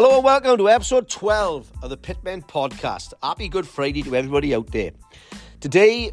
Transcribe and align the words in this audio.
Hello 0.00 0.14
and 0.14 0.22
welcome 0.22 0.56
to 0.56 0.68
episode 0.68 1.08
12 1.08 1.72
of 1.82 1.90
the 1.90 1.96
Pitmen 1.96 2.46
podcast. 2.46 3.14
Happy 3.20 3.48
Good 3.48 3.66
Friday 3.66 4.00
to 4.04 4.14
everybody 4.14 4.54
out 4.54 4.70
there. 4.70 4.92
Today, 5.58 6.12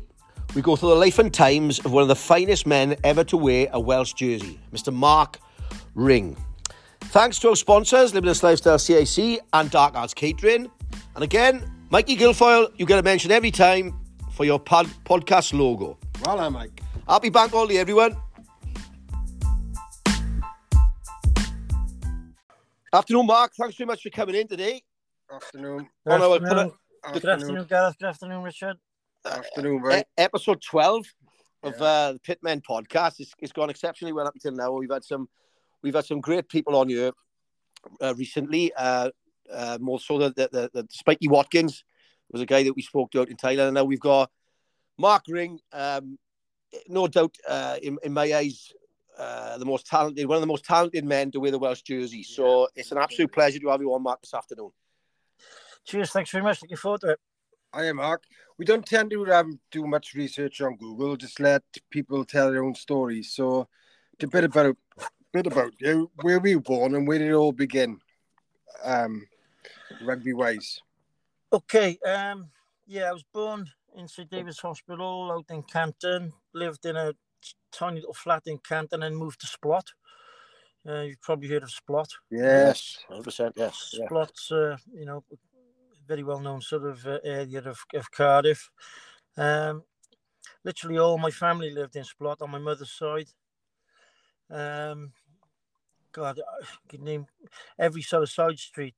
we 0.55 0.63
go 0.63 0.75
through 0.75 0.89
the 0.89 0.95
life 0.95 1.19
and 1.19 1.31
times 1.31 1.77
of 1.77 1.91
one 1.91 2.01
of 2.01 2.07
the 2.07 2.15
finest 2.15 2.65
men 2.65 2.95
ever 3.03 3.23
to 3.25 3.37
wear 3.37 3.67
a 3.73 3.79
Welsh 3.79 4.13
jersey, 4.13 4.59
Mr. 4.73 4.91
Mark 4.91 5.37
Ring. 5.93 6.35
Thanks 6.99 7.37
to 7.37 7.49
our 7.49 7.55
sponsors, 7.55 8.11
Limitless 8.15 8.41
Lifestyle 8.41 8.79
CIC 8.79 9.39
and 9.53 9.69
Dark 9.69 9.93
Arts 9.93 10.15
Catering. 10.15 10.71
And 11.13 11.23
again, 11.23 11.71
Mikey 11.91 12.17
Guilfoyle, 12.17 12.71
you 12.77 12.87
get 12.87 12.97
a 12.97 13.03
mention 13.03 13.29
every 13.29 13.51
time 13.51 13.95
for 14.31 14.45
your 14.45 14.59
pod- 14.59 14.89
podcast 15.03 15.53
logo. 15.53 15.99
Well, 16.25 16.39
I'm 16.39 16.53
Mike. 16.53 16.81
Happy 17.07 17.29
Bank 17.29 17.51
Holiday, 17.51 17.77
everyone. 17.77 18.17
Afternoon, 22.95 23.25
Mark. 23.25 23.51
Thanks 23.59 23.75
very 23.75 23.87
much 23.87 24.03
for 24.03 24.09
coming 24.09 24.35
in 24.35 24.47
today. 24.47 24.81
Afternoon. 25.29 25.89
Good 26.05 26.13
On 26.13 26.21
our- 26.21 26.35
afternoon. 26.35 26.71
Afternoon. 27.03 27.21
Good 27.21 27.25
afternoon, 27.29 27.65
Gareth. 27.65 27.97
Good 27.99 28.07
afternoon, 28.07 28.41
Richard. 28.43 28.77
Afternoon, 29.25 29.83
E- 29.91 30.03
episode 30.17 30.61
12 30.61 31.05
of 31.63 31.73
Yeah. 31.77 31.85
uh, 31.85 32.11
the 32.13 32.19
Pitmen 32.19 32.61
podcast. 32.61 33.19
It's, 33.19 33.33
it's 33.39 33.51
gone 33.51 33.69
exceptionally 33.69 34.13
well 34.13 34.27
up 34.27 34.33
until 34.35 34.53
now. 34.53 34.71
We've 34.71 34.89
had 34.89 35.03
some 35.03 35.27
we've 35.81 35.93
had 35.93 36.05
some 36.05 36.21
great 36.21 36.47
people 36.47 36.75
on 36.77 36.87
here 36.87 37.11
uh, 38.01 38.13
recently. 38.15 38.71
Uh, 38.73 39.09
uh, 39.51 39.77
more 39.81 39.99
so 39.99 40.17
the, 40.17 40.29
the, 40.29 40.49
the, 40.51 40.69
the 40.73 40.87
Spiky 40.89 41.27
Watkins 41.27 41.83
was 42.31 42.41
a 42.41 42.45
guy 42.45 42.63
that 42.63 42.75
we 42.77 42.81
spoke 42.81 43.11
to 43.11 43.21
out 43.21 43.29
in 43.29 43.35
Thailand. 43.35 43.67
And 43.67 43.73
now 43.75 43.83
we've 43.83 43.99
got 43.99 44.31
Mark 44.97 45.25
Ring, 45.27 45.59
um, 45.73 46.17
no 46.87 47.07
doubt 47.07 47.35
uh, 47.47 47.75
in, 47.83 47.97
in 48.03 48.13
my 48.13 48.33
eyes, 48.33 48.71
uh, 49.17 49.57
the 49.57 49.65
most 49.65 49.87
talented, 49.87 50.25
one 50.27 50.35
of 50.35 50.41
the 50.41 50.47
most 50.47 50.65
talented 50.65 51.05
men 51.05 51.31
to 51.31 51.39
wear 51.39 51.51
the 51.51 51.59
Welsh 51.59 51.81
jersey. 51.81 52.23
So 52.23 52.67
it's 52.75 52.91
an 52.91 52.97
absolute 52.97 53.31
pleasure 53.31 53.59
to 53.59 53.69
have 53.69 53.81
you 53.81 53.93
on, 53.93 54.03
Mark, 54.03 54.21
this 54.21 54.33
afternoon. 54.33 54.71
Cheers. 55.85 56.11
Thanks 56.11 56.31
very 56.31 56.43
much. 56.43 56.61
Looking 56.61 56.77
forward 56.77 57.01
to 57.01 57.11
it. 57.11 57.19
I 57.71 57.85
am 57.85 57.97
Mark. 57.97 58.23
We 58.57 58.65
don't 58.65 58.85
tend 58.85 59.11
to 59.11 59.25
um, 59.33 59.59
do 59.71 59.85
much 59.85 60.13
research 60.13 60.61
on 60.61 60.77
Google. 60.77 61.17
Just 61.17 61.39
let 61.39 61.63
people 61.91 62.23
tell 62.25 62.49
their 62.49 62.63
own 62.63 62.75
stories. 62.75 63.33
So, 63.33 63.67
a 64.21 64.27
bit 64.27 64.45
about 64.45 64.65
a 64.67 64.77
bit 65.33 65.47
about 65.47 65.73
you. 65.79 66.09
Where 66.21 66.39
were 66.39 66.47
you 66.47 66.61
born 66.61 66.95
and 66.95 67.07
where 67.07 67.19
did 67.19 67.29
it 67.29 67.33
all 67.33 67.51
begin? 67.51 67.99
Um, 68.83 69.27
rugby 70.03 70.33
wise. 70.33 70.79
Okay. 71.51 71.97
Um. 72.05 72.49
Yeah, 72.87 73.09
I 73.09 73.13
was 73.13 73.25
born 73.33 73.69
in 73.97 74.07
St 74.07 74.29
David's 74.29 74.59
Hospital 74.59 75.31
out 75.31 75.53
in 75.53 75.63
Canton. 75.63 76.31
Lived 76.53 76.85
in 76.85 76.95
a 76.95 77.13
tiny 77.77 77.99
little 77.99 78.13
flat 78.13 78.43
in 78.45 78.57
Canton 78.59 79.03
and 79.03 79.13
then 79.13 79.15
moved 79.15 79.41
to 79.41 79.47
Splott. 79.47 79.87
Uh, 80.87 81.01
you've 81.01 81.21
probably 81.21 81.49
heard 81.49 81.63
of 81.63 81.69
Splott. 81.69 82.09
Yes. 82.29 82.97
100%. 83.09 83.53
Yes. 83.55 83.89
Yeah. 83.93 84.05
Splott's, 84.07 84.51
uh, 84.51 84.77
you 84.93 85.05
know, 85.05 85.23
very 86.07 86.23
well 86.23 86.39
known 86.39 86.61
sort 86.61 86.85
of 86.85 87.05
uh, 87.07 87.19
area 87.23 87.59
of, 87.59 87.79
of 87.95 88.11
Cardiff. 88.11 88.69
Um, 89.37 89.83
literally 90.63 90.99
all 90.99 91.17
my 91.17 91.31
family 91.31 91.71
lived 91.71 91.95
in 91.95 92.03
Splott 92.03 92.41
on 92.41 92.51
my 92.51 92.59
mother's 92.59 92.91
side. 92.91 93.27
Um, 94.49 95.11
God, 96.11 96.39
I 96.39 96.65
could 96.87 97.01
name 97.01 97.25
every 97.79 98.01
sort 98.01 98.23
of 98.23 98.29
side 98.29 98.59
street, 98.59 98.95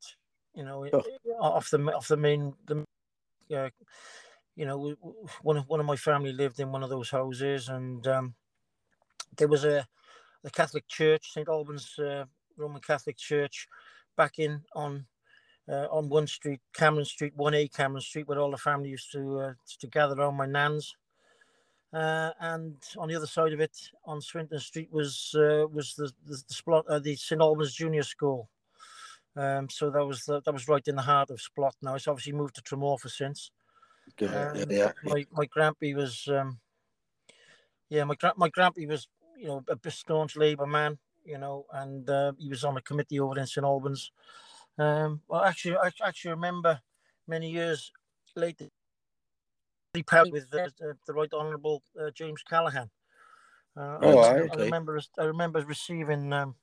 you 0.53 0.63
know, 0.63 0.85
Oh. 0.91 1.03
off 1.39 1.69
the 1.69 1.79
off 1.93 2.07
the 2.07 2.17
main 2.17 2.53
the. 2.65 2.83
Uh, 3.55 3.69
you 4.57 4.65
know, 4.65 4.75
w- 4.75 4.95
w- 4.97 5.27
one 5.43 5.55
of 5.57 5.67
one 5.69 5.79
of 5.79 5.85
my 5.85 5.95
family 5.95 6.33
lived 6.33 6.59
in 6.59 6.71
one 6.71 6.83
of 6.83 6.89
those 6.89 7.09
houses, 7.11 7.69
and 7.69 8.05
um, 8.07 8.35
there 9.35 9.47
was 9.47 9.65
a 9.65 9.87
the 10.43 10.51
Catholic 10.51 10.87
Church, 10.87 11.33
St 11.33 11.47
Albans 11.47 11.97
uh, 11.99 12.25
Roman 12.55 12.81
Catholic 12.81 13.17
Church, 13.17 13.67
back 14.15 14.39
in 14.39 14.61
on 14.75 15.05
uh, 15.69 15.87
on 15.91 16.09
one 16.09 16.27
street, 16.27 16.61
Cameron 16.73 17.05
Street, 17.05 17.33
one 17.35 17.53
A 17.53 17.67
Cameron 17.67 18.01
Street, 18.01 18.27
where 18.27 18.39
all 18.39 18.51
the 18.51 18.57
family 18.57 18.89
used 18.89 19.11
to 19.11 19.39
uh, 19.39 19.53
to 19.79 19.87
gather 19.87 20.15
around 20.15 20.35
my 20.35 20.45
nan's. 20.45 20.95
Uh, 21.93 22.31
and 22.41 22.75
on 22.97 23.07
the 23.07 23.15
other 23.15 23.27
side 23.27 23.53
of 23.53 23.61
it, 23.61 23.77
on 24.05 24.21
Swinton 24.21 24.59
Street, 24.59 24.89
was 24.91 25.33
uh, 25.37 25.65
was 25.71 25.95
the 25.95 26.11
the, 26.25 26.41
the, 26.47 26.53
Splott, 26.53 26.83
uh, 26.89 26.99
the 26.99 27.15
St 27.15 27.41
Albans 27.41 27.73
Junior 27.73 28.03
School. 28.03 28.49
Um, 29.35 29.69
so 29.69 29.89
that 29.91 30.05
was 30.05 30.25
the, 30.25 30.41
that 30.41 30.53
was 30.53 30.67
right 30.67 30.85
in 30.87 30.95
the 30.95 31.01
heart 31.01 31.29
of 31.29 31.39
Splott. 31.39 31.73
Now 31.81 31.95
it's 31.95 32.07
obviously 32.07 32.33
moved 32.33 32.55
to 32.55 32.61
Tremorfa 32.61 33.09
since. 33.09 33.51
Good. 34.15 34.33
Um, 34.33 34.55
yeah, 34.55 34.65
yeah. 34.69 34.91
My 35.03 35.25
my 35.31 35.45
grandpa 35.45 35.87
was, 35.95 36.27
um, 36.27 36.59
yeah, 37.89 38.03
my 38.03 38.15
gra- 38.15 38.33
my 38.35 38.49
grandpa 38.49 38.81
was, 38.87 39.07
you 39.37 39.47
know, 39.47 39.63
a 39.69 39.91
staunch 39.91 40.35
Labour 40.35 40.65
man, 40.65 40.97
you 41.23 41.37
know, 41.37 41.65
and 41.71 42.09
uh, 42.09 42.33
he 42.37 42.49
was 42.49 42.63
on 42.63 42.77
a 42.77 42.81
committee 42.81 43.19
over 43.19 43.39
in 43.39 43.47
St 43.47 43.65
Albans. 43.65 44.11
Um, 44.77 45.21
well, 45.27 45.43
actually, 45.43 45.77
I 45.77 45.91
actually 46.03 46.31
remember 46.31 46.81
many 47.27 47.51
years 47.51 47.91
later, 48.35 48.69
he 49.93 50.03
paired 50.03 50.31
with 50.31 50.49
the, 50.51 50.71
the 51.05 51.13
Right 51.13 51.31
Honourable 51.33 51.83
uh, 51.99 52.11
James 52.11 52.43
Callaghan. 52.43 52.89
Uh, 53.75 53.97
Oh, 54.01 54.17
I, 54.19 54.35
aye, 54.37 54.49
I 54.51 54.55
remember 54.55 54.99
I 55.19 55.23
remember 55.23 55.59
receiving 55.61 56.33
um, 56.33 56.55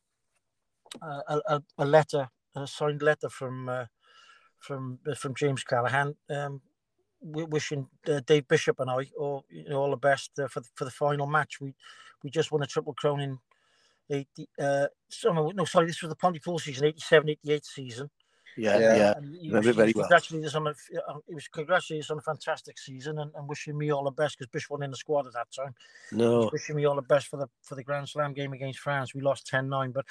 a, 1.02 1.40
a, 1.46 1.62
a 1.78 1.84
letter, 1.84 2.28
a 2.54 2.66
signed 2.66 3.02
letter 3.02 3.28
from 3.28 3.68
uh, 3.68 3.86
from 4.58 4.98
uh, 5.10 5.14
from 5.14 5.34
James 5.34 5.64
Callaghan, 5.64 6.16
um, 6.30 6.60
wishing 7.20 7.88
uh, 8.08 8.20
Dave 8.26 8.48
Bishop 8.48 8.80
and 8.80 8.90
I 8.90 9.10
all 9.18 9.44
you 9.50 9.68
know 9.68 9.80
all 9.82 9.90
the 9.90 9.96
best 9.96 10.38
uh, 10.38 10.48
for 10.48 10.60
the, 10.60 10.68
for 10.74 10.84
the 10.84 10.90
final 10.90 11.26
match. 11.26 11.60
We 11.60 11.74
we 12.24 12.30
just 12.30 12.50
won 12.50 12.62
a 12.62 12.66
triple 12.66 12.94
crown 12.94 13.20
in 13.20 13.38
eighty. 14.10 14.48
Uh, 14.58 14.86
so, 15.08 15.32
no, 15.32 15.50
no, 15.50 15.64
sorry, 15.64 15.86
this 15.86 16.02
was 16.02 16.08
the 16.08 16.16
Pontypool 16.16 16.58
season, 16.58 16.86
87, 16.86 17.28
88 17.28 17.64
season. 17.64 18.10
Yeah, 18.56 18.78
Yeah. 18.78 18.96
yeah. 18.96 19.12
And 19.16 19.34
he 19.36 19.48
remember 19.48 19.68
was, 19.68 19.76
very 19.76 19.92
well. 19.94 20.04
congratulated 20.04 20.46
us 20.48 20.54
on 20.54 20.66
a, 20.68 20.74
he 21.28 21.34
was 21.34 21.48
congratulated 21.48 22.04
us 22.06 22.10
on 22.10 22.18
a 22.18 22.22
fantastic 22.22 22.78
season 22.78 23.18
and, 23.18 23.32
and 23.34 23.48
wishing 23.48 23.76
me 23.76 23.90
all 23.92 24.04
the 24.04 24.10
best 24.12 24.38
because 24.38 24.48
Bish 24.50 24.70
wasn't 24.70 24.84
in 24.84 24.90
the 24.92 24.96
squad 24.96 25.26
at 25.26 25.32
that 25.32 25.48
time. 25.52 25.74
He 26.10 26.16
No. 26.16 26.38
was 26.38 26.52
wishing 26.52 26.76
me 26.76 26.84
all 26.84 26.94
the 26.94 27.02
best 27.02 27.26
for 27.28 27.36
the 27.36 27.48
for 27.62 27.74
the 27.74 27.82
Grand 27.82 28.08
Slam 28.08 28.32
game 28.32 28.52
against 28.52 28.78
France. 28.78 29.12
We 29.14 29.20
lost 29.22 29.50
10-9, 29.52 29.92
but 29.92 30.06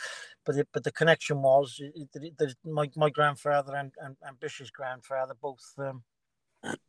but 0.45 0.55
the, 0.55 0.67
but 0.73 0.83
the 0.83 0.91
connection 0.91 1.41
was 1.41 1.79
it, 1.79 2.09
it, 2.15 2.33
it, 2.39 2.55
my 2.65 2.89
my 2.95 3.09
grandfather 3.09 3.75
and, 3.75 3.93
and, 4.01 4.17
and 4.21 4.39
Bish's 4.39 4.69
grandfather 4.71 5.35
both 5.41 5.63
um, 5.77 6.03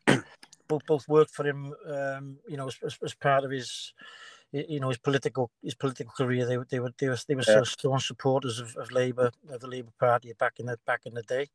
both 0.68 0.84
both 0.86 1.06
worked 1.08 1.30
for 1.32 1.46
him. 1.46 1.72
Um, 1.88 2.38
you 2.48 2.56
know, 2.56 2.66
as, 2.66 2.76
as, 2.84 2.98
as 3.04 3.14
part 3.14 3.44
of 3.44 3.50
his 3.52 3.92
y- 3.94 4.02
you 4.54 4.78
know 4.81 4.88
his 4.88 4.98
political 4.98 5.50
his 5.62 5.75
political 5.75 6.12
career. 6.16 6.47
They 6.47 6.59
they 6.70 6.81
were 6.81 6.92
they 6.98 7.09
were, 7.09 7.19
they 7.26 7.34
were 7.34 7.42
sort 7.42 7.59
of 7.59 7.69
staunch 7.69 8.06
supporters 8.06 8.60
of, 8.60 8.76
of 8.76 8.92
Labour 8.92 9.31
of 9.50 9.60
the 9.60 9.66
Labour 9.66 9.92
Party 9.98 10.32
back 10.38 10.60
in 10.60 10.66
the 10.66 10.78
back 10.87 11.03
in 11.06 11.15
the 11.15 11.22
day. 11.22 11.48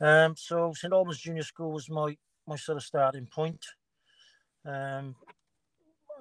Um, 0.00 0.36
so 0.36 0.72
St 0.74 0.92
Albans 0.92 1.18
Junior 1.18 1.42
School 1.42 1.72
was 1.72 1.88
my 1.88 2.16
my 2.46 2.56
sort 2.56 2.76
of 2.76 2.84
starting 2.84 3.26
point. 3.26 3.64
Um, 4.64 5.16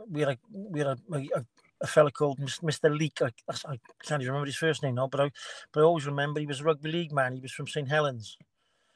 we 0.10 0.22
had 0.22 0.30
a 0.30 0.38
we 0.52 0.80
had 0.80 0.88
a, 0.88 0.98
a, 1.36 1.46
a 1.82 1.88
fella 1.88 2.12
called 2.12 2.40
Mr. 2.40 2.96
Leake. 2.96 3.22
I, 3.22 3.32
I 3.50 3.80
can't 4.04 4.22
even 4.22 4.34
remember 4.34 4.46
his 4.46 4.56
first 4.56 4.84
name 4.84 4.96
now, 4.96 5.08
but 5.08 5.20
I 5.20 5.32
but 5.74 5.82
I 5.82 5.84
always 5.84 6.06
remember 6.06 6.40
he 6.40 6.46
was 6.48 6.62
a 6.62 6.64
rugby 6.64 6.92
league 6.92 7.12
man. 7.12 7.34
He 7.34 7.42
was 7.42 7.52
from 7.52 7.68
St 7.68 7.90
Helens, 7.90 8.38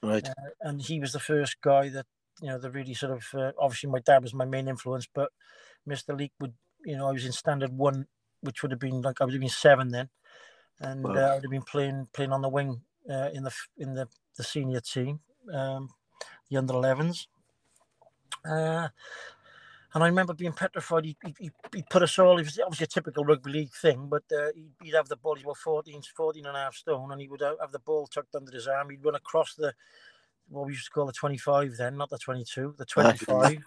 Right. 0.02 0.28
uh, 0.28 0.50
and 0.62 0.82
he 0.82 1.00
was 1.00 1.12
the 1.12 1.20
first 1.20 1.60
guy 1.62 1.90
that 1.90 2.06
you 2.42 2.48
know 2.48 2.58
the 2.58 2.72
really 2.72 2.94
sort 2.94 3.12
of 3.12 3.26
uh, 3.34 3.52
obviously 3.60 3.90
my 3.90 4.00
dad 4.00 4.24
was 4.24 4.34
my 4.34 4.46
main 4.46 4.68
influence, 4.68 5.08
but 5.14 5.32
Mr. 5.88 6.18
Leake 6.18 6.34
would 6.40 6.54
you 6.86 6.98
know 6.98 7.08
I 7.08 7.12
was 7.12 7.26
in 7.26 7.32
standard 7.32 7.78
one, 7.78 8.08
which 8.42 8.62
would 8.62 8.72
have 8.72 8.80
been 8.80 9.02
like 9.02 9.22
I 9.22 9.26
would 9.26 9.34
have 9.34 9.42
been 9.42 9.50
seven 9.50 9.90
then, 9.90 10.10
and 10.80 11.06
Wow. 11.06 11.16
uh, 11.16 11.20
I 11.32 11.36
would 11.36 11.44
have 11.44 11.52
been 11.52 11.62
playing 11.64 12.08
playing 12.14 12.32
on 12.34 12.42
the 12.42 12.50
wing 12.50 12.82
uh, 13.10 13.30
in 13.34 13.44
the 13.44 13.54
in 13.78 13.94
the 13.94 14.08
the 14.38 14.44
senior 14.44 14.80
team, 14.80 15.20
um, 15.54 15.90
the 16.50 16.58
under 16.58 16.74
11s. 16.74 17.28
Uh, 18.46 18.88
and 19.94 20.04
I 20.04 20.08
remember 20.08 20.34
being 20.34 20.54
petrified. 20.54 21.06
He, 21.06 21.18
he, 21.38 21.52
he 21.74 21.84
put 21.90 22.04
us 22.04 22.18
all, 22.18 22.40
it 22.40 22.46
was 22.46 22.60
obviously 22.64 22.86
a 22.86 22.88
typical 22.88 23.26
rugby 23.26 23.52
league 23.52 23.74
thing, 23.74 24.08
but 24.10 24.24
uh, 24.32 24.48
he'd, 24.56 24.72
he'd 24.82 24.96
have 24.96 25.10
the 25.10 25.18
ball, 25.18 25.36
he's 25.36 25.44
about 25.44 25.58
14, 25.58 26.02
14 26.16 26.46
and 26.46 26.56
a 26.56 26.60
half 26.60 26.76
stone, 26.76 27.12
and 27.12 27.20
he 27.22 27.28
would 27.28 27.42
have 27.42 27.58
have 27.60 27.72
the 27.74 27.80
ball 27.80 28.08
tucked 28.08 28.36
under 28.36 28.52
his 28.52 28.68
arm. 28.68 28.90
He'd 28.90 29.04
run 29.04 29.16
across 29.16 29.54
the, 29.56 29.74
what 30.48 30.66
we 30.66 30.74
used 30.74 30.86
to 30.86 30.92
call 30.92 31.06
the 31.08 31.14
25 31.14 31.76
then, 31.78 31.98
not 31.98 32.10
the 32.10 32.18
22, 32.18 32.76
the 32.78 32.86
25. 32.86 33.60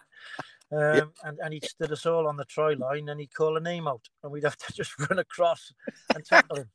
Um, 0.73 1.13
and, 1.23 1.39
and 1.43 1.53
he'd 1.55 1.65
stood 1.65 1.93
us 1.93 2.07
all 2.07 2.27
on 2.27 2.37
the 2.37 2.45
try 2.45 2.73
line 2.73 3.09
and 3.09 3.21
he'd 3.21 3.35
call 3.35 3.57
a 3.57 3.61
name 3.61 3.87
out, 3.87 4.09
and 4.23 4.33
we'd 4.33 4.45
have 4.45 4.57
to 4.57 4.73
just 4.75 4.99
run 4.99 5.19
across 5.19 5.73
and 6.15 6.25
tackle 6.25 6.57
him 6.57 6.71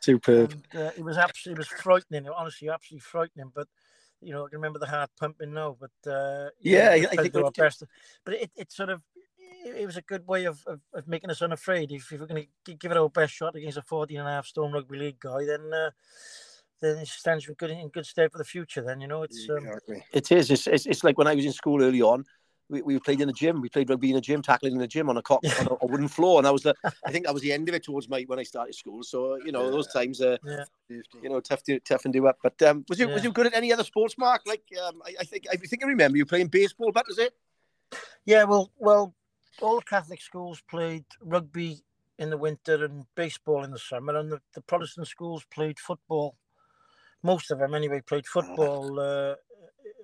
Superb. 0.00 0.52
and 0.72 0.82
uh, 0.82 0.90
it 0.96 1.04
was 1.04 1.18
absolutely 1.18 1.60
it 1.62 1.68
was 1.70 1.80
frightening. 1.82 2.28
Honestly, 2.28 2.68
absolutely 2.68 3.00
frightening. 3.00 3.50
But 3.54 3.68
you 4.20 4.32
know, 4.32 4.46
I 4.46 4.48
can 4.48 4.58
remember 4.58 4.78
the 4.78 4.86
heart 4.86 5.10
pumping 5.18 5.52
now. 5.52 5.76
But 5.78 6.10
uh, 6.10 6.48
you 6.60 6.76
Yeah, 6.76 6.90
I- 6.90 6.94
we 6.94 7.00
I 7.00 7.00
tried 7.06 7.22
think 7.22 7.32
to 7.34 7.38
do 7.40 7.44
our 7.44 7.50
best. 7.50 7.82
But 8.24 8.34
it, 8.34 8.50
it 8.56 8.72
sort 8.72 8.88
of 8.90 9.02
it 9.38 9.76
it 9.82 9.86
was 9.86 9.96
a 9.96 10.02
good 10.02 10.26
way 10.26 10.44
of, 10.44 10.62
of, 10.66 10.80
of 10.92 11.08
making 11.08 11.30
us 11.30 11.42
unafraid. 11.42 11.90
If, 11.92 12.12
if 12.12 12.20
we're 12.20 12.26
going 12.26 12.46
to 12.66 12.74
give 12.74 12.90
it 12.92 12.96
our 12.98 13.08
best 13.10 13.32
shot 13.34 13.56
against 13.56 13.78
a 13.78 13.82
14 13.82 14.18
and 14.18 14.28
a 14.28 14.32
half 14.32 14.46
stone 14.46 14.72
rugby 14.72 14.98
league 14.98 15.20
guy, 15.20 15.44
then 15.44 15.72
uh, 15.72 15.90
then 16.80 16.98
it 16.98 17.08
stands 17.08 17.48
in 17.48 17.54
good 17.54 17.70
in 17.70 17.88
good 17.88 18.06
stead 18.06 18.30
for 18.32 18.38
the 18.38 18.44
future. 18.44 18.82
Then 18.82 19.00
you 19.00 19.08
know, 19.08 19.22
it's 19.22 19.48
um, 19.50 19.58
Exactly. 19.58 20.04
It 20.12 20.30
is. 20.32 20.50
It's, 20.50 20.66
it's, 20.66 20.86
it's 20.86 21.04
like 21.04 21.18
when 21.18 21.26
I 21.26 21.34
was 21.34 21.44
in 21.44 21.52
school 21.52 21.82
early 21.82 22.02
on, 22.02 22.24
we, 22.68 22.82
we 22.82 22.98
played 22.98 23.20
in 23.20 23.26
the 23.26 23.32
gym. 23.32 23.60
We 23.60 23.68
played 23.68 23.90
rugby 23.90 24.10
in 24.10 24.14
the 24.14 24.20
gym, 24.20 24.42
tackling 24.42 24.72
in 24.72 24.78
the 24.78 24.86
gym 24.86 25.08
on 25.08 25.16
a, 25.16 25.22
co- 25.22 25.40
on 25.58 25.66
a, 25.66 25.84
a 25.84 25.86
wooden 25.86 26.08
floor, 26.08 26.38
and 26.38 26.46
that 26.46 26.52
was 26.52 26.62
the. 26.62 26.74
I 27.06 27.12
think 27.12 27.26
that 27.26 27.34
was 27.34 27.42
the 27.42 27.52
end 27.52 27.68
of 27.68 27.74
it 27.74 27.84
towards 27.84 28.08
my 28.08 28.22
when 28.26 28.38
I 28.38 28.42
started 28.42 28.74
school. 28.74 29.02
So 29.02 29.36
you 29.36 29.52
know 29.52 29.64
Yeah. 29.64 29.70
those 29.70 29.88
times, 29.88 30.20
uh, 30.20 30.38
Yeah. 30.44 30.64
you 30.88 31.28
know, 31.28 31.40
tough 31.40 31.62
to 31.64 31.78
tough 31.80 32.04
and 32.04 32.12
do 32.12 32.26
up. 32.26 32.38
But 32.42 32.60
um, 32.62 32.84
was 32.88 32.98
you 32.98 33.08
was 33.08 33.24
you 33.24 33.32
good 33.32 33.46
at 33.46 33.54
any 33.54 33.72
other 33.72 33.84
sports, 33.84 34.16
Mark? 34.18 34.42
Like 34.46 34.64
um, 34.86 35.02
I, 35.04 35.14
I 35.20 35.24
think 35.24 35.44
I 35.50 35.56
think 35.56 35.84
I 35.84 35.88
remember 35.88 36.16
you 36.16 36.26
playing 36.26 36.48
baseball. 36.48 36.92
But 36.92 37.06
was 37.08 37.18
it? 37.18 37.34
Yeah, 38.24 38.44
well, 38.44 38.70
well, 38.78 39.14
all 39.60 39.80
Catholic 39.80 40.20
schools 40.20 40.62
played 40.68 41.04
rugby 41.20 41.84
in 42.18 42.30
the 42.30 42.38
winter 42.38 42.84
and 42.84 43.04
baseball 43.14 43.64
in 43.64 43.70
the 43.70 43.78
summer, 43.78 44.16
and 44.16 44.32
the, 44.32 44.40
the 44.54 44.62
Protestant 44.62 45.06
schools 45.08 45.44
played 45.50 45.78
football. 45.78 46.36
Most 47.22 47.50
of 47.50 47.58
them, 47.58 47.74
anyway, 47.74 48.00
played 48.00 48.26
football 48.26 49.00
uh, 49.00 49.34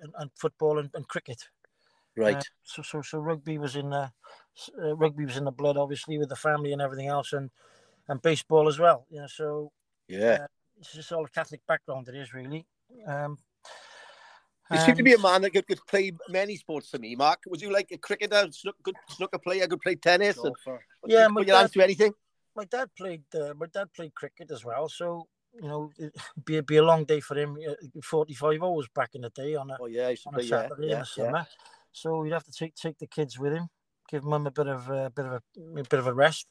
and, 0.01 0.13
and 0.17 0.31
football 0.35 0.79
and, 0.79 0.89
and 0.93 1.07
cricket. 1.07 1.43
Right. 2.15 2.35
Uh, 2.35 2.41
so, 2.63 2.81
so, 2.81 3.01
so 3.01 3.19
rugby 3.19 3.57
was 3.57 3.75
in 3.75 3.89
the 3.89 4.11
uh, 4.81 4.95
rugby 4.95 5.25
was 5.25 5.37
in 5.37 5.45
the 5.45 5.51
blood, 5.51 5.77
obviously, 5.77 6.17
with 6.17 6.29
the 6.29 6.35
family 6.35 6.73
and 6.73 6.81
everything 6.81 7.07
else, 7.07 7.33
and 7.33 7.49
and 8.07 8.21
baseball 8.21 8.67
as 8.67 8.79
well. 8.79 9.05
You 9.09 9.21
know, 9.21 9.27
so 9.27 9.71
yeah. 10.07 10.45
it's 10.79 10.93
just 10.93 11.11
all 11.11 11.25
a 11.25 11.29
Catholic 11.29 11.61
background. 11.67 12.07
It 12.07 12.15
is 12.15 12.33
really. 12.33 12.65
Um, 13.07 13.37
You 14.71 14.79
seem 14.79 14.95
to 14.95 15.03
be 15.03 15.13
a 15.13 15.19
man 15.19 15.41
that 15.41 15.51
could, 15.51 15.67
could 15.67 15.85
play 15.85 16.11
many 16.29 16.55
sports 16.55 16.91
to 16.91 16.99
me, 16.99 17.15
Mark. 17.15 17.39
Was 17.47 17.61
you 17.61 17.71
like 17.71 17.91
a 17.91 17.97
cricketer, 17.97 18.47
snook, 18.51 18.75
good 18.83 18.95
snooker 19.09 19.37
player, 19.37 19.67
could 19.67 19.81
play 19.81 19.95
tennis? 19.95 20.37
And, 20.37 20.55
Golfer. 20.65 20.85
Yeah, 21.05 21.27
my 21.27 21.43
dad- 21.43 21.71
to 21.73 21.83
anything? 21.83 22.13
my 22.55 22.65
dad 22.65 22.89
played 22.97 23.23
uh, 23.35 23.53
my 23.57 23.67
dad 23.67 23.87
played 23.93 24.13
cricket 24.13 24.51
as 24.51 24.65
well 24.65 24.89
so 24.89 25.27
you 25.53 25.67
know 25.67 25.91
it'd 25.97 26.13
be, 26.45 26.59
be 26.61 26.77
a 26.77 26.83
long 26.83 27.05
day 27.05 27.19
for 27.19 27.37
him 27.37 27.57
uh, 27.67 27.73
45 28.03 28.63
hours 28.63 28.87
back 28.93 29.15
in 29.15 29.21
the 29.21 29.29
day 29.29 29.55
on 29.55 29.71
a, 29.71 29.77
Oh 29.79 29.87
yeah, 29.87 30.13
on 30.25 30.35
a 30.35 30.41
Yeah, 30.41 30.69
in 30.77 30.89
yeah, 30.89 31.03
the 31.15 31.23
yeah. 31.23 31.43
So 31.91 32.23
you'd 32.23 32.33
have 32.33 32.43
to 32.43 32.51
take 32.51 32.75
take 32.75 32.97
the 32.99 33.07
kids 33.07 33.39
with 33.39 33.53
him 33.53 33.67
give 34.09 34.23
mum 34.23 34.47
a 34.47 34.51
bit 34.51 34.67
of 34.67 34.89
a 34.89 35.09
bit 35.09 35.25
of 35.25 35.33
a, 35.33 35.79
a 35.79 35.83
bit 35.83 35.99
of 35.99 36.07
a 36.07 36.13
rest 36.13 36.47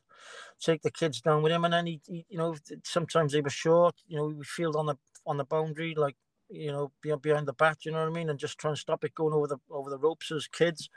take 0.60 0.82
the 0.82 0.90
kids 0.90 1.20
down 1.20 1.42
with 1.42 1.52
him 1.52 1.64
and 1.64 1.74
then 1.74 1.86
he, 1.86 2.00
he 2.06 2.24
you 2.28 2.38
know 2.38 2.54
sometimes 2.84 3.32
they 3.32 3.40
were 3.40 3.50
short 3.50 3.94
you 4.06 4.16
know 4.16 4.26
we 4.26 4.44
field 4.44 4.76
on 4.76 4.86
the 4.86 4.96
on 5.26 5.36
the 5.36 5.44
boundary 5.44 5.94
like 5.94 6.16
you 6.48 6.72
know 6.72 6.90
behind 7.02 7.22
behind 7.22 7.46
the 7.48 7.52
bat 7.52 7.78
you 7.84 7.92
know 7.92 8.00
what 8.00 8.08
i 8.08 8.10
mean 8.10 8.28
and 8.30 8.38
just 8.38 8.58
try 8.58 8.70
and 8.70 8.78
stop 8.78 9.04
it 9.04 9.14
going 9.14 9.32
over 9.34 9.46
the 9.46 9.58
over 9.70 9.90
the 9.90 9.98
ropes 9.98 10.30
as 10.32 10.46
kids 10.46 10.88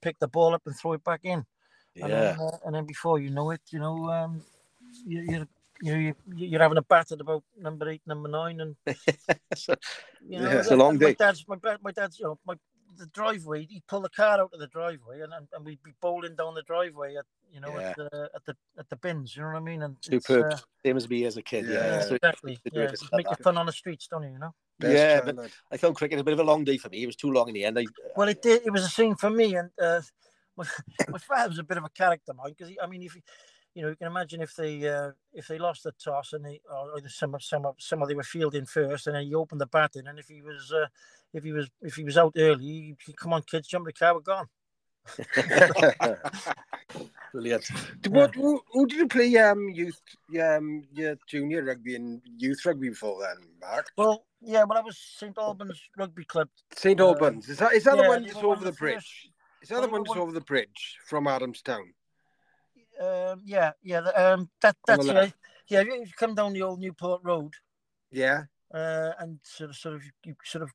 pick 0.00 0.18
the 0.18 0.28
ball 0.28 0.54
up 0.54 0.62
and 0.66 0.76
throw 0.76 0.92
it 0.92 1.04
back 1.04 1.20
in 1.24 1.44
and 2.00 2.12
Yeah. 2.12 2.36
then, 2.36 2.40
uh, 2.40 2.58
and 2.64 2.74
then 2.74 2.84
before 2.84 3.18
you 3.18 3.30
know 3.30 3.50
it, 3.50 3.60
you 3.70 3.78
know, 3.78 4.08
um, 4.10 4.42
you, 5.06 5.20
you're 5.22 5.48
you 5.80 5.92
know, 5.92 5.98
you, 5.98 6.14
you're 6.36 6.60
having 6.60 6.78
a 6.78 6.82
bat 6.82 7.12
at 7.12 7.20
about 7.20 7.44
number 7.58 7.88
eight, 7.88 8.02
number 8.06 8.28
nine, 8.28 8.60
and 8.60 8.76
you 10.28 10.38
know, 10.38 10.50
Yeah, 10.50 10.58
it's 10.60 10.70
a 10.70 10.76
long 10.76 10.98
my 10.98 11.10
day. 11.10 11.16
dad's 11.18 11.44
my, 11.48 11.56
dad- 11.56 11.82
my 11.82 11.92
dad's, 11.92 12.18
you 12.18 12.26
know, 12.26 12.38
my 12.46 12.54
the 12.98 13.06
driveway. 13.06 13.64
He'd 13.66 13.86
pull 13.86 14.00
the 14.00 14.08
car 14.10 14.40
out 14.40 14.50
of 14.52 14.60
the 14.60 14.66
driveway, 14.66 15.20
and, 15.20 15.32
and, 15.32 15.46
and 15.52 15.64
we'd 15.64 15.82
be 15.82 15.92
bowling 16.00 16.36
down 16.36 16.54
the 16.54 16.62
driveway 16.62 17.16
at 17.16 17.24
you 17.50 17.60
know 17.60 17.78
Yeah. 17.78 17.90
at 17.90 17.96
the 17.96 18.30
at 18.34 18.44
the 18.44 18.56
at 18.78 18.88
the 18.90 18.96
bins. 18.96 19.34
You 19.36 19.42
know 19.42 19.48
what 19.48 19.56
I 19.56 19.60
mean? 19.60 19.82
And 19.82 19.96
it's, 20.10 20.26
Superb. 20.26 20.52
uh, 20.52 20.56
Same 20.84 20.96
as 20.96 21.08
me 21.08 21.24
as 21.24 21.36
a 21.36 21.42
kid. 21.42 21.66
Yeah. 21.66 21.72
Yeah, 21.72 21.86
yeah, 21.86 22.00
So 22.02 22.14
exactly. 22.16 22.58
Yeah, 22.72 22.82
it 22.82 23.00
make 23.12 23.26
that. 23.26 23.38
it 23.40 23.42
fun 23.42 23.56
on 23.56 23.66
the 23.66 23.72
streets, 23.72 24.06
don't 24.08 24.24
you? 24.24 24.30
You 24.32 24.38
know. 24.38 24.54
Best 24.78 24.94
Yeah, 24.94 25.20
but- 25.22 25.36
lad. 25.36 25.50
I 25.72 25.76
found 25.76 25.96
cricket 25.96 26.18
a 26.20 26.24
bit 26.24 26.34
of 26.34 26.40
a 26.40 26.44
long 26.44 26.64
day 26.64 26.76
for 26.76 26.88
me. 26.88 27.02
It 27.02 27.06
was 27.06 27.16
too 27.16 27.30
long 27.32 27.48
in 27.48 27.54
the 27.54 27.64
end. 27.64 27.78
I, 27.78 27.86
Well, 28.16 28.28
it 28.28 28.42
did. 28.42 28.62
It 28.66 28.70
was 28.72 28.84
a 28.84 28.88
scene 28.88 29.14
for 29.16 29.30
me, 29.30 29.56
and 29.56 29.70
uh, 29.80 30.00
my 30.56 30.64
my 31.08 31.18
father 31.18 31.48
was 31.48 31.58
a 31.58 31.64
bit 31.64 31.78
of 31.78 31.84
a 31.84 31.88
character, 31.90 32.32
Mike. 32.34 32.56
Because 32.58 32.74
I 32.82 32.86
mean, 32.86 33.02
if 33.02 33.14
you, 33.16 33.22
you 33.74 33.82
know, 33.82 33.88
you 33.90 33.96
can 33.96 34.06
imagine 34.08 34.40
if 34.40 34.54
they 34.56 34.88
uh, 34.88 35.12
if 35.32 35.46
they 35.48 35.58
lost 35.58 35.84
the 35.84 35.92
toss 35.92 36.32
and 36.32 36.44
they 36.44 36.60
or 36.70 36.96
either 36.98 37.08
some 37.08 37.34
of 37.34 37.42
some 37.42 37.64
of 37.64 37.76
some 37.78 38.02
of 38.02 38.08
they 38.08 38.14
were 38.14 38.22
fielding 38.24 38.66
first, 38.66 39.06
and 39.06 39.16
then 39.16 39.24
he 39.24 39.34
opened 39.34 39.60
the 39.60 39.66
batting, 39.66 40.06
and 40.06 40.18
if 40.18 40.26
he 40.28 40.42
was 40.42 40.72
uh, 40.72 40.86
if 41.34 41.44
he 41.44 41.52
was 41.52 41.68
if 41.82 41.94
he 41.94 42.04
was 42.04 42.16
out 42.18 42.32
early, 42.36 42.64
he'd, 42.64 42.96
he'd, 43.06 43.16
come 43.16 43.32
on, 43.32 43.42
kids, 43.42 43.68
jump 43.68 43.82
in 43.82 43.86
the 43.86 43.92
car, 43.92 44.14
we're 44.14 44.20
gone. 44.20 44.48
brilliant. 47.32 47.64
What, 48.08 48.34
who, 48.34 48.60
who 48.72 48.86
did 48.86 48.98
you 48.98 49.08
play 49.08 49.36
um 49.38 49.68
youth 49.70 50.00
um 50.40 50.82
your 50.92 51.16
junior 51.26 51.64
rugby 51.64 51.96
and 51.96 52.20
youth 52.36 52.64
rugby 52.64 52.90
before 52.90 53.20
then, 53.22 53.36
Mark? 53.60 53.90
Well, 53.96 54.24
yeah, 54.40 54.64
well, 54.64 54.78
I 54.78 54.82
was 54.82 54.98
St 54.98 55.36
Albans 55.38 55.80
Rugby 55.96 56.24
Club. 56.24 56.48
St 56.74 57.00
Uh, 57.00 57.06
Albans. 57.08 57.48
Is 57.48 57.58
that 57.58 57.72
is 57.72 57.84
that 57.84 57.96
the 57.96 58.04
one 58.08 58.22
that's 58.22 58.34
just 58.34 58.44
over 58.44 58.64
the 58.64 58.70
the 58.70 58.76
bridge? 58.76 58.94
first- 58.96 59.30
Is 59.62 59.68
that 59.70 59.82
the 59.82 59.88
one 59.88 60.02
that's 60.02 60.10
one- 60.10 60.18
over 60.18 60.32
the 60.32 60.40
bridge 60.42 60.98
from 61.06 61.24
Adamstown? 61.24 61.84
Um, 63.00 63.42
yeah, 63.44 63.72
yeah, 63.82 64.00
the, 64.00 64.34
um, 64.34 64.50
that 64.60 64.76
that's 64.86 65.06
the 65.06 65.32
yeah, 65.68 65.82
You 65.82 65.94
you 65.94 66.06
come 66.18 66.34
down 66.34 66.52
the 66.52 66.62
old 66.62 66.80
Newport 66.80 67.20
Road. 67.22 67.52
Yeah. 68.10 68.44
uh, 68.74 69.12
and 69.20 69.38
sort 69.42 69.70
of, 69.70 69.76
sort 69.76 69.94
of, 69.96 70.02
you 70.24 70.34
sort 70.44 70.62
of, 70.62 70.70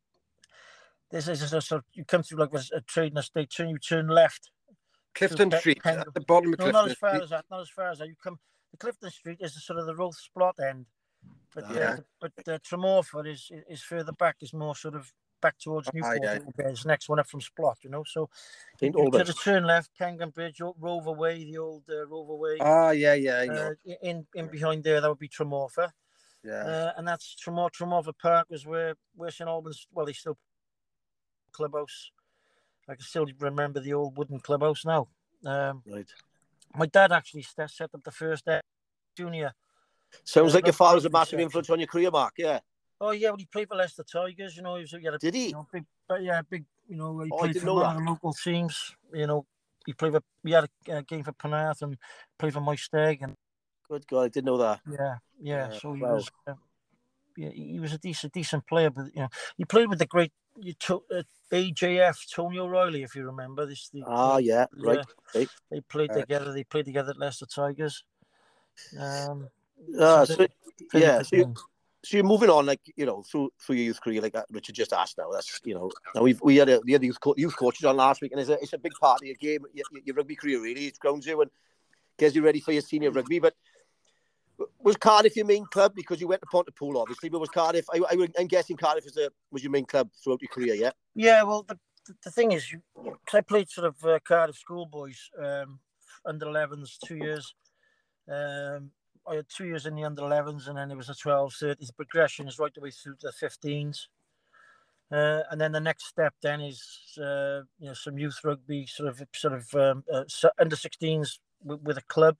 this 1.27 1.41
is 1.41 1.53
a 1.53 1.61
sort 1.61 1.79
of, 1.79 1.85
you 1.93 2.03
come 2.05 2.23
through 2.23 2.39
like 2.39 2.53
a, 2.53 2.61
a 2.75 2.81
trading 2.81 3.17
estate, 3.17 3.51
turn 3.55 3.69
you 3.69 3.77
turn 3.77 4.07
left. 4.07 4.49
Clifton 5.15 5.51
Street 5.51 5.81
Pen- 5.83 5.99
at 5.99 6.13
the 6.13 6.21
bottom 6.21 6.53
of 6.53 6.59
No, 6.59 6.65
Clifton 6.65 6.73
not 6.81 6.89
as 6.91 6.97
far 6.97 7.09
Street. 7.11 7.23
as 7.23 7.29
that. 7.29 7.45
Not 7.51 7.61
as 7.61 7.69
far 7.69 7.89
as 7.91 7.99
that. 7.99 8.07
You 8.07 8.15
come. 8.21 8.39
The 8.71 8.77
Clifton 8.77 9.11
Street 9.11 9.37
is 9.39 9.53
the 9.53 9.59
sort 9.59 9.77
of 9.79 9.85
the 9.85 9.93
Roath 9.93 10.17
Splott 10.17 10.59
end, 10.59 10.87
but 11.53 11.65
Yeah. 11.73 11.97
but 12.19 12.31
uh, 12.47 12.57
Tremorfa 12.59 13.27
is 13.31 13.51
is 13.69 13.83
further 13.83 14.11
back. 14.13 14.37
Is 14.41 14.53
more 14.53 14.75
sort 14.75 14.95
of 14.95 15.13
back 15.39 15.59
towards 15.59 15.93
Newport. 15.93 16.19
yeah. 16.23 16.39
a. 16.59 16.69
It's 16.69 16.83
next 16.85 17.09
one 17.09 17.19
up 17.19 17.27
from 17.27 17.41
Splott. 17.41 17.75
You 17.83 17.91
know, 17.91 18.03
so 18.07 18.27
St. 18.79 18.95
you 18.95 19.03
Albans. 19.03 19.27
sort 19.27 19.37
of 19.37 19.43
turn 19.43 19.63
left, 19.65 19.91
Kangan 19.99 20.33
Bridge, 20.33 20.59
Rover 20.79 21.11
Way, 21.11 21.43
the 21.43 21.59
old 21.59 21.83
uh, 21.91 22.07
Rover 22.07 22.33
Way. 22.35 22.57
Ah, 22.59 22.89
yeah, 22.89 23.13
yeah, 23.13 23.45
know. 23.45 23.73
Uh, 23.87 23.93
in 24.01 24.25
in 24.33 24.47
behind 24.47 24.83
there, 24.83 24.99
that 24.99 25.07
would 25.09 25.19
be 25.19 25.29
Tremorfa. 25.29 25.91
yeah. 26.43 26.53
Uh, 26.63 26.93
and 26.97 27.07
that's 27.07 27.35
Tremor 27.35 27.69
Tremorfa 27.69 28.13
Park 28.19 28.47
was 28.49 28.65
where 28.65 28.95
where 29.15 29.29
St 29.29 29.47
Albans. 29.47 29.85
Well, 29.91 30.07
they 30.07 30.13
still 30.13 30.39
clubhouse. 31.53 32.11
I 32.89 32.95
can 32.95 33.03
still 33.03 33.27
remember 33.39 33.79
the 33.79 33.93
old 33.93 34.17
wooden 34.17 34.39
clubhouse 34.39 34.85
now. 34.85 35.07
Um, 35.45 35.83
Right. 35.85 36.09
my 36.75 36.85
dad 36.85 37.11
actually 37.11 37.43
set 37.43 37.71
up 37.81 38.03
the 38.03 38.11
first 38.11 38.47
junior. 39.15 39.53
Sounds 40.23 40.53
Uh, 40.53 40.55
like 40.55 40.65
your 40.65 40.73
father 40.73 40.95
was 40.95 41.05
a 41.05 41.09
massive 41.09 41.31
section. 41.31 41.39
influence 41.39 41.69
on 41.69 41.79
your 41.79 41.87
career, 41.87 42.11
Mark. 42.11 42.33
Yeah. 42.37 42.59
Oh 43.01 43.11
yeah, 43.11 43.29
well 43.29 43.37
he 43.37 43.45
played 43.45 43.67
for 43.67 43.75
Leicester 43.75 44.03
Tigers. 44.03 44.55
You 44.55 44.63
know, 44.63 44.75
he 44.75 44.81
was 44.81 44.91
he 44.91 45.03
had 45.03 45.13
a 45.13 45.17
Did 45.17 45.33
he? 45.33 45.47
you 45.47 45.53
know, 45.53 45.67
big, 45.71 45.85
but 46.07 46.23
yeah, 46.23 46.41
big. 46.41 46.65
You 46.87 46.97
know, 46.97 47.19
he 47.21 47.31
Oh, 47.31 47.37
played 47.37 47.57
for 47.57 47.65
know 47.65 47.73
one 47.75 47.97
of 47.97 48.03
local 48.03 48.33
teams. 48.33 48.95
You 49.13 49.27
know, 49.27 49.45
he 49.85 49.93
played 49.93 50.13
for. 50.13 50.21
We 50.43 50.51
had 50.51 50.69
a 50.87 50.97
uh, 50.97 51.01
game 51.01 51.23
for 51.23 51.33
Penarth 51.33 51.81
and 51.81 51.97
played 52.37 52.53
for 52.53 52.61
Maesteg, 52.61 53.21
and 53.21 53.33
Good 53.89 54.07
God, 54.07 54.21
I 54.21 54.27
didn't 54.29 54.45
know 54.45 54.57
that. 54.57 54.81
yeah, 54.89 55.15
yeah. 55.41 55.67
Yeah, 55.71 55.79
so 55.79 55.93
he 55.93 56.01
wow. 56.01 56.15
was. 56.15 56.31
Uh, 56.47 56.53
yeah, 57.35 57.49
he 57.49 57.79
was 57.79 57.93
a 57.93 57.97
decent, 57.97 58.33
decent 58.33 58.67
player, 58.67 58.89
but 58.89 59.05
you 59.13 59.21
know, 59.21 59.29
he 59.57 59.65
played 59.65 59.89
with 59.89 59.99
the 59.99 60.05
great 60.05 60.31
you 60.57 60.73
took 60.73 61.05
uh, 61.13 61.23
AJF 61.51 62.31
Tony 62.33 62.59
O'Reilly, 62.59 63.03
if 63.03 63.15
you 63.15 63.25
remember 63.25 63.65
this. 63.65 63.89
The, 63.89 64.03
Ah, 64.05 64.37
yeah, 64.37 64.65
right. 64.77 64.99
yeah, 64.99 65.41
right. 65.41 65.49
they 65.69 65.81
played 65.81 66.11
Right. 66.11 66.21
together. 66.21 66.53
They 66.53 66.63
played 66.63 66.85
together 66.85 67.11
at 67.11 67.17
Leicester 67.17 67.45
Tigers. 67.45 68.03
Um, 68.99 69.49
Ah, 69.99 70.23
so 70.23 70.47
yeah, 70.93 71.21
so 71.23 71.35
you, 71.35 71.53
so 72.03 72.17
you're 72.17 72.23
moving 72.25 72.49
on, 72.49 72.65
like 72.65 72.79
you 72.95 73.05
know, 73.05 73.21
through 73.23 73.51
through 73.59 73.75
your 73.75 73.85
youth 73.85 74.01
career, 74.01 74.21
like 74.21 74.35
uh, 74.35 74.43
Richard 74.49 74.75
just 74.75 74.93
asked. 74.93 75.17
Now 75.17 75.29
that's 75.31 75.59
you 75.65 75.73
know, 75.73 75.91
now 76.15 76.21
we've 76.21 76.39
we 76.41 76.57
had 76.57 76.69
a 76.69 76.79
we 76.85 76.93
had 76.93 77.01
the 77.01 77.07
youth, 77.07 77.19
co- 77.19 77.35
youth 77.37 77.55
coaches 77.55 77.83
on 77.85 77.97
last 77.97 78.21
week, 78.21 78.31
and 78.31 78.39
it's 78.41 78.49
a 78.49 78.61
it's 78.61 78.73
a 78.73 78.77
big 78.77 78.93
part 78.93 79.21
of 79.21 79.27
your 79.27 79.35
game, 79.35 79.65
your- 79.73 79.85
your 80.05 80.15
rugby 80.15 80.35
career. 80.35 80.61
Really, 80.61 80.87
it 80.87 80.99
grounds 80.99 81.25
you 81.25 81.41
and 81.41 81.51
gets 82.17 82.35
you 82.35 82.43
ready 82.43 82.59
for 82.59 82.71
your 82.71 82.81
senior 82.81 83.11
rugby. 83.11 83.39
But 83.39 83.55
was 84.79 84.97
Cardiff 84.97 85.35
your 85.35 85.45
main 85.45 85.65
club 85.65 85.93
because 85.95 86.19
you 86.21 86.27
went 86.27 86.41
to 86.41 86.47
Pontypool, 86.47 86.97
obviously? 86.97 87.29
But 87.29 87.39
was 87.39 87.49
Cardiff? 87.49 87.85
I, 87.93 87.99
I, 88.09 88.27
I'm 88.39 88.47
guessing 88.47 88.77
Cardiff 88.77 89.05
was 89.05 89.13
the 89.13 89.31
was 89.51 89.63
your 89.63 89.71
main 89.71 89.85
club 89.85 90.09
throughout 90.23 90.41
your 90.41 90.49
career, 90.49 90.75
yeah. 90.75 90.91
Yeah, 91.15 91.43
well, 91.43 91.63
the, 91.63 91.77
the, 92.23 92.31
thing 92.31 92.51
is, 92.51 92.67
because 92.95 93.33
I 93.33 93.41
played 93.41 93.69
sort 93.69 93.87
of 93.87 94.05
uh, 94.05 94.19
Cardiff 94.25 94.57
schoolboys, 94.57 95.29
um, 95.41 95.79
under 96.25 96.45
11s, 96.45 96.97
two 97.05 97.17
years. 97.17 97.53
Um, 98.29 98.91
I 99.29 99.35
had 99.35 99.45
two 99.49 99.65
years 99.65 99.85
in 99.85 99.95
the 99.95 100.03
under 100.03 100.21
11s, 100.21 100.67
and 100.67 100.77
then 100.77 100.91
it 100.91 100.97
was 100.97 101.09
a 101.09 101.13
12s, 101.13 101.63
30s. 101.63 101.87
The 101.87 101.93
progression 101.93 102.47
is 102.47 102.59
right 102.59 102.73
the 102.73 102.81
way 102.81 102.91
through 102.91 103.15
to 103.21 103.31
the 103.39 103.47
15s. 103.47 104.07
Uh, 105.11 105.43
and 105.51 105.61
then 105.61 105.71
the 105.71 105.79
next 105.79 106.07
step 106.07 106.33
then 106.41 106.59
is 106.59 106.81
uh, 107.19 107.61
you 107.77 107.87
know 107.87 107.93
some 107.93 108.17
youth 108.17 108.39
rugby, 108.43 108.87
sort 108.87 109.09
of 109.09 109.21
sort 109.35 109.53
of 109.53 109.73
um, 109.75 110.03
uh, 110.11 110.23
under 110.59 110.75
16s 110.75 111.39
with, 111.63 111.81
with 111.81 111.97
a 111.97 112.03
club. 112.03 112.35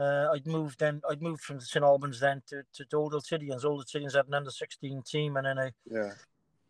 Uh, 0.00 0.30
I'd 0.32 0.46
moved 0.46 0.78
then. 0.80 1.02
I'd 1.10 1.20
moved 1.22 1.42
from 1.42 1.60
St 1.60 1.84
Albans 1.84 2.20
then 2.20 2.42
to 2.48 2.62
to 2.72 2.96
Old 2.96 3.12
Illtydians. 3.12 3.64
Old 3.64 3.84
Illtydians 3.84 4.14
had 4.14 4.26
an 4.28 4.34
under 4.34 4.50
16 4.50 5.02
team, 5.02 5.36
and 5.36 5.46
then 5.46 5.58
I 5.58 5.72
Yeah. 5.90 6.12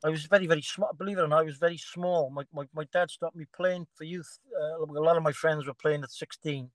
I 0.03 0.09
was 0.09 0.25
very, 0.25 0.47
very 0.47 0.63
small. 0.63 0.91
Believe 0.97 1.19
it 1.19 1.23
or 1.23 1.29
not, 1.29 1.41
I 1.41 1.45
was 1.45 1.59
very 1.59 1.77
small. 1.77 2.31
My, 2.31 2.45
my, 2.55 2.65
my 2.75 2.85
dad 2.91 3.11
stopped 3.11 3.37
me 3.37 3.45
playing 3.55 3.87
for 3.95 4.05
youth. 4.05 4.39
Uh, 4.59 4.83
a 4.83 5.05
lot 5.05 5.19
of 5.19 5.23
my 5.23 5.33
friends 5.33 5.67
were 5.67 5.75
playing 5.75 6.03
at 6.03 6.11
16 6.11 6.71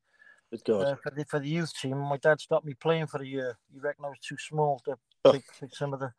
Good 0.52 0.64
God. 0.64 0.86
uh, 0.86 0.96
for, 1.02 1.10
the, 1.10 1.26
for 1.26 1.40
the 1.40 1.50
youth 1.50 1.74
team. 1.76 1.98
My 1.98 2.18
dad 2.18 2.40
stopped 2.40 2.68
me 2.68 2.76
playing 2.76 3.08
for 3.08 3.20
a 3.20 3.26
year. 3.26 3.58
He 3.74 3.80
reckoned 3.80 4.06
I 4.06 4.10
was 4.10 4.20
too 4.20 4.38
small 4.38 4.80
to 4.86 4.96
Oh. 5.26 5.32
take, 5.32 5.44
take 5.60 5.76
some 5.76 5.92
of 5.92 6.00
the 6.00 6.12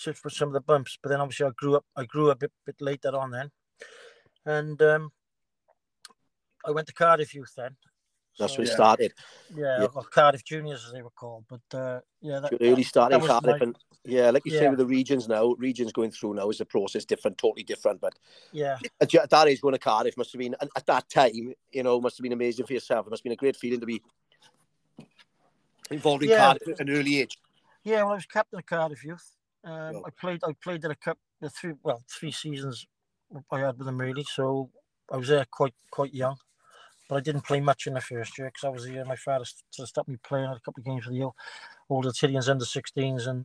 to, 0.00 0.14
for 0.14 0.30
some 0.30 0.48
of 0.48 0.54
the 0.54 0.60
bumps. 0.60 0.98
But 1.00 1.10
then 1.10 1.20
obviously 1.20 1.46
I 1.46 1.50
grew 1.56 1.76
up. 1.76 1.84
I 1.96 2.04
grew 2.06 2.30
a 2.30 2.34
bit 2.34 2.50
bit 2.66 2.80
later 2.80 3.14
on 3.14 3.30
then, 3.30 3.52
and 4.44 4.82
um, 4.82 5.12
I 6.66 6.72
went 6.72 6.88
to 6.88 6.92
Cardiff 6.92 7.34
Youth 7.36 7.54
then, 7.56 7.76
That's 8.38 8.56
where 8.56 8.66
it 8.66 8.70
started. 8.70 9.12
yeah, 9.54 9.82
yeah. 9.82 10.02
Cardiff 10.10 10.44
Juniors 10.44 10.84
as 10.86 10.92
they 10.92 11.02
were 11.02 11.10
called. 11.10 11.44
But 11.48 11.76
uh, 11.78 12.00
yeah, 12.20 12.40
that, 12.40 12.54
early 12.60 12.82
starting 12.82 13.20
was 13.20 13.28
Cardiff, 13.28 13.60
my- 13.60 13.66
and 13.66 13.78
yeah, 14.04 14.30
like 14.30 14.44
you 14.46 14.52
say 14.52 14.68
with 14.68 14.78
the 14.78 14.86
regions 14.86 15.28
now, 15.28 15.54
regions 15.58 15.92
going 15.92 16.10
through 16.10 16.34
now 16.34 16.48
is 16.50 16.60
a 16.60 16.64
process 16.64 17.04
different, 17.04 17.38
totally 17.38 17.62
different. 17.62 18.00
But 18.00 18.14
yeah, 18.50 18.78
at 19.00 19.14
at 19.14 19.30
that 19.30 19.48
age, 19.48 19.60
going 19.60 19.74
to 19.74 19.78
Cardiff 19.78 20.16
must 20.16 20.32
have 20.32 20.38
been 20.40 20.56
at 20.60 20.68
at 20.76 20.86
that 20.86 21.08
time, 21.10 21.52
you 21.70 21.82
know, 21.82 22.00
must 22.00 22.16
have 22.18 22.22
been 22.22 22.32
amazing 22.32 22.66
for 22.66 22.72
yourself. 22.72 23.06
It 23.06 23.10
must 23.10 23.20
have 23.20 23.24
been 23.24 23.32
a 23.32 23.36
great 23.36 23.56
feeling 23.56 23.80
to 23.80 23.86
be 23.86 24.02
involved 25.90 26.22
in 26.24 26.30
Yeah. 26.30 26.38
Cardiff 26.38 26.68
at 26.68 26.80
an 26.80 26.90
early 26.90 27.20
age. 27.20 27.38
yeah. 27.84 28.02
Well, 28.02 28.12
I 28.12 28.14
was 28.16 28.26
captain 28.26 28.58
of 28.58 28.66
Cardiff 28.66 29.04
Youth. 29.04 29.36
Um, 29.64 29.72
Well. 29.94 30.04
I 30.06 30.10
played. 30.10 30.40
I 30.44 30.52
played 30.62 30.84
in 30.84 30.90
a 30.90 30.96
cup 30.96 31.18
the 31.40 31.50
three 31.50 31.74
well 31.82 32.02
three 32.10 32.32
seasons 32.32 32.86
I 33.50 33.60
had 33.60 33.78
with 33.78 33.86
them 33.86 33.98
really. 33.98 34.24
So 34.24 34.70
I 35.12 35.16
was 35.16 35.28
there 35.28 35.44
quite 35.50 35.74
quite 35.90 36.12
young, 36.14 36.36
but 37.12 37.18
I 37.18 37.20
didn't 37.20 37.44
play 37.44 37.60
much 37.60 37.86
in 37.86 37.92
the 37.92 38.00
first 38.00 38.38
year 38.38 38.46
because 38.46 38.64
I 38.64 38.70
was 38.70 38.86
here. 38.86 39.04
My 39.04 39.16
father 39.16 39.44
st- 39.44 39.86
stopped 39.86 40.08
me 40.08 40.16
playing. 40.24 40.46
A 40.46 40.58
couple 40.64 40.80
of 40.80 40.86
games 40.86 41.04
for 41.04 41.10
the 41.10 41.24
o- 41.24 41.34
older 41.90 42.08
Tillians 42.08 42.48
under 42.48 42.64
16s, 42.64 43.28
and 43.28 43.44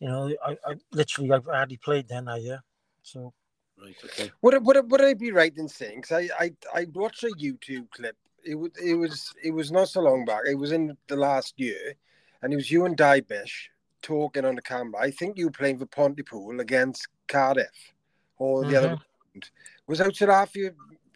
you 0.00 0.08
know 0.08 0.34
I, 0.44 0.56
I 0.66 0.74
literally 0.90 1.30
I 1.30 1.38
hardly 1.38 1.76
played 1.76 2.08
then 2.08 2.24
that 2.24 2.42
year. 2.42 2.60
So 3.04 3.32
Right. 3.80 3.94
Okay. 4.04 4.32
Would 4.42 4.54
I, 4.54 4.58
would 4.58 4.90
would 4.90 5.00
I 5.00 5.14
be 5.14 5.30
right 5.30 5.56
in 5.56 5.68
saying? 5.68 6.00
Because 6.00 6.28
I, 6.40 6.44
I 6.44 6.52
I 6.74 6.86
watched 6.92 7.22
a 7.22 7.28
YouTube 7.28 7.88
clip. 7.90 8.16
It 8.44 8.56
was 8.56 8.70
it 8.82 8.94
was 8.94 9.32
it 9.44 9.52
was 9.52 9.70
not 9.70 9.88
so 9.88 10.00
long 10.00 10.24
back. 10.24 10.42
It 10.50 10.56
was 10.56 10.72
in 10.72 10.96
the 11.06 11.16
last 11.16 11.54
year, 11.60 11.94
and 12.42 12.52
it 12.52 12.56
was 12.56 12.68
you 12.68 12.84
and 12.84 12.96
Dybish 12.96 13.68
talking 14.02 14.44
on 14.44 14.56
the 14.56 14.62
camera. 14.62 15.00
I 15.00 15.12
think 15.12 15.38
you 15.38 15.46
were 15.46 15.52
playing 15.52 15.78
for 15.78 15.86
Pontypool 15.86 16.58
against 16.58 17.06
Cardiff, 17.28 17.94
or 18.38 18.64
the 18.64 18.76
other. 18.76 18.88
Mm-hmm. 18.88 19.38
Was 19.86 20.00
outside 20.00 20.30
half 20.30 20.56
your 20.56 20.72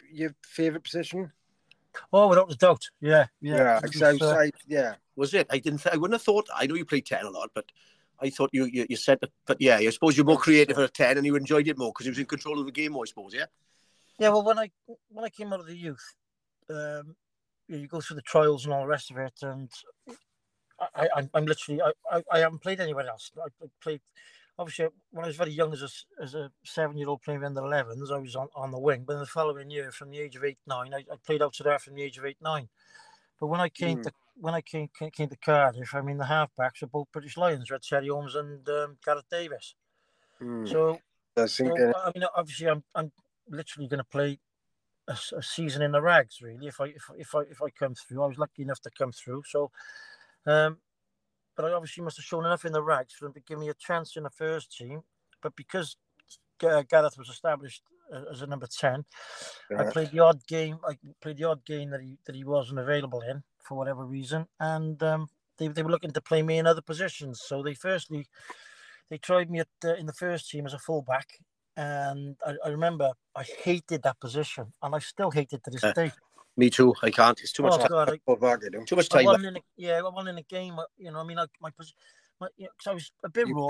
your 0.09 0.33
favourite 0.45 0.85
position? 0.85 1.33
Oh, 2.13 2.27
without 2.27 2.51
a 2.51 2.55
doubt, 2.55 2.83
yeah, 3.01 3.27
yeah. 3.41 3.55
Yeah, 3.55 3.77
It 3.83 3.93
was, 3.93 4.01
uh, 4.01 4.05
outside, 4.05 4.53
yeah. 4.67 4.95
Was 5.15 5.33
it? 5.33 5.47
I 5.49 5.59
didn't. 5.59 5.81
Th- 5.81 5.93
I 5.93 5.97
wouldn't 5.97 6.15
have 6.15 6.21
thought. 6.21 6.47
I 6.55 6.67
know 6.67 6.75
you 6.75 6.85
played 6.85 7.05
ten 7.05 7.25
a 7.25 7.29
lot, 7.29 7.49
but 7.53 7.65
I 8.21 8.29
thought 8.29 8.49
you 8.53 8.65
you, 8.65 8.85
you 8.89 8.95
said 8.95 9.19
that. 9.21 9.31
But 9.45 9.59
yeah, 9.59 9.77
I 9.77 9.89
suppose 9.89 10.15
you're 10.15 10.25
more 10.25 10.37
creative 10.37 10.77
at 10.77 10.93
ten, 10.93 11.17
and 11.17 11.25
you 11.25 11.35
enjoyed 11.35 11.67
it 11.67 11.77
more 11.77 11.91
because 11.91 12.05
you 12.05 12.11
was 12.11 12.19
in 12.19 12.25
control 12.25 12.59
of 12.59 12.65
the 12.65 12.71
game 12.71 12.91
more. 12.91 13.03
I 13.03 13.07
suppose. 13.07 13.33
Yeah. 13.33 13.45
Yeah, 14.19 14.29
well, 14.29 14.43
when 14.43 14.59
I 14.59 14.71
when 15.09 15.25
I 15.25 15.29
came 15.29 15.53
out 15.53 15.59
of 15.59 15.67
the 15.67 15.75
youth, 15.75 16.15
um, 16.69 17.15
you, 17.67 17.77
you 17.77 17.87
go 17.87 18.01
through 18.01 18.15
the 18.15 18.21
trials 18.23 18.65
and 18.65 18.73
all 18.73 18.81
the 18.81 18.87
rest 18.87 19.11
of 19.11 19.17
it, 19.17 19.33
and 19.41 19.69
I, 20.79 21.07
I 21.15 21.29
I'm 21.33 21.45
literally 21.45 21.81
I, 21.81 21.91
I, 22.11 22.23
I 22.31 22.39
haven't 22.39 22.61
played 22.61 22.79
anywhere 22.79 23.07
else. 23.07 23.31
I, 23.37 23.47
I 23.63 23.67
played 23.81 24.01
obviously 24.59 24.87
when 25.11 25.23
I 25.25 25.27
was 25.27 25.37
very 25.37 25.51
young 25.51 25.73
as 25.73 25.83
a 25.83 26.23
as 26.23 26.35
a 26.35 26.51
seven 26.63 26.97
year 26.97 27.07
old 27.09 27.21
playing 27.21 27.43
in 27.43 27.53
the 27.53 27.63
elevens, 27.63 28.11
I 28.11 28.17
was 28.17 28.35
on, 28.35 28.47
on 28.55 28.71
the 28.71 28.79
wing. 28.79 29.03
But 29.05 29.13
in 29.13 29.19
the 29.19 29.25
following 29.25 29.69
year, 29.69 29.91
from 29.91 30.11
the 30.11 30.19
age 30.19 30.35
of 30.35 30.43
eight 30.43 30.59
nine, 30.65 30.93
I, 30.93 30.99
I 31.11 31.15
played 31.25 31.41
out 31.41 31.53
to 31.55 31.63
there 31.63 31.79
from 31.79 31.95
the 31.95 32.03
age 32.03 32.17
of 32.17 32.25
eight 32.25 32.41
nine. 32.41 32.69
But 33.39 33.47
when 33.47 33.59
I 33.59 33.69
came 33.69 33.99
Mm. 33.99 34.03
to 34.03 34.11
when 34.39 34.53
I 34.53 34.61
came, 34.61 34.89
came 34.97 35.11
came 35.11 35.29
to 35.29 35.37
Cardiff, 35.37 35.95
I 35.95 36.01
mean 36.01 36.17
the 36.17 36.25
halfbacks 36.25 36.81
were 36.81 36.87
both 36.87 37.11
British 37.11 37.37
Lions, 37.37 37.69
Red 37.71 37.81
Terry 37.81 38.07
Holmes 38.07 38.35
and 38.35 38.67
um, 38.69 38.97
Gareth 39.03 39.25
Davies. 39.31 39.75
Mm. 40.41 40.67
So 40.67 40.99
I 41.35 41.45
so, 41.45 41.65
uh, 41.65 41.93
I 42.05 42.11
mean, 42.13 42.27
obviously, 42.35 42.67
I'm 42.67 42.83
I'm 42.93 43.11
literally 43.49 43.87
going 43.87 43.99
to 43.99 44.03
play 44.03 44.39
a 45.07 45.15
season 45.41 45.81
in 45.81 45.91
the 45.91 46.01
rags. 46.01 46.41
Really, 46.41 46.67
if 46.67 46.81
I 46.81 46.85
if, 46.87 47.09
I- 47.09 47.15
if 47.17 47.35
I 47.35 47.39
if 47.41 47.61
I 47.61 47.69
come 47.69 47.95
through, 47.95 48.23
I 48.23 48.27
was 48.27 48.37
lucky 48.37 48.63
enough 48.63 48.81
to 48.81 48.91
come 48.91 49.11
through. 49.11 49.43
So, 49.47 49.71
um, 50.45 50.79
but 51.57 51.65
I 51.65 51.73
obviously 51.73 52.05
must 52.05 52.17
have 52.19 52.25
shown 52.25 52.45
enough 52.45 52.65
in 52.65 52.73
the 52.73 52.83
rags 52.83 53.15
for 53.15 53.25
them 53.25 53.33
to 53.35 53.41
give 53.41 53.59
me 53.59 53.69
a 53.69 53.75
chance 53.75 54.17
in 54.17 54.23
the 54.23 54.31
first 54.31 54.77
team. 54.77 55.03
But 55.41 55.57
because 55.57 55.97
Ga- 56.59 56.83
Gareth 56.83 57.17
was 57.17 57.29
established 57.29 57.83
uh, 58.13 58.25
as 58.31 58.43
a 58.43 58.47
number 58.47 58.67
ten, 58.67 59.05
I 59.77 59.85
played 59.85 60.11
the 60.11 60.19
odd 60.19 60.47
game. 60.47 60.79
I 60.87 60.97
played 61.21 61.37
the 61.37 61.45
odd 61.45 61.65
game 61.65 61.91
that 61.91 62.01
he 62.01 62.19
that 62.25 62.35
he 62.35 62.45
wasn't 62.45 62.79
available 62.79 63.21
in 63.21 63.43
for 63.59 63.77
whatever 63.77 64.05
reason, 64.05 64.47
and 64.59 65.01
um, 65.03 65.29
they 65.57 65.69
they 65.69 65.83
were 65.83 65.91
looking 65.91 66.11
to 66.11 66.21
play 66.21 66.43
me 66.43 66.59
in 66.59 66.67
other 66.67 66.81
positions. 66.81 67.41
So 67.41 67.63
they 67.63 67.75
firstly 67.75 68.27
they 69.09 69.17
tried 69.17 69.49
me 69.51 69.59
at 69.59 69.69
uh, 69.85 69.95
in 69.95 70.05
the 70.05 70.13
first 70.13 70.49
team 70.49 70.65
as 70.65 70.73
a 70.73 70.79
fullback, 70.79 71.39
and 71.75 72.37
I, 72.45 72.55
I 72.65 72.69
remember 72.69 73.13
I 73.35 73.43
hated 73.43 74.03
that 74.03 74.19
position, 74.19 74.73
and 74.81 74.95
I 74.95 74.99
still 74.99 75.31
hate 75.31 75.53
it 75.53 75.63
to 75.65 75.71
this 75.71 75.83
Uh, 75.83 75.93
day. 75.93 76.11
Me 76.57 76.71
too. 76.71 76.95
I 77.03 77.11
can't. 77.11 77.39
It's 77.39 77.51
too 77.51 77.63
much. 77.63 77.73
Oh 77.73 77.77
time. 77.77 77.87
God, 77.89 78.09
I, 78.09 78.35
back, 78.35 78.63
you 78.63 78.71
know. 78.71 78.83
Too 78.83 78.95
much 78.95 79.09
time. 79.09 79.25
won 79.25 79.45
in 79.45 79.57
a, 79.57 79.59
yeah, 79.77 79.99
I 79.99 80.01
won 80.01 80.27
in 80.27 80.39
a 80.39 80.41
game. 80.41 80.75
You 80.97 81.11
know, 81.11 81.19
I 81.19 81.23
mean, 81.23 81.37
I, 81.37 81.45
my 81.61 81.69
position, 81.69 81.95
my, 82.41 82.47
you 82.57 82.65
know, 82.65 82.91
I 82.91 82.93
was 82.95 83.11
a 83.23 83.29
bit 83.29 83.47
You 83.47 83.55
raw. 83.55 83.67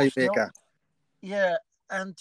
Yeah, 1.22 1.58
and 1.90 2.18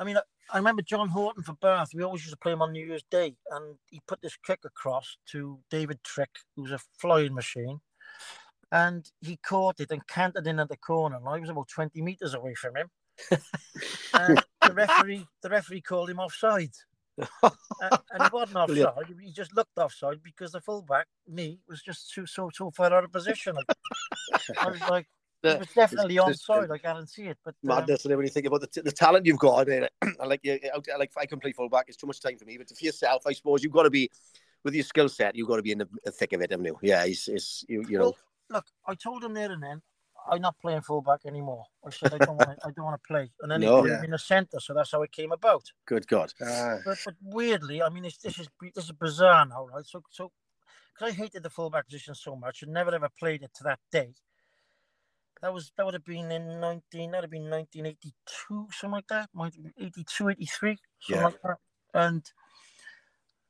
I 0.00 0.04
mean, 0.04 0.16
I, 0.16 0.22
I 0.52 0.58
remember 0.58 0.82
John 0.82 1.08
Horton 1.08 1.44
for 1.44 1.54
Bath. 1.54 1.90
We 1.94 2.02
always 2.02 2.22
used 2.22 2.32
to 2.32 2.38
play 2.38 2.52
him 2.52 2.60
on 2.60 2.72
New 2.72 2.84
Year's 2.84 3.04
Day, 3.08 3.36
and 3.52 3.76
he 3.88 4.00
put 4.08 4.20
this 4.20 4.36
kick 4.44 4.60
across 4.64 5.16
to 5.30 5.60
David 5.70 6.02
Trick, 6.02 6.30
who's 6.56 6.72
a 6.72 6.80
flying 6.98 7.32
machine, 7.32 7.80
and 8.72 9.08
he 9.20 9.38
caught 9.46 9.78
it 9.78 9.92
and 9.92 10.04
canted 10.08 10.48
in 10.48 10.58
at 10.58 10.70
the 10.70 10.76
corner. 10.76 11.16
And 11.16 11.28
I 11.28 11.38
was 11.38 11.50
about 11.50 11.68
twenty 11.68 12.02
meters 12.02 12.34
away 12.34 12.54
from 12.54 12.76
him, 12.76 12.90
and 14.14 14.42
the 14.60 14.74
referee, 14.74 15.28
the 15.40 15.50
referee 15.50 15.82
called 15.82 16.10
him 16.10 16.18
offside. 16.18 16.72
And, 17.18 17.28
and 18.10 18.22
he 18.22 18.28
wasn't 18.32 18.52
Brilliant. 18.66 18.90
offside. 18.90 19.14
He 19.20 19.32
just 19.32 19.54
looked 19.54 19.76
offside 19.78 20.22
because 20.22 20.52
the 20.52 20.60
fullback, 20.60 21.06
me, 21.28 21.58
was 21.68 21.82
just 21.82 22.12
too 22.12 22.26
so 22.26 22.50
so 22.52 22.70
far 22.70 22.92
out 22.92 23.04
of 23.04 23.12
position. 23.12 23.56
I, 24.58 24.68
was 24.68 24.80
like, 24.88 25.06
it 25.42 25.58
was 25.58 25.68
definitely 25.74 26.16
onside. 26.16 26.70
I 26.70 26.78
can't 26.78 27.08
see 27.08 27.24
it. 27.24 27.38
But 27.44 27.54
um, 27.64 27.68
Madness 27.68 28.04
and 28.04 28.12
everything 28.12 28.46
about 28.46 28.62
the, 28.62 28.66
t- 28.66 28.80
the 28.80 28.92
talent 28.92 29.26
you've 29.26 29.38
got. 29.38 29.68
I 29.68 29.70
mean, 29.70 29.88
I 30.20 30.26
like 30.26 30.40
you. 30.42 30.58
I 30.74 30.96
like 30.96 31.12
I 31.16 31.26
can 31.26 31.40
play 31.40 31.52
fullback. 31.52 31.86
It's 31.88 31.96
too 31.96 32.06
much 32.06 32.20
time 32.20 32.38
for 32.38 32.44
me. 32.44 32.58
But 32.58 32.68
for 32.76 32.84
yourself, 32.84 33.26
I 33.26 33.32
suppose 33.32 33.62
you've 33.62 33.72
got 33.72 33.84
to 33.84 33.90
be 33.90 34.10
with 34.64 34.74
your 34.74 34.84
skill 34.84 35.08
set. 35.08 35.36
You've 35.36 35.48
got 35.48 35.56
to 35.56 35.62
be 35.62 35.72
in 35.72 35.78
the, 35.78 36.12
thick 36.12 36.32
of 36.32 36.40
it, 36.40 36.50
haven't 36.50 36.66
you? 36.66 36.78
Yeah, 36.82 37.04
it's, 37.04 37.28
it's 37.28 37.64
you, 37.68 37.84
you 37.88 37.98
know. 37.98 38.04
Well, 38.04 38.16
look, 38.50 38.66
I 38.86 38.94
told 38.94 39.24
him 39.24 39.34
there 39.34 39.50
and 39.50 39.62
then, 39.62 39.82
I'm 40.30 40.40
not 40.42 40.58
playing 40.60 40.82
fullback 40.82 41.20
anymore. 41.26 41.64
I 41.86 41.90
said 41.90 42.14
I 42.14 42.18
don't 42.18 42.36
want 42.36 42.50
to. 42.50 42.66
I 42.66 42.70
don't 42.70 42.84
want 42.84 43.00
to 43.02 43.06
play. 43.06 43.30
And 43.40 43.50
then 43.50 43.62
No. 43.62 43.78
he 43.78 43.80
put 43.82 43.90
Yeah. 43.90 44.00
me 44.00 44.06
in 44.06 44.12
the 44.12 44.18
centre, 44.18 44.60
so 44.60 44.74
that's 44.74 44.92
how 44.92 45.02
it 45.02 45.12
came 45.12 45.32
about. 45.32 45.64
Good 45.86 46.06
God. 46.06 46.32
Ah, 46.40 46.78
But, 46.84 46.98
but 47.04 47.14
weirdly, 47.22 47.82
I 47.82 47.88
mean, 47.88 48.04
it's, 48.04 48.18
this 48.18 48.38
is 48.38 48.48
this 48.74 48.84
is 48.84 48.92
bizarre 48.92 49.46
now, 49.46 49.66
right? 49.66 49.84
So 49.86 50.02
so, 50.10 50.32
because 50.94 51.12
I 51.12 51.16
hated 51.16 51.42
the 51.42 51.50
fullback 51.50 51.86
position 51.86 52.14
so 52.14 52.36
much 52.36 52.62
and 52.62 52.72
never 52.72 52.94
ever 52.94 53.08
played 53.18 53.42
it 53.42 53.52
to 53.56 53.64
that 53.64 53.80
day. 53.90 54.14
That 55.42 55.52
was 55.54 55.72
that 55.76 55.84
would 55.84 55.94
have 55.94 56.04
been 56.04 56.30
in 56.30 56.60
19 56.60 57.10
that 57.12 57.18
would 57.18 57.24
have 57.24 57.30
been 57.30 57.50
1982 57.50 58.68
something 58.72 58.92
like 58.92 59.08
that 59.08 59.28
might 59.34 59.54
have 59.56 59.72
82 59.78 60.28
83 60.30 60.78
something 61.00 61.22
Yeah. 61.22 61.24
like 61.24 61.34
that 61.42 61.58
and 61.94 62.32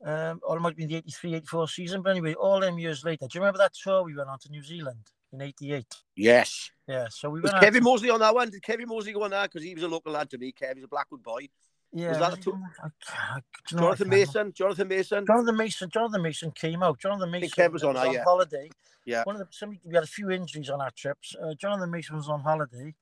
um 0.05 0.41
or 0.43 0.57
it 0.57 0.61
might 0.61 0.71
have 0.71 0.77
been 0.77 0.89
the 0.89 0.97
83 0.97 1.35
84 1.35 1.69
season 1.69 2.03
but 2.03 2.11
anyway 2.11 2.35
all 2.35 2.61
them 2.61 2.79
years 2.79 3.05
later 3.05 3.27
do 3.29 3.37
you 3.39 3.41
remember 3.43 3.59
that 3.59 3.75
tour 3.75 4.03
we 4.05 4.17
went 4.17 4.29
on 4.31 4.39
to 4.41 4.51
New 4.51 4.63
Zealand 4.63 5.05
in 5.33 5.41
88 5.43 5.87
Yes. 6.17 6.71
yeah 6.87 7.07
so 7.11 7.31
we 7.31 7.41
Was 7.41 7.53
Kevin 7.61 7.83
Moseley 7.83 8.11
on 8.11 8.21
that 8.21 8.35
one? 8.35 8.51
Did 8.51 8.63
Kevin 8.63 8.89
Moseley 8.89 9.13
go 9.13 9.23
on 9.25 9.31
that? 9.31 9.51
Because 9.51 9.65
he 9.67 9.75
was 9.75 9.83
a 9.85 9.89
local 9.89 10.13
lad 10.13 10.31
to 10.31 10.39
me. 10.39 10.53
Kevin's 10.53 10.85
a 10.85 10.89
Blackwood 10.89 11.23
boy. 11.23 11.49
yeah 11.93 12.11
was 12.11 12.19
that 12.19 12.31
was 12.31 12.35
a 12.35 12.37
he 12.37 12.43
tour- 12.43 12.55
on 12.55 12.61
that? 12.61 12.91
I, 13.09 13.37
I, 13.37 13.39
do 13.39 13.43
you 13.71 13.77
know 13.81 13.83
what? 13.89 13.93
I 13.93 14.05
Jonathan. 14.05 14.09
Mason. 14.09 14.53
Jonathan 14.55 14.89
Mason. 14.89 15.27
Jonathan 15.27 15.57
Mason, 15.57 15.91
Jonathan 15.91 16.23
Mason 16.23 16.51
came 16.51 16.83
out. 16.83 16.99
Jonathan 16.99 17.31
Mason 17.31 17.51
Kev 17.51 17.73
was 17.73 17.85
on 17.85 17.95
that, 17.95 18.13
yeah. 18.13 18.25
holiday. 18.25 18.71
Yeah. 19.05 19.23
One 19.25 19.37
of 19.37 19.41
the 19.41 19.49
somebody 19.51 19.81
we 19.85 19.95
had 19.95 20.05
a 20.05 20.07
few 20.07 20.31
injuries 20.31 20.71
on 20.71 20.81
our 20.81 20.91
trips. 20.91 21.35
Uh, 21.43 21.55
Jonathan 21.55 21.91
Mason 21.91 22.17
was 22.17 22.29
on 22.29 22.41
holiday, 22.41 22.95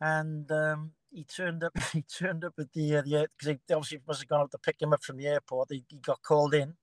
and 0.00 0.50
um, 0.52 0.92
he 1.12 1.24
turned 1.24 1.64
up. 1.64 1.72
He 1.92 2.02
turned 2.02 2.44
up 2.44 2.54
at 2.58 2.72
the 2.72 2.96
uh, 2.96 3.02
the 3.02 3.28
because 3.38 3.58
they 3.66 3.74
obviously 3.74 4.00
must 4.06 4.20
have 4.20 4.28
gone 4.28 4.42
out 4.42 4.50
to 4.52 4.58
pick 4.58 4.80
him 4.80 4.92
up 4.92 5.02
from 5.02 5.16
the 5.16 5.26
airport. 5.26 5.68
He, 5.72 5.84
he 5.88 5.98
got 5.98 6.22
called 6.22 6.54
in, 6.54 6.74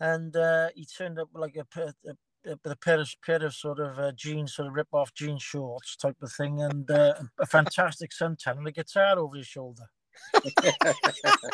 and 0.00 0.34
uh, 0.36 0.68
he 0.74 0.84
turned 0.86 1.18
up 1.18 1.28
like 1.34 1.56
a, 1.56 1.80
a, 1.80 2.14
a, 2.46 2.50
with 2.62 2.72
a 2.72 2.76
pair 2.76 3.00
of 3.00 3.10
pair 3.24 3.44
of 3.44 3.54
sort 3.54 3.80
of 3.80 3.98
uh, 3.98 4.12
jeans, 4.12 4.54
sort 4.54 4.68
of 4.68 4.74
rip 4.74 4.88
off 4.92 5.12
jean 5.14 5.38
shorts 5.38 5.96
type 5.96 6.16
of 6.22 6.32
thing, 6.32 6.62
and 6.62 6.90
uh, 6.90 7.14
a 7.38 7.46
fantastic 7.46 8.10
suntan 8.10 8.58
and 8.58 8.66
a 8.66 8.72
guitar 8.72 9.18
over 9.18 9.36
his 9.36 9.46
shoulder. 9.46 9.84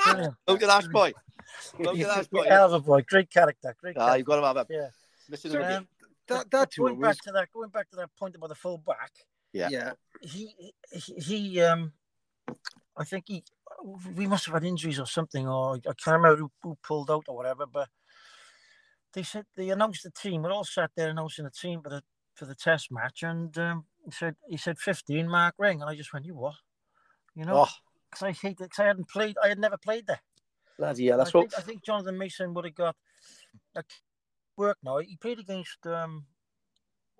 Brilliant. 0.04 0.34
Look 0.48 0.62
at 0.62 0.68
that 0.68 0.90
boy. 0.90 1.12
Look 1.78 1.98
at 1.98 2.06
that 2.16 2.30
boy. 2.30 2.44
Hell 2.44 2.66
of 2.66 2.72
a 2.72 2.80
boy, 2.80 3.02
great 3.08 3.30
character, 3.30 3.74
great 3.80 3.96
Ah, 3.98 4.14
you've 4.14 4.26
got 4.26 4.40
to 4.40 4.46
have 4.46 4.56
a 4.56 4.66
Yeah. 4.68 4.88
listen 5.28 5.50
So, 5.52 5.62
Um, 5.62 5.88
that 6.28 6.50
that 6.50 6.70
tour 6.70 6.88
going 6.90 7.00
back 7.00 7.08
was 7.08 7.18
to 7.18 7.32
that, 7.32 7.48
going 7.52 7.70
back 7.70 7.90
to 7.90 7.96
that 7.96 8.10
point 8.18 8.36
about 8.36 8.48
the 8.50 8.54
full 8.54 8.78
back, 8.78 9.12
Yeah. 9.52 9.68
yeah. 9.70 9.92
he, 10.20 10.54
he, 10.92 11.14
he 11.14 11.60
um, 11.62 11.92
I 12.96 13.04
think 13.04 13.24
he, 13.28 13.42
we 14.14 14.26
must 14.26 14.44
have 14.46 14.54
had 14.54 14.64
injuries 14.64 15.00
or 15.00 15.06
something, 15.06 15.48
or 15.48 15.76
I 15.76 15.80
can't 15.80 16.22
remember 16.22 16.36
who, 16.36 16.50
who 16.62 16.78
pulled 16.82 17.10
out 17.10 17.24
or 17.28 17.36
whatever. 17.36 17.66
But 17.66 17.88
they 19.12 19.22
said 19.22 19.44
they 19.56 19.70
announced 19.70 20.02
the 20.04 20.10
team. 20.10 20.42
We're 20.42 20.52
all 20.52 20.64
sat 20.64 20.90
there 20.96 21.10
announcing 21.10 21.44
the 21.44 21.50
team 21.50 21.82
for 21.82 21.88
the 21.90 22.02
for 22.34 22.46
the 22.46 22.54
test 22.54 22.90
match, 22.90 23.22
and 23.22 23.56
um, 23.58 23.84
he 24.04 24.10
said 24.10 24.36
he 24.48 24.56
said 24.56 24.78
fifteen 24.78 25.28
Mark 25.28 25.54
Ring, 25.58 25.80
and 25.80 25.90
I 25.90 25.94
just 25.94 26.12
went, 26.12 26.26
you 26.26 26.34
what? 26.34 26.54
You 27.34 27.44
know, 27.44 27.56
Oh, 27.56 27.68
because 28.10 28.22
I 28.22 28.32
hated 28.32 28.58
because 28.58 28.78
I 28.78 28.86
hadn't 28.86 29.08
played, 29.08 29.36
I 29.42 29.48
had 29.48 29.58
never 29.58 29.76
played 29.76 30.06
there. 30.06 30.20
bloody 30.78 31.04
yeah, 31.04 31.16
that's 31.16 31.34
I 31.34 31.38
what. 31.38 31.50
think, 31.50 31.58
I 31.58 31.62
think 31.62 31.84
Jonathan 31.84 32.18
Mason 32.18 32.54
would 32.54 32.64
have 32.64 32.74
got 32.74 32.96
a 33.76 33.84
work 34.56 34.78
now. 34.82 34.98
He 34.98 35.16
played 35.16 35.38
against 35.38 35.86
um, 35.86 36.26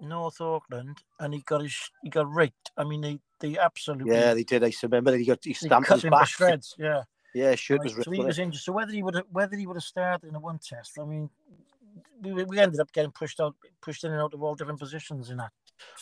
North 0.01 0.41
Auckland 0.41 0.99
and 1.19 1.35
he 1.35 1.41
got 1.41 1.63
his 1.63 1.91
he 2.03 2.11
got 2.11 2.33
raked. 2.33 2.71
I 2.77 2.85
mean, 2.85 3.01
they 3.01 3.21
they 3.41 3.59
absolutely 3.59 4.11
Yeah, 4.11 4.35
they 4.35 4.45
did. 4.45 4.65
I 4.65 4.73
remember 4.83 5.11
that 5.13 5.19
he 5.19 5.25
got 5.27 5.39
he 5.45 5.55
stamped 5.55 5.89
cut 5.89 6.03
his 6.03 6.11
back. 6.11 6.29
shreds. 6.29 6.75
Yeah, 6.79 7.03
Yeah, 7.35 7.55
shirt 7.55 7.79
Right, 7.79 7.85
was 7.85 7.95
ripped. 7.95 8.05
so 8.07 8.11
he 8.11 8.21
was 8.21 8.39
injured. 8.39 8.61
So 8.61 8.73
whether 8.73 8.93
he 8.93 9.03
would 9.03 9.15
have 9.15 9.27
whether 9.31 9.57
he 9.57 9.67
would 9.67 9.77
have 9.77 9.85
started 9.85 10.29
in 10.29 10.35
a 10.35 10.41
one 10.41 10.59
test, 10.59 10.99
I 10.99 11.05
mean, 11.05 11.31
we, 12.23 12.45
we 12.45 12.59
ended 12.59 12.81
up 12.81 12.93
getting 12.93 13.11
pushed 13.11 13.41
out, 13.41 13.55
pushed 13.81 14.05
in 14.05 14.13
and 14.13 14.21
out 14.21 14.35
of 14.35 14.43
all 14.43 14.55
different 14.55 14.79
positions 14.79 15.31
in 15.31 15.39
that. 15.39 15.51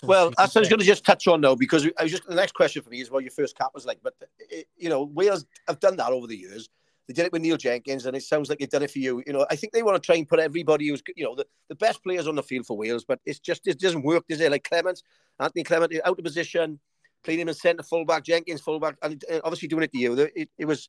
Well, 0.02 0.32
that's 0.36 0.56
I 0.56 0.60
was 0.60 0.68
going 0.68 0.80
to 0.80 0.86
just 0.86 1.04
touch 1.04 1.26
on 1.28 1.40
now 1.40 1.54
because 1.54 1.86
I 1.98 2.02
was 2.02 2.10
just 2.10 2.26
the 2.26 2.34
next 2.34 2.52
question 2.52 2.82
for 2.82 2.90
me 2.90 3.00
is 3.00 3.10
what 3.10 3.22
your 3.22 3.30
first 3.30 3.56
cap 3.56 3.70
was 3.74 3.86
like. 3.86 4.00
But 4.02 4.14
it, 4.38 4.66
you 4.76 4.88
know, 4.88 5.04
Wales 5.04 5.46
have 5.66 5.80
done 5.80 5.96
that 5.96 6.10
over 6.10 6.26
the 6.26 6.36
years. 6.36 6.68
They 7.06 7.14
did 7.14 7.26
it 7.26 7.32
with 7.32 7.42
Neil 7.42 7.56
Jenkins, 7.56 8.04
and 8.04 8.16
it 8.16 8.22
sounds 8.22 8.50
like 8.50 8.58
they've 8.58 8.68
done 8.68 8.82
it 8.82 8.90
for 8.90 8.98
you. 8.98 9.22
You 9.26 9.32
know, 9.32 9.46
I 9.50 9.56
think 9.56 9.72
they 9.72 9.82
want 9.82 10.00
to 10.00 10.04
try 10.04 10.16
and 10.16 10.28
put 10.28 10.40
everybody 10.40 10.88
who's 10.88 11.02
you 11.16 11.24
know 11.24 11.34
the, 11.34 11.46
the 11.68 11.74
best 11.74 12.02
players 12.02 12.26
on 12.26 12.34
the 12.34 12.42
field 12.42 12.66
for 12.66 12.76
Wales, 12.76 13.04
but 13.04 13.20
it's 13.24 13.38
just 13.38 13.66
it 13.66 13.80
doesn't 13.80 14.02
work, 14.02 14.24
does 14.28 14.40
it? 14.40 14.50
Like 14.50 14.64
Clements, 14.64 15.02
Anthony 15.40 15.64
Clement, 15.64 15.94
out 16.04 16.18
of 16.18 16.24
position, 16.24 16.78
playing 17.24 17.40
him 17.40 17.48
in 17.48 17.54
centre 17.54 17.82
fullback, 17.82 18.24
Jenkins 18.24 18.60
fullback, 18.60 18.96
and 19.02 19.22
eh, 19.28 19.40
obviously 19.42 19.68
doing 19.68 19.84
it 19.84 19.92
to 19.92 19.98
you. 19.98 20.12
It, 20.34 20.50
it 20.58 20.64
was, 20.66 20.88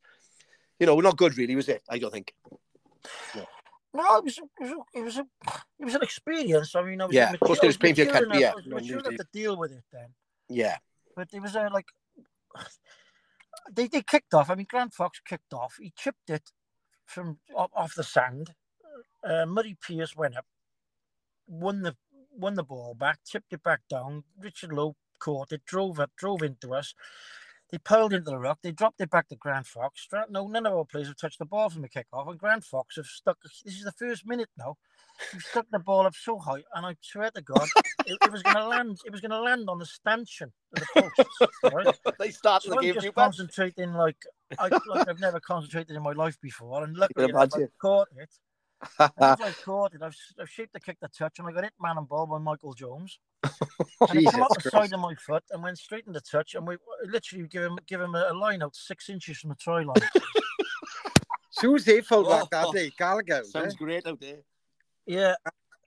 you 0.80 0.88
know, 0.88 1.00
not 1.00 1.18
good 1.18 1.38
really, 1.38 1.56
was 1.56 1.70
it? 1.70 1.84
I 1.90 2.00
don't 2.00 2.12
think. 2.12 2.34
Yeah. 3.36 3.46
No, 3.94 4.18
it 4.18 4.24
was, 4.24 4.38
it 4.38 4.44
was, 4.60 4.74
it 4.94 5.04
was, 5.04 5.18
a, 5.18 5.26
it 5.80 5.86
was 5.86 5.96
an 5.96 6.04
experience. 6.04 6.76
I 6.76 6.84
mean, 6.84 7.02
I 7.02 7.06
was 7.06 7.16
yeah, 7.16 7.34
of 7.34 7.40
course, 7.40 7.60
it 7.64 7.68
was 7.68 7.78
plenty 7.78 8.04
of 8.04 8.10
country. 8.10 8.42
Yeah, 8.42 8.52
I 8.52 8.56
was 8.56 8.68
mature 8.68 9.00
enough 9.00 9.16
to 9.16 9.28
deal 9.34 9.58
with 9.58 9.72
it 9.72 9.84
then. 9.92 10.10
Yeah, 10.48 10.78
but 11.16 11.30
it 11.34 11.42
was 11.42 11.56
uh, 11.56 11.70
like 11.74 11.88
they 13.72 13.88
they 13.88 14.04
kicked 14.04 14.34
off. 14.34 14.50
I 14.50 14.56
mean, 14.56 14.68
Grant 14.70 14.94
Fox 14.94 15.20
kicked 15.28 15.54
off. 15.54 15.78
He 15.82 15.92
chipped 15.96 16.30
it 16.30 16.52
from 17.08 17.40
off, 17.56 17.72
off 17.74 17.96
the 17.96 18.04
sand. 18.04 18.54
Uh, 19.24 19.46
Murray 19.48 19.76
Pierce 19.82 20.16
went 20.16 20.38
up, 20.38 20.46
won 21.48 21.82
the 21.82 21.96
won 22.32 22.54
the 22.54 22.64
ball 22.64 22.94
back, 22.94 23.20
tipped 23.26 23.54
it 23.54 23.64
back 23.64 23.82
down. 23.90 24.24
Richard 24.40 24.72
Loe 24.72 24.96
caught 25.20 25.52
it, 25.52 25.66
drove 25.66 26.00
up, 26.00 26.12
drove 26.16 26.44
into 26.44 26.74
us. 26.74 26.94
They 27.72 27.78
piled 27.78 28.14
into 28.14 28.32
the 28.32 28.40
ruck. 28.40 28.60
They 28.64 28.72
dropped 28.72 29.00
it 29.00 29.12
back 29.12 29.28
to 29.30 29.36
Grant 29.36 29.68
Fox. 29.68 30.08
No, 30.30 30.48
none 30.48 30.66
of 30.66 30.74
our 30.74 30.86
players 30.86 31.08
have 31.08 31.18
touched 31.18 31.38
the 31.38 31.46
ball 31.46 31.70
from 31.70 31.84
the 31.84 31.90
kickoff. 31.90 32.28
And 32.28 32.40
Grant 32.40 32.64
Fox 32.64 32.96
have 32.96 33.06
stuck. 33.06 33.38
This 33.64 33.76
is 33.76 33.84
the 33.84 33.92
first 33.92 34.26
minute 34.26 34.50
now. 34.58 34.78
He 35.32 35.40
stuck 35.40 35.68
the 35.72 35.80
ball 35.80 36.08
up 36.08 36.16
so 36.16 36.40
high, 36.40 36.64
and 36.74 36.86
I 36.86 36.96
swear 37.02 37.30
to 37.32 37.42
God, 37.42 37.68
it, 38.06 38.18
it 38.22 38.32
was 38.32 38.42
going 38.42 38.56
to 38.56 38.68
land. 38.68 38.98
It 39.06 39.12
was 39.12 39.22
going 39.22 39.32
to 39.32 39.42
land 39.42 39.70
on 39.70 39.78
the 39.78 39.86
stanchion 39.86 40.52
of 40.74 40.82
the 40.82 41.12
post. 41.18 41.50
Right? 41.74 42.00
they 42.20 42.32
started 42.32 42.70
so 42.70 42.76
the 42.76 42.82
game. 42.82 42.96
I'm 42.96 43.02
just 43.02 43.16
concentrating 43.16 43.94
like 43.94 44.18
I 44.58 44.70
like 44.88 45.08
I've 45.08 45.20
never 45.20 45.40
concentrated 45.40 45.96
in 45.96 46.02
my 46.02 46.14
life 46.14 46.40
before, 46.42 46.84
and 46.84 46.96
luckily 46.96 47.34
I 47.34 47.48
caught 47.82 48.08
it. 48.18 48.30
As 49.00 49.42
I 49.42 49.54
caught 49.64 49.94
it, 49.94 50.02
I've, 50.02 50.16
I've 50.40 50.50
shaped 50.50 50.74
the 50.74 50.80
kick 50.80 50.98
the 51.02 51.08
touch, 51.08 51.40
and 51.40 51.48
I 51.48 51.52
got 51.52 51.64
hit 51.64 51.74
man 51.82 51.98
and 51.98 52.08
ball 52.08 52.26
by 52.26 52.38
Michael 52.38 52.74
Jones. 52.74 53.20
and 53.44 54.20
it 54.20 54.32
came 54.32 54.42
up 54.42 54.52
the 54.62 54.70
side 54.70 54.94
of 54.94 55.00
my 55.00 55.16
foot 55.16 55.44
and 55.52 55.64
went 55.64 55.78
straight 55.78 56.06
in 56.08 56.14
the 56.14 56.22
touch, 56.22 56.56
and 56.56 56.68
we 56.68 56.78
literally 57.06 57.48
give 57.48 57.64
him 57.64 57.78
give 57.88 58.02
him 58.02 58.16
a, 58.16 58.34
line 58.34 58.62
out 58.62 58.76
six 58.76 59.10
inches 59.10 59.38
from 59.38 59.50
the 59.50 59.56
try 59.56 59.84
line. 59.84 59.96
so 61.52 61.70
who's 61.70 61.86
he 61.86 62.02
full 62.02 62.28
back 62.28 62.50
that 62.52 62.72
day? 62.74 62.92
Gallagher. 62.98 63.44
Sounds 63.44 63.74
eh? 63.74 63.78
great 63.78 64.08
out 64.08 64.20
there. 64.20 64.40
Yeah. 65.06 65.36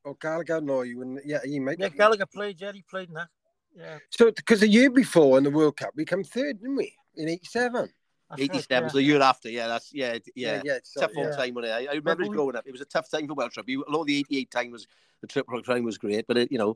Oh, 0.05 0.17
Gallagher, 0.21 0.61
no, 0.61 0.83
you 0.83 0.99
wouldn't. 0.99 1.21
Yeah, 1.25 1.39
he 1.45 1.61
might. 1.61 1.79
Yeah, 1.79 1.89
Gallagher 1.89 2.27
played. 2.27 2.61
Yeah, 2.61 2.73
he 2.73 2.83
played 2.83 3.09
in 3.09 3.15
that. 3.15 3.29
Yeah. 3.75 3.99
So, 4.11 4.31
because 4.31 4.61
the 4.61 4.69
year 4.69 4.91
before 4.91 5.39
in 5.39 5.45
the 5.45 5.51
World 5.51 5.77
Cup, 5.77 5.93
we 5.95 6.05
come 6.05 6.25
third, 6.25 6.61
didn't 6.61 6.77
we? 6.77 6.95
In 7.17 7.29
'87. 7.29 7.89
87 8.39 8.83
right, 8.83 8.83
yeah. 8.83 8.93
the 8.93 9.03
year 9.03 9.23
after. 9.23 9.51
Yeah, 9.51 9.69
that's 9.69 9.93
yeah, 9.93 10.19
yeah. 10.35 10.55
yeah, 10.57 10.63
yeah 10.65 10.79
tough 10.99 11.11
yeah. 11.15 11.31
time 11.31 11.55
when 11.55 11.65
I, 11.65 11.87
I 11.91 11.95
remember 11.95 12.25
it 12.25 12.31
growing 12.31 12.57
up. 12.57 12.67
It 12.67 12.73
was 12.73 12.81
a 12.81 12.87
tough 12.87 13.11
time 13.11 13.27
for 13.27 13.35
Welsh 13.35 13.57
rugby. 13.57 13.77
Although 13.77 14.05
the 14.05 14.19
88 14.19 14.51
time 14.51 14.71
was 14.71 14.87
the 15.21 15.27
triple 15.27 15.63
time 15.63 15.85
was 15.85 15.99
great, 15.99 16.27
but 16.27 16.37
it, 16.37 16.53
you 16.53 16.59
know, 16.59 16.75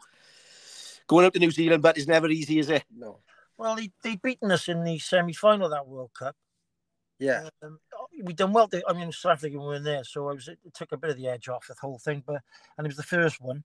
going 1.07 1.27
up 1.27 1.33
to 1.35 1.39
New 1.39 1.51
Zealand, 1.51 1.83
but 1.83 1.97
it's 1.97 2.07
never 2.07 2.29
easy, 2.29 2.59
is 2.59 2.71
it? 2.71 2.85
No. 2.95 3.21
Well, 3.59 3.77
they 3.77 3.91
they 4.03 4.17
beaten 4.17 4.51
us 4.51 4.69
in 4.69 4.85
the 4.85 4.99
semi 4.99 5.33
final 5.33 5.67
of 5.67 5.73
that 5.73 5.87
World 5.87 6.11
Cup. 6.19 6.37
Yeah. 7.19 7.49
Um, 7.63 7.79
we 8.23 8.35
done 8.35 8.53
well. 8.53 8.69
I 8.87 8.93
mean, 8.93 9.11
South 9.13 9.33
Africa 9.33 9.59
were 9.59 9.75
in 9.75 9.85
there, 9.85 10.05
so 10.05 10.29
I 10.29 10.35
was 10.35 10.49
it 10.49 10.59
took 10.75 10.93
a 10.93 10.97
bit 10.97 11.11
of 11.11 11.17
the 11.17 11.29
edge 11.29 11.49
off 11.49 11.67
the 11.67 11.75
whole 11.81 11.99
thing. 11.99 12.23
But 12.27 12.43
and 12.77 12.87
it 12.87 12.89
was 12.89 12.97
the 12.97 13.03
first 13.03 13.41
one. 13.41 13.65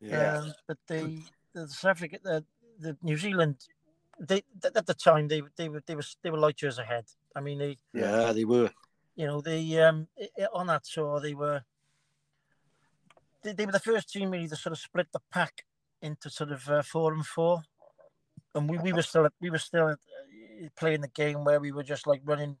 Yeah. 0.00 0.38
Um, 0.38 0.52
but 0.66 0.78
the 0.86 1.20
the 1.54 1.68
South 1.68 1.90
Africa, 1.90 2.18
the, 2.22 2.44
the 2.78 2.96
New 3.02 3.18
Zealand 3.18 3.56
they 4.20 4.42
at 4.62 4.86
the 4.86 4.94
time 4.94 5.28
they 5.28 5.42
they 5.56 5.68
were 5.68 5.82
they 5.86 5.96
were 5.96 6.04
they 6.22 6.30
were 6.30 6.38
light 6.38 6.60
years 6.60 6.78
ahead. 6.78 7.06
I 7.34 7.40
mean 7.40 7.58
they 7.58 7.78
yeah 7.94 8.32
they 8.32 8.44
were. 8.44 8.70
You 9.16 9.26
know 9.26 9.40
they 9.40 9.80
um 9.80 10.06
on 10.52 10.66
that 10.66 10.84
tour 10.84 11.20
they 11.20 11.34
were 11.34 11.62
they, 13.42 13.52
they 13.54 13.66
were 13.66 13.72
the 13.72 13.80
first 13.80 14.12
team 14.12 14.30
really 14.30 14.48
to 14.48 14.56
sort 14.56 14.72
of 14.72 14.78
split 14.78 15.08
the 15.12 15.20
pack 15.32 15.64
into 16.02 16.28
sort 16.28 16.52
of 16.52 16.68
uh, 16.68 16.82
four 16.82 17.14
and 17.14 17.26
four, 17.26 17.62
and 18.54 18.68
we, 18.68 18.78
we 18.78 18.92
were 18.92 19.02
still 19.02 19.28
we 19.40 19.50
were 19.50 19.58
still 19.58 19.88
uh, 19.88 19.96
playing 20.78 21.00
the 21.00 21.08
game 21.08 21.44
where 21.44 21.60
we 21.60 21.72
were 21.72 21.82
just 21.82 22.06
like 22.06 22.20
running. 22.24 22.56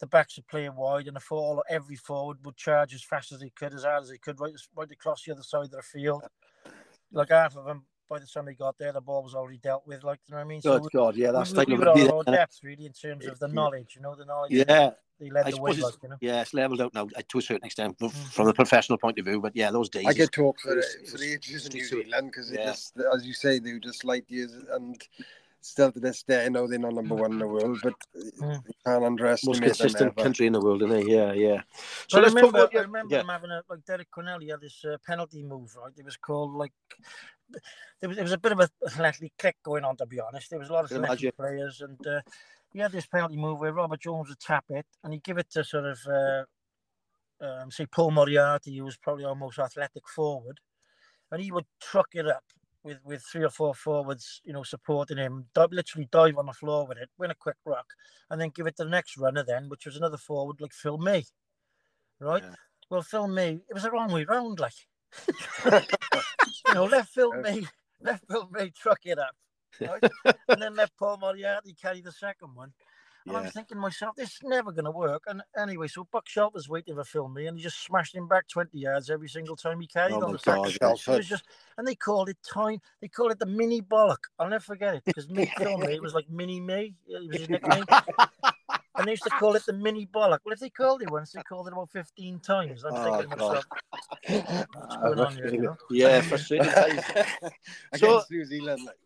The 0.00 0.06
backs 0.06 0.38
are 0.38 0.42
playing 0.50 0.74
wide, 0.74 1.06
and 1.06 1.16
the 1.16 1.20
fall 1.20 1.62
every 1.70 1.96
forward 1.96 2.38
would 2.44 2.56
charge 2.56 2.94
as 2.94 3.02
fast 3.02 3.30
as 3.32 3.40
he 3.40 3.50
could, 3.50 3.74
as 3.74 3.84
hard 3.84 4.02
as 4.02 4.10
he 4.10 4.18
could, 4.18 4.40
right, 4.40 4.52
right 4.74 4.90
across 4.90 5.22
the 5.22 5.32
other 5.32 5.42
side 5.42 5.66
of 5.66 5.70
the 5.70 5.82
field. 5.82 6.24
Like 7.12 7.30
half 7.30 7.56
of 7.56 7.64
them 7.64 7.84
by 8.08 8.18
the 8.18 8.26
time 8.26 8.46
he 8.46 8.54
got 8.54 8.78
there, 8.78 8.92
the 8.92 9.00
ball 9.00 9.22
was 9.22 9.34
already 9.34 9.58
dealt 9.58 9.86
with. 9.86 10.04
Like, 10.04 10.20
you 10.26 10.32
know 10.32 10.38
what 10.38 10.44
I 10.44 10.48
mean? 10.48 10.62
So 10.62 10.78
God, 10.92 11.16
yeah, 11.16 11.30
that's 11.32 11.52
we, 11.52 11.64
we, 11.66 11.76
we 11.76 12.04
were 12.04 12.10
all 12.10 12.22
depth 12.22 12.60
really 12.62 12.86
in 12.86 12.92
terms 12.92 13.26
of 13.26 13.38
the 13.38 13.48
knowledge. 13.48 13.94
You 13.96 14.02
know, 14.02 14.14
the 14.14 14.24
knowledge. 14.24 14.52
Yeah. 14.52 14.90
They 15.20 15.30
led 15.30 15.46
I 15.46 15.52
the 15.52 15.60
way, 15.60 15.72
like, 15.74 15.94
you 16.02 16.08
know? 16.08 16.16
Yeah, 16.20 16.40
it's 16.40 16.52
leveled 16.52 16.80
out 16.80 16.92
now 16.92 17.06
to 17.06 17.38
a 17.38 17.40
certain 17.40 17.64
extent 17.64 17.96
mm. 17.98 18.10
from 18.10 18.46
the 18.46 18.52
professional 18.52 18.98
point 18.98 19.16
of 19.20 19.24
view. 19.24 19.40
But 19.40 19.54
yeah, 19.54 19.70
those 19.70 19.88
days. 19.88 20.06
I 20.08 20.12
get 20.12 20.32
talk 20.32 20.58
for, 20.58 20.82
for 21.08 21.18
the 21.18 21.34
ages 21.34 21.66
in 21.66 21.72
New 21.72 21.84
Zealand 21.84 22.32
because, 22.32 22.50
yeah. 22.50 22.74
as 23.14 23.24
you 23.24 23.32
say, 23.32 23.60
they 23.60 23.74
were 23.74 23.78
just 23.78 24.04
light 24.04 24.24
years 24.26 24.52
and 24.72 25.00
still 25.64 25.90
to 25.92 26.00
this 26.00 26.22
day, 26.22 26.44
I 26.44 26.48
know 26.48 26.66
they're 26.66 26.78
not 26.78 26.94
number 26.94 27.14
one 27.14 27.32
in 27.32 27.38
the 27.38 27.46
world, 27.46 27.78
but 27.82 27.94
mm. 28.14 28.60
you 28.66 28.74
can't 28.84 29.04
underestimate 29.04 29.60
most 29.60 29.80
consistent 29.80 30.16
country 30.16 30.46
in 30.46 30.52
the 30.52 30.60
world, 30.60 30.82
isn't 30.82 31.06
they? 31.06 31.10
Yeah, 31.10 31.32
yeah. 31.32 31.62
So 32.08 32.20
let's 32.20 32.34
remember, 32.34 32.58
talk 32.58 32.70
about. 32.72 32.80
I 32.80 32.84
remember 32.84 33.14
yeah. 33.14 33.20
them 33.20 33.28
having 33.28 33.50
a 33.50 33.62
like 33.68 33.84
Derek 33.84 34.08
Quinnell, 34.10 34.42
He 34.42 34.48
had 34.48 34.60
this 34.60 34.84
uh, 34.84 34.96
penalty 35.06 35.42
move, 35.42 35.74
right? 35.76 35.92
It 35.96 36.04
was 36.04 36.16
called 36.16 36.54
like. 36.54 36.72
There 38.00 38.08
was, 38.08 38.16
there 38.16 38.24
was 38.24 38.32
a 38.32 38.38
bit 38.38 38.52
of 38.52 38.60
a 38.60 38.68
slightly 38.88 39.32
click 39.38 39.56
going 39.62 39.84
on, 39.84 39.96
to 39.96 40.06
be 40.06 40.20
honest. 40.20 40.50
There 40.50 40.58
was 40.58 40.68
a 40.68 40.72
lot 40.72 40.84
of 40.84 40.90
selected 40.90 41.36
players, 41.36 41.80
and 41.80 42.06
uh, 42.06 42.20
he 42.72 42.80
had 42.80 42.92
this 42.92 43.06
penalty 43.06 43.36
move 43.36 43.60
where 43.60 43.72
Robert 43.72 44.00
Jones 44.00 44.28
would 44.28 44.40
tap 44.40 44.64
it, 44.68 44.86
and 45.02 45.12
he'd 45.12 45.22
give 45.22 45.38
it 45.38 45.50
to 45.52 45.64
sort 45.64 45.86
of, 45.86 45.98
uh, 46.06 46.44
um, 47.40 47.70
say, 47.70 47.86
Paul 47.86 48.10
Moriarty, 48.10 48.76
who 48.76 48.84
was 48.84 48.96
probably 48.96 49.24
our 49.24 49.34
most 49.34 49.58
athletic 49.58 50.08
forward, 50.08 50.60
and 51.30 51.42
he 51.42 51.50
would 51.50 51.66
truck 51.80 52.08
it 52.14 52.26
up 52.26 52.44
with 52.82 52.98
with 53.04 53.22
three 53.22 53.44
or 53.44 53.50
four 53.50 53.74
forwards, 53.74 54.42
you 54.44 54.52
know, 54.52 54.62
supporting 54.62 55.16
him, 55.16 55.46
dive, 55.54 55.72
literally 55.72 56.08
dive 56.12 56.36
on 56.36 56.46
the 56.46 56.52
floor 56.52 56.86
with 56.86 56.98
it, 56.98 57.08
win 57.16 57.30
a 57.30 57.34
quick 57.34 57.56
rock, 57.64 57.86
and 58.30 58.40
then 58.40 58.50
give 58.50 58.66
it 58.66 58.76
to 58.76 58.84
the 58.84 58.90
next 58.90 59.16
runner 59.16 59.42
then, 59.42 59.68
which 59.68 59.86
was 59.86 59.96
another 59.96 60.18
forward 60.18 60.60
like 60.60 60.72
Phil 60.72 60.98
May, 60.98 61.24
right? 62.20 62.42
Yeah. 62.42 62.54
Well, 62.90 63.02
Phil 63.02 63.26
May, 63.26 63.52
it 63.52 63.72
was 63.72 63.84
the 63.84 63.90
wrong 63.90 64.12
way 64.12 64.24
round, 64.24 64.60
like, 64.60 64.74
you 65.64 66.74
know, 66.74 66.84
let 66.84 67.08
Phil 67.08 67.32
May, 67.32 67.64
let 68.00 68.20
Phil 68.28 68.48
May 68.52 68.70
truck 68.70 69.00
it 69.04 69.18
up, 69.18 69.34
right? 69.80 70.34
and 70.48 70.62
then 70.62 70.74
left 70.74 70.96
Paul 70.98 71.18
Moriarty 71.18 71.74
carry 71.74 72.00
the 72.00 72.12
second 72.12 72.54
one, 72.54 72.72
and 73.26 73.32
yeah. 73.32 73.40
I'm 73.40 73.50
thinking 73.50 73.78
myself, 73.78 74.16
this 74.16 74.32
is 74.32 74.40
never 74.42 74.70
going 74.70 74.84
to 74.84 74.90
work. 74.90 75.22
And 75.26 75.42
anyway, 75.56 75.88
so 75.88 76.06
Buck 76.12 76.26
was 76.52 76.68
waiting 76.68 76.94
for 76.94 77.04
Phil 77.04 77.26
May, 77.28 77.46
and 77.46 77.56
he 77.56 77.62
just 77.62 77.82
smashed 77.82 78.14
him 78.14 78.28
back 78.28 78.46
20 78.48 78.76
yards 78.78 79.08
every 79.08 79.28
single 79.28 79.56
time 79.56 79.80
he 79.80 79.86
carried 79.86 80.12
oh 80.12 80.26
on 80.26 80.32
the 80.32 80.38
God, 80.44 81.22
just, 81.22 81.44
and 81.78 81.88
they 81.88 81.94
called 81.94 82.28
it 82.28 82.36
time. 82.46 82.80
They 83.00 83.08
called 83.08 83.32
it 83.32 83.38
the 83.38 83.46
mini 83.46 83.80
bollock. 83.80 84.18
I'll 84.38 84.50
never 84.50 84.62
forget 84.62 84.96
it 84.96 85.04
because 85.06 85.30
me 85.30 85.50
film 85.56 85.80
me, 85.86 85.94
it 85.94 86.02
was 86.02 86.12
like 86.12 86.28
mini 86.28 86.60
me. 86.60 86.96
It 87.08 87.30
was 87.30 87.40
his 87.40 87.48
nickname. 87.48 87.84
And 88.96 89.06
they 89.06 89.12
used 89.12 89.24
to 89.24 89.30
call 89.30 89.56
it 89.56 89.64
the 89.66 89.72
mini 89.72 90.06
bollock. 90.06 90.38
Well, 90.44 90.52
if 90.52 90.60
they 90.60 90.70
called 90.70 91.02
it 91.02 91.10
once, 91.10 91.32
they 91.32 91.42
called 91.42 91.66
it 91.66 91.72
about 91.72 91.90
15 91.90 92.40
times. 92.40 92.84
I'm 92.84 92.94
oh, 92.94 93.18
thinking 93.18 93.30
to 93.30 93.36
myself, 93.36 93.64
what's 94.74 94.96
going 94.96 95.20
on 95.20 95.36
here? 95.36 95.54
You 95.54 95.62
know? 95.62 95.76
Yeah, 95.90 96.20
frustrating 96.20 96.70
so, 97.96 98.22
New 98.30 98.44
Zealand, 98.44 98.82
like 98.86 98.96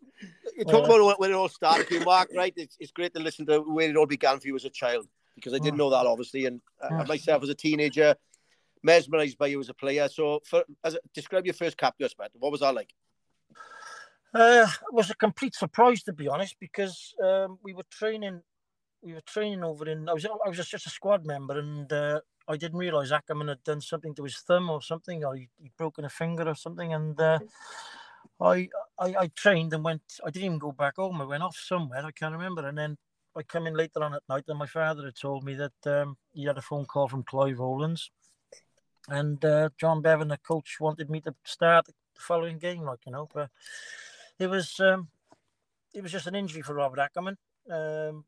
you 0.57 0.65
talk 0.65 0.85
about 0.85 1.21
when 1.21 1.31
it 1.31 1.35
all 1.35 1.49
started 1.49 1.87
for 1.87 1.95
you, 1.95 2.01
Mark, 2.01 2.31
right? 2.35 2.53
It's, 2.57 2.77
it's 2.81 2.93
great 2.93 3.15
to 3.15 3.21
listen 3.21 3.47
to 3.47 3.61
where 3.61 3.89
it 3.89 3.97
all 3.97 4.07
began 4.07 4.41
for 4.41 4.49
you 4.49 4.57
as 4.57 4.65
a 4.65 4.71
child 4.71 5.07
because 5.35 5.55
I 5.55 5.59
didn't 5.59 5.75
mm. 5.75 5.79
know 5.79 5.91
that 5.91 6.07
obviously, 6.07 6.47
and 6.47 6.61
uh, 6.83 7.05
myself 7.05 7.43
as 7.43 7.49
a 7.49 7.55
teenager, 7.55 8.17
mesmerised 8.83 9.39
by 9.39 9.47
you 9.47 9.61
as 9.61 9.69
a 9.69 9.75
player. 9.75 10.09
So, 10.09 10.41
for 10.45 10.65
as 10.85 10.95
a, 10.95 10.99
describe 11.15 11.45
your 11.45 11.55
first 11.55 11.77
cap, 11.77 11.95
just 12.01 12.19
man. 12.19 12.29
What 12.35 12.53
was 12.53 12.61
that 12.61 12.75
like? 12.75 12.93
Uh, 14.35 14.67
it 14.69 14.95
was 14.95 15.11
a 15.11 15.15
complete 15.15 15.55
surprise 15.55 16.03
to 16.03 16.13
be 16.13 16.29
honest, 16.29 16.57
because 16.61 17.15
um, 17.23 17.59
we 17.63 17.73
were 17.73 17.85
training, 17.91 18.43
we 19.03 19.15
were 19.15 19.21
training 19.23 19.65
over 19.65 19.89
in. 19.89 20.09
I 20.09 20.13
was 20.13 20.25
I 20.27 20.49
was 20.49 20.57
just 20.57 20.87
a 20.87 20.91
squad 20.91 21.27
member, 21.27 21.59
and 21.59 21.93
uh, 21.93 22.21
I 22.47 22.57
didn't 22.57 22.79
realise 22.79 23.13
Ackerman 23.13 23.49
had 23.49 23.65
done 23.65 23.81
something 23.81 24.15
to 24.15 24.25
his 24.25 24.39
thumb 24.39 24.71
or 24.71 24.83
something, 24.83 25.25
or 25.25 25.35
he, 25.37 25.49
would 25.61 25.77
broken 25.77 26.05
a 26.05 26.11
finger 26.11 26.49
or 26.49 26.55
something, 26.55 26.93
and. 26.93 27.21
Uh, 27.21 27.39
I, 28.41 28.69
I 28.99 29.15
I 29.17 29.27
trained 29.35 29.73
and 29.73 29.83
went. 29.85 30.03
I 30.25 30.31
didn't 30.31 30.47
even 30.47 30.59
go 30.59 30.71
back 30.71 30.97
home. 30.97 31.21
I 31.21 31.25
went 31.25 31.43
off 31.43 31.57
somewhere. 31.57 32.05
I 32.05 32.13
can't 32.13 32.35
remember. 32.35 32.67
And 32.67 32.79
then 32.79 32.97
I 33.37 33.43
come 33.43 33.67
in 33.67 33.75
later 33.75 34.03
on 34.03 34.15
at 34.15 34.23
night, 34.29 34.45
and 34.49 34.59
my 34.59 34.67
father 34.67 35.05
had 35.05 35.17
told 35.17 35.45
me 35.45 35.55
that 35.55 35.87
um, 35.87 36.17
he 36.33 36.45
had 36.45 36.59
a 36.59 36.63
phone 36.63 36.85
call 36.85 37.09
from 37.09 37.25
Clive 37.25 37.59
Rowlands, 37.59 38.11
and 39.09 39.45
uh, 39.45 39.71
John 39.77 40.03
Bevan, 40.03 40.29
the 40.29 40.39
coach, 40.39 40.79
wanted 40.81 41.11
me 41.11 41.21
to 41.23 41.35
start 41.45 41.87
the 41.87 41.93
following 42.21 42.59
game. 42.59 42.83
Like 42.83 43.01
you 43.07 43.13
know, 43.13 43.29
but 43.33 43.51
it 44.39 44.49
was 44.49 44.79
um, 44.81 45.09
it 45.95 46.03
was 46.03 46.13
just 46.13 46.27
an 46.27 46.35
injury 46.35 46.63
for 46.63 46.75
Robert 46.75 47.01
Ackerman. 47.01 47.37
Um, 47.71 48.25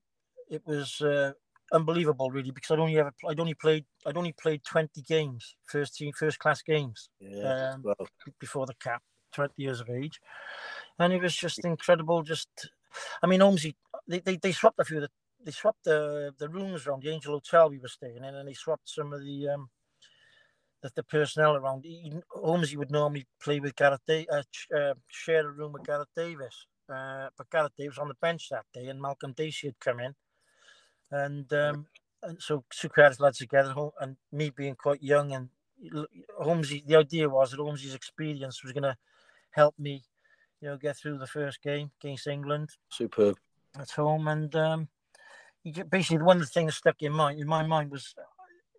it 0.51 0.63
was 0.67 1.01
uh, 1.01 1.33
unbelievable, 1.73 2.31
really, 2.31 2.51
because 2.51 2.71
I'd 2.73 2.79
only 2.81 2.99
ever 2.99 3.13
I'd 3.29 3.41
only 3.41 3.55
played 3.55 3.85
I'd 4.07 4.17
only 4.17 4.33
played 4.33 4.63
twenty 4.65 5.03
games, 5.03 5.57
first 5.67 5.97
team, 5.97 6.13
first 6.13 6.39
class 6.39 6.63
games, 6.63 7.09
Yeah. 7.21 7.73
um, 7.75 7.83
well, 7.83 8.09
before 8.39 8.67
the 8.67 8.75
cap, 8.75 9.03
twenty 9.33 9.63
years 9.63 9.81
of 9.81 9.89
age, 9.89 10.21
and 10.99 11.13
it 11.13 11.23
was 11.23 11.35
just 11.35 11.65
incredible. 11.65 12.23
Just, 12.23 12.49
I 13.23 13.27
mean, 13.27 13.41
Holmesy, 13.41 13.77
they, 14.09 14.21
they 14.21 14.37
they 14.37 14.53
swapped 14.53 14.81
a 14.81 14.85
few 14.85 14.99
of 14.99 15.03
the 15.03 15.11
they 15.45 15.53
swapped 15.53 15.85
the 15.85 16.35
the 16.39 16.49
rooms 16.49 16.87
around 16.87 17.03
the 17.03 17.11
Angel 17.11 17.33
Hotel 17.33 17.71
we 17.71 17.79
were 17.79 17.89
staying 17.89 18.19
in, 18.19 18.35
and 18.35 18.49
they 18.49 18.55
swapped 18.55 18.89
some 18.89 19.13
of 19.13 19.21
the 19.21 19.49
um 19.49 19.71
the, 20.83 20.91
the 20.97 21.03
personnel 21.05 21.57
around. 21.57 21.85
He, 21.85 22.13
Holmesy 22.31 22.77
would 22.77 22.91
normally 22.91 23.27
play 23.43 23.61
with 23.61 23.77
Gareth, 23.77 24.01
da- 24.07 24.27
uh, 24.33 24.43
uh, 24.77 24.95
share 25.09 25.47
a 25.47 25.53
room 25.53 25.73
with 25.73 25.85
Gareth 25.85 26.09
Davies. 26.17 26.67
Uh, 26.89 27.29
but 27.37 27.49
Gareth 27.51 27.73
Davies 27.79 27.99
on 27.99 28.09
the 28.09 28.15
bench 28.21 28.49
that 28.51 28.65
day, 28.75 28.89
and 28.89 29.01
Malcolm 29.01 29.33
Dacey 29.37 29.69
had 29.69 29.79
come 29.79 30.01
in, 30.01 30.15
and 31.11 31.53
um, 31.53 31.87
and 32.23 32.40
so 32.42 32.64
two 32.70 32.90
lads 32.96 33.38
together, 33.38 33.75
and 34.01 34.16
me 34.33 34.51
being 34.51 34.77
quite 34.77 35.03
young, 35.03 35.33
and 35.33 35.51
Holmesy. 36.38 36.85
The 36.87 36.96
idea 36.96 37.29
was 37.29 37.51
that 37.51 37.59
Holmesy's 37.61 37.94
experience 37.94 38.62
was 38.62 38.73
going 38.73 38.83
to 38.85 38.96
help 39.51 39.79
me, 39.79 40.05
you 40.61 40.68
know, 40.68 40.77
get 40.79 40.96
through 40.99 41.18
the 41.18 41.27
first 41.27 41.62
game 41.62 41.92
against 42.03 42.27
England 42.27 42.70
superb. 42.90 43.38
at 43.79 43.90
home, 43.92 44.29
and 44.29 44.55
um, 44.57 44.88
basically 45.90 46.23
one 46.25 46.38
of 46.38 46.42
the 46.42 46.49
things 46.49 46.73
that 46.73 46.79
stuck 46.79 47.03
in 47.03 47.12
mind 47.12 47.40
in 47.40 47.46
my 47.46 47.66
mind 47.66 47.90
was, 47.90 48.14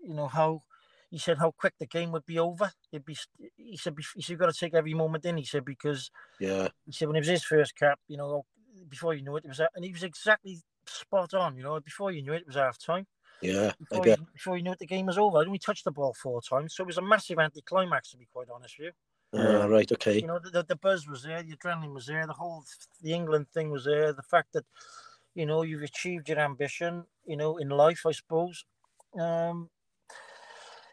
you 0.04 0.13
know, 0.13 0.28
how 0.28 0.63
he 1.10 1.17
said 1.17 1.38
how 1.39 1.52
quick 1.52 1.76
the 1.80 1.86
game 1.88 2.12
would 2.12 2.26
be 2.26 2.39
over. 2.39 2.72
It'd 2.91 3.06
be, 3.06 3.17
he 3.58 3.78
said, 3.78 3.96
he 4.15 4.22
said, 4.22 4.30
you've 4.30 4.39
got 4.39 4.54
to 4.54 4.60
take 4.60 4.74
every 4.74 4.94
moment 4.94 5.26
in. 5.26 5.38
He 5.38 5.46
said 5.46 5.65
because 5.65 6.12
Yeah. 6.39 6.70
he 6.86 6.91
said 6.91 7.08
when 7.08 7.17
it 7.17 7.22
was 7.22 7.28
his 7.30 7.44
first 7.44 7.76
cap, 7.78 8.00
you 8.08 8.17
know, 8.17 8.46
before 8.89 9.13
you 9.13 9.24
knew 9.24 9.38
it, 9.38 9.46
it 9.46 9.50
was, 9.50 9.62
and 9.76 9.86
he 9.86 9.91
was 9.91 10.04
exactly 10.04 10.62
spot 10.92 11.34
on. 11.34 11.56
You 11.58 11.64
know, 11.64 11.80
before 11.80 12.12
you 12.12 12.22
knew 12.22 12.34
it, 12.34 12.42
it 12.42 12.48
was 12.48 12.56
half 12.56 12.78
time. 12.78 13.08
Yeah. 13.42 13.72
Before 13.80 14.08
you, 14.08 14.16
before 14.34 14.58
you 14.58 14.64
knew 14.64 14.72
it, 14.72 14.80
the 14.80 14.86
game 14.86 15.08
was 15.08 15.18
over. 15.18 15.40
I'd 15.40 15.48
only 15.48 15.60
touched 15.60 15.84
the 15.84 15.92
ball 15.92 16.14
four 16.14 16.42
times, 16.42 16.76
so 16.76 16.84
it 16.84 16.88
was 16.88 16.98
a 16.98 17.02
massive 17.02 17.40
anticlimax, 17.40 18.12
to 18.12 18.18
be 18.18 18.28
quite 18.32 18.48
honest 18.54 18.78
with 18.78 18.88
you. 18.88 18.92
Ah, 19.34 19.66
right. 19.66 19.90
Okay. 19.92 20.20
You 20.20 20.28
know, 20.28 20.40
the, 20.40 20.64
the, 20.64 20.76
buzz 20.76 21.08
was 21.08 21.24
there, 21.24 21.42
the 21.42 21.56
adrenaline 21.56 21.94
was 21.94 22.06
there, 22.06 22.28
the 22.28 22.34
whole 22.34 22.64
the 23.02 23.14
England 23.14 23.48
thing 23.54 23.72
was 23.72 23.86
there. 23.86 24.14
The 24.14 24.22
fact 24.22 24.54
that 24.54 24.66
you 25.34 25.46
know 25.46 25.64
you've 25.64 25.84
achieved 25.84 26.28
your 26.28 26.40
ambition, 26.40 27.06
you 27.26 27.38
know, 27.38 27.58
in 27.58 27.70
life, 27.70 28.06
I 28.06 28.12
suppose. 28.12 28.66
Um, 29.18 29.70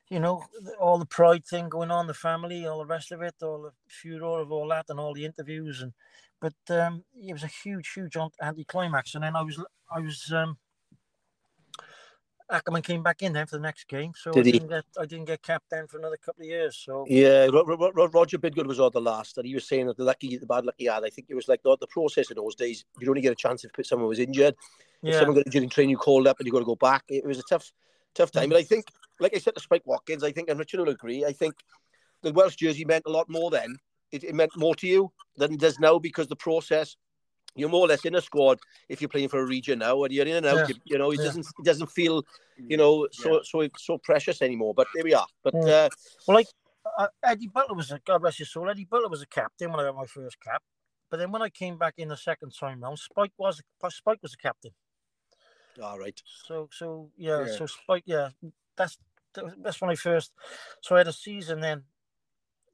you 0.08 0.20
know, 0.20 0.42
all 0.80 0.98
the 0.98 1.06
pride 1.06 1.44
thing 1.44 1.68
going 1.68 1.90
on, 1.90 2.06
the 2.06 2.14
family, 2.14 2.66
all 2.66 2.78
the 2.78 2.86
rest 2.86 3.12
of 3.12 3.20
it, 3.22 3.34
all 3.42 3.62
the 3.62 3.72
furor 3.88 4.40
of 4.40 4.50
all 4.50 4.68
that, 4.68 4.86
and 4.88 4.98
all 4.98 5.12
the 5.12 5.24
interviews, 5.24 5.82
and 5.82 5.92
but 6.40 6.54
um, 6.70 7.04
it 7.14 7.32
was 7.32 7.42
a 7.42 7.48
huge, 7.48 7.92
huge 7.92 8.16
an- 8.16 8.30
anticlimax. 8.40 9.14
And 9.14 9.24
then 9.24 9.36
I 9.36 9.42
was, 9.42 9.62
I 9.90 10.00
was, 10.00 10.32
um, 10.34 10.58
Ackerman 12.50 12.82
came 12.82 13.02
back 13.02 13.22
in 13.22 13.32
then 13.32 13.46
for 13.46 13.56
the 13.56 13.62
next 13.62 13.88
game, 13.88 14.12
so 14.16 14.32
Did 14.32 14.46
I 14.46 14.50
didn't 14.50 14.68
get, 14.68 14.84
I 14.98 15.06
didn't 15.06 15.26
get 15.26 15.42
capped 15.42 15.70
then 15.70 15.86
for 15.86 15.98
another 15.98 16.16
couple 16.16 16.42
of 16.42 16.48
years. 16.48 16.82
So 16.84 17.04
Yeah, 17.06 17.46
Ro- 17.46 17.64
Ro- 17.64 17.92
Ro- 17.94 18.08
Roger 18.08 18.38
Bidgood 18.38 18.66
was 18.66 18.80
on 18.80 18.90
the 18.92 19.00
last, 19.00 19.36
and 19.36 19.46
he 19.46 19.54
was 19.54 19.68
saying 19.68 19.86
that 19.86 19.96
the 19.96 20.04
lucky, 20.04 20.36
the 20.36 20.46
bad 20.46 20.64
luck 20.64 20.74
he 20.78 20.86
had. 20.86 21.04
I 21.04 21.10
think 21.10 21.26
it 21.28 21.34
was 21.34 21.48
like 21.48 21.62
the, 21.62 21.76
the 21.78 21.86
process 21.88 22.30
in 22.30 22.36
those 22.36 22.54
days. 22.54 22.84
You'd 22.98 23.08
only 23.10 23.20
get 23.20 23.32
a 23.32 23.36
chance 23.36 23.64
if 23.64 23.86
someone 23.86 24.08
was 24.08 24.18
injured. 24.18 24.54
If 25.02 25.12
yeah, 25.12 25.18
someone 25.18 25.36
got 25.36 25.46
injured 25.46 25.62
in 25.62 25.68
training, 25.68 25.90
you 25.90 25.98
called 25.98 26.26
up, 26.26 26.38
and 26.38 26.46
you 26.46 26.52
got 26.52 26.60
to 26.60 26.64
go 26.64 26.76
back. 26.76 27.04
It 27.08 27.24
was 27.26 27.38
a 27.38 27.42
tough, 27.42 27.70
tough 28.14 28.30
time. 28.30 28.48
But 28.48 28.58
I 28.58 28.62
think, 28.62 28.86
like 29.20 29.34
I 29.34 29.38
said 29.38 29.54
to 29.54 29.60
Spike 29.60 29.82
Watkins, 29.84 30.24
I 30.24 30.32
think, 30.32 30.48
and 30.48 30.58
Richard 30.58 30.80
will 30.80 30.88
agree. 30.88 31.24
I 31.24 31.32
think 31.32 31.54
the 32.22 32.32
Welsh 32.32 32.56
jersey 32.56 32.84
meant 32.84 33.04
a 33.06 33.10
lot 33.10 33.28
more 33.28 33.50
then. 33.50 33.76
It, 34.10 34.24
it 34.24 34.34
meant 34.34 34.56
more 34.56 34.74
to 34.76 34.86
you 34.86 35.12
than 35.36 35.52
it 35.52 35.60
does 35.60 35.78
now 35.78 35.98
because 35.98 36.28
the 36.28 36.36
process. 36.36 36.96
You're 37.58 37.68
more 37.68 37.84
or 37.84 37.88
less 37.88 38.04
in 38.04 38.14
a 38.14 38.20
squad 38.20 38.58
if 38.88 39.00
you're 39.00 39.08
playing 39.08 39.28
for 39.28 39.40
a 39.40 39.46
region 39.46 39.80
now, 39.80 40.02
and 40.04 40.12
you're 40.12 40.26
in 40.26 40.36
and 40.36 40.46
out. 40.46 40.56
Yeah. 40.56 40.68
You, 40.68 40.74
you 40.84 40.98
know, 40.98 41.10
it 41.10 41.18
Yeah. 41.18 41.26
doesn't 41.26 41.46
it 41.58 41.64
doesn't 41.64 41.90
feel, 41.90 42.24
you 42.56 42.76
know, 42.76 43.08
so 43.12 43.42
so 43.42 43.68
so 43.76 43.98
precious 43.98 44.42
anymore. 44.42 44.74
But 44.74 44.86
there 44.94 45.04
we 45.04 45.14
are. 45.14 45.26
But 45.42 45.54
Mm. 45.54 45.68
uh, 45.68 45.88
Well, 46.26 46.36
like 46.36 46.48
uh, 46.96 47.08
Eddie 47.22 47.48
Butler 47.48 47.74
was 47.74 47.90
a 47.90 47.98
God 47.98 48.20
bless 48.20 48.38
his 48.38 48.50
soul. 48.50 48.70
Eddie 48.70 48.84
Butler 48.84 49.08
was 49.08 49.22
a 49.22 49.26
captain 49.26 49.70
when 49.70 49.80
I 49.80 49.84
got 49.84 49.96
my 49.96 50.06
first 50.06 50.40
cap, 50.40 50.62
but 51.10 51.18
then 51.18 51.30
when 51.32 51.42
I 51.42 51.48
came 51.48 51.76
back 51.78 51.94
in 51.98 52.08
the 52.08 52.16
second 52.16 52.52
time 52.58 52.82
round, 52.82 52.98
Spike 52.98 53.32
was 53.36 53.60
Spike 53.88 54.22
was 54.22 54.34
a 54.34 54.38
captain. 54.38 54.72
all 55.82 55.98
right. 55.98 56.20
So 56.46 56.68
so 56.72 57.10
yeah, 57.16 57.40
Yeah. 57.40 57.46
so 57.46 57.66
Spike 57.66 58.04
yeah, 58.06 58.30
that's 58.76 58.98
that's 59.62 59.80
when 59.80 59.90
I 59.90 59.94
first. 59.94 60.32
So 60.82 60.94
I 60.94 60.98
had 60.98 61.08
a 61.08 61.12
season 61.12 61.60
then, 61.60 61.84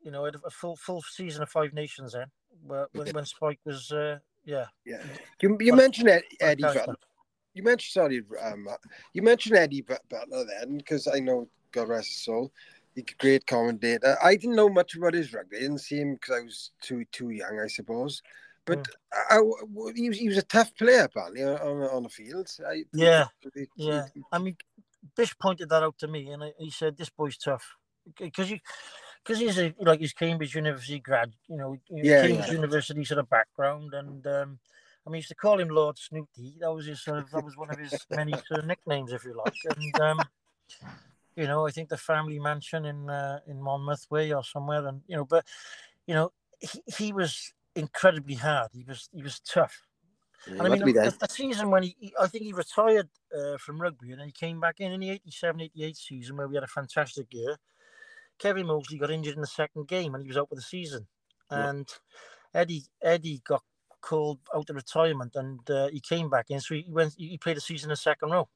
you 0.00 0.10
know, 0.10 0.22
I 0.22 0.26
had 0.26 0.36
a 0.44 0.50
full 0.50 0.76
full 0.76 1.02
season 1.02 1.42
of 1.42 1.50
Five 1.50 1.72
Nations 1.72 2.12
then, 2.12 2.30
where, 2.62 2.88
when 2.92 3.08
when 3.08 3.26
Spike 3.26 3.60
was 3.64 3.90
uh, 3.92 4.18
yeah. 4.44 4.66
Yeah. 4.84 5.02
You, 5.40 5.56
you 5.60 5.72
mentioned 5.74 6.08
Ed, 6.08 6.22
Eddie. 6.40 6.62
Butler. 6.62 6.96
You 7.54 7.62
mentioned 7.62 7.92
sorry, 7.92 8.22
um, 8.42 8.66
you 9.12 9.22
mentioned 9.22 9.56
Eddie 9.56 9.82
Butler 9.82 10.44
then 10.44 10.76
because 10.78 11.06
I 11.06 11.20
know 11.20 11.48
God 11.72 11.88
rest 11.88 12.08
his 12.08 12.24
soul. 12.24 12.52
He's 12.94 13.04
a 13.08 13.22
great 13.22 13.46
commentator. 13.46 14.16
I 14.22 14.36
didn't 14.36 14.56
know 14.56 14.68
much 14.68 14.94
about 14.96 15.14
his 15.14 15.32
rugby. 15.32 15.56
I 15.58 15.60
didn't 15.60 15.78
see 15.78 15.98
him 15.98 16.14
because 16.14 16.36
I 16.36 16.40
was 16.40 16.70
too 16.80 17.04
too 17.12 17.30
young, 17.30 17.60
I 17.60 17.68
suppose. 17.68 18.22
But 18.66 18.88
I, 19.12 19.36
I- 19.38 19.92
he, 19.94 20.08
was, 20.08 20.18
he 20.18 20.28
was 20.28 20.38
a 20.38 20.42
tough 20.42 20.74
player, 20.76 21.02
apparently, 21.04 21.44
on, 21.44 21.82
on 21.82 22.02
the 22.02 22.08
field. 22.08 22.48
I, 22.66 22.84
Yeah, 22.94 23.26
he- 23.54 23.66
Yeah, 23.76 24.06
he- 24.14 24.22
I 24.32 24.38
mean, 24.38 24.56
Bish 25.16 25.36
pointed 25.38 25.68
that 25.68 25.82
out 25.82 25.98
to 25.98 26.08
me, 26.08 26.30
and 26.30 26.42
I, 26.42 26.52
he 26.58 26.70
said, 26.70 26.96
"This 26.96 27.10
boy's 27.10 27.36
tough 27.36 27.76
because 28.18 28.50
you." 28.50 28.58
Because 29.24 29.40
he's 29.40 29.58
a 29.58 29.74
like 29.80 30.00
he's 30.00 30.12
Cambridge 30.12 30.54
University 30.54 31.00
grad, 31.00 31.32
you 31.48 31.56
know, 31.56 31.76
Yeah, 31.90 32.20
Cambridge 32.22 32.48
yeah. 32.48 32.52
University 32.52 33.04
sort 33.04 33.20
of 33.20 33.30
background, 33.30 33.94
and 33.94 34.26
um, 34.26 34.58
I 35.06 35.10
mean, 35.10 35.16
used 35.18 35.28
to 35.28 35.34
call 35.34 35.58
him 35.58 35.68
Lord 35.68 35.96
Snooty. 35.98 36.56
That 36.60 36.72
was 36.72 36.86
his 36.86 37.02
sort 37.02 37.18
of 37.18 37.30
that 37.30 37.42
was 37.44 37.56
one 37.56 37.70
of 37.70 37.78
his 37.78 38.06
many 38.10 38.32
sort 38.46 38.60
of 38.60 38.66
nicknames, 38.66 39.12
if 39.12 39.24
you 39.24 39.34
like. 39.34 39.54
And 39.76 39.98
um, 39.98 40.28
you 41.36 41.46
know, 41.46 41.66
I 41.66 41.70
think 41.70 41.88
the 41.88 41.96
family 41.96 42.38
mansion 42.38 42.84
in 42.84 43.08
uh, 43.08 43.40
in 43.46 43.60
Monmouth 43.62 44.06
Way 44.10 44.32
or 44.32 44.44
somewhere, 44.44 44.86
and 44.86 45.02
you 45.06 45.16
know, 45.16 45.24
but 45.24 45.44
you 46.06 46.14
know, 46.14 46.32
he, 46.60 46.82
he 46.86 47.12
was 47.12 47.52
incredibly 47.74 48.34
hard. 48.34 48.70
He 48.74 48.84
was 48.84 49.08
he 49.12 49.22
was 49.22 49.40
tough. 49.40 49.86
Yeah, 50.46 50.52
And 50.58 50.60
I 50.62 50.64
you 50.64 50.70
have 50.72 50.78
to 50.80 50.84
mean, 50.84 50.94
the, 50.94 51.10
the 51.18 51.28
season 51.32 51.70
when 51.70 51.82
he, 51.84 51.96
he- 51.98 52.14
I 52.20 52.26
think 52.26 52.44
he 52.44 52.52
retired 52.52 53.08
uh, 53.34 53.56
from 53.56 53.80
rugby 53.80 54.10
and 54.10 54.20
then 54.20 54.26
he 54.26 54.32
came 54.32 54.60
back 54.60 54.78
in 54.78 54.92
in 54.92 55.00
the 55.00 55.08
87 55.08 55.60
88 55.62 55.96
season 55.96 56.36
where 56.36 56.46
we 56.46 56.54
had 56.54 56.64
a 56.64 56.66
fantastic 56.68 57.32
year. 57.32 57.56
Kevin 58.38 58.66
Moseley 58.66 58.98
got 58.98 59.10
injured 59.10 59.34
in 59.34 59.40
the 59.40 59.46
second 59.46 59.88
game 59.88 60.14
and 60.14 60.22
he 60.22 60.28
was 60.28 60.36
out 60.36 60.48
for 60.48 60.54
the 60.54 60.62
season. 60.62 61.06
Yeah. 61.50 61.68
And 61.70 61.88
Eddie 62.52 62.84
Eddie 63.02 63.42
got 63.46 63.62
called 64.00 64.40
out 64.54 64.68
of 64.68 64.76
retirement 64.76 65.34
and 65.34 65.68
uh, 65.70 65.88
he 65.88 66.00
came 66.00 66.28
back 66.28 66.46
in. 66.50 66.60
So 66.60 66.74
he 66.74 66.84
went, 66.88 67.14
he 67.16 67.38
played 67.38 67.56
a 67.56 67.60
season 67.60 67.88
in 67.88 67.92
the 67.92 67.96
second 67.96 68.30
row. 68.30 68.48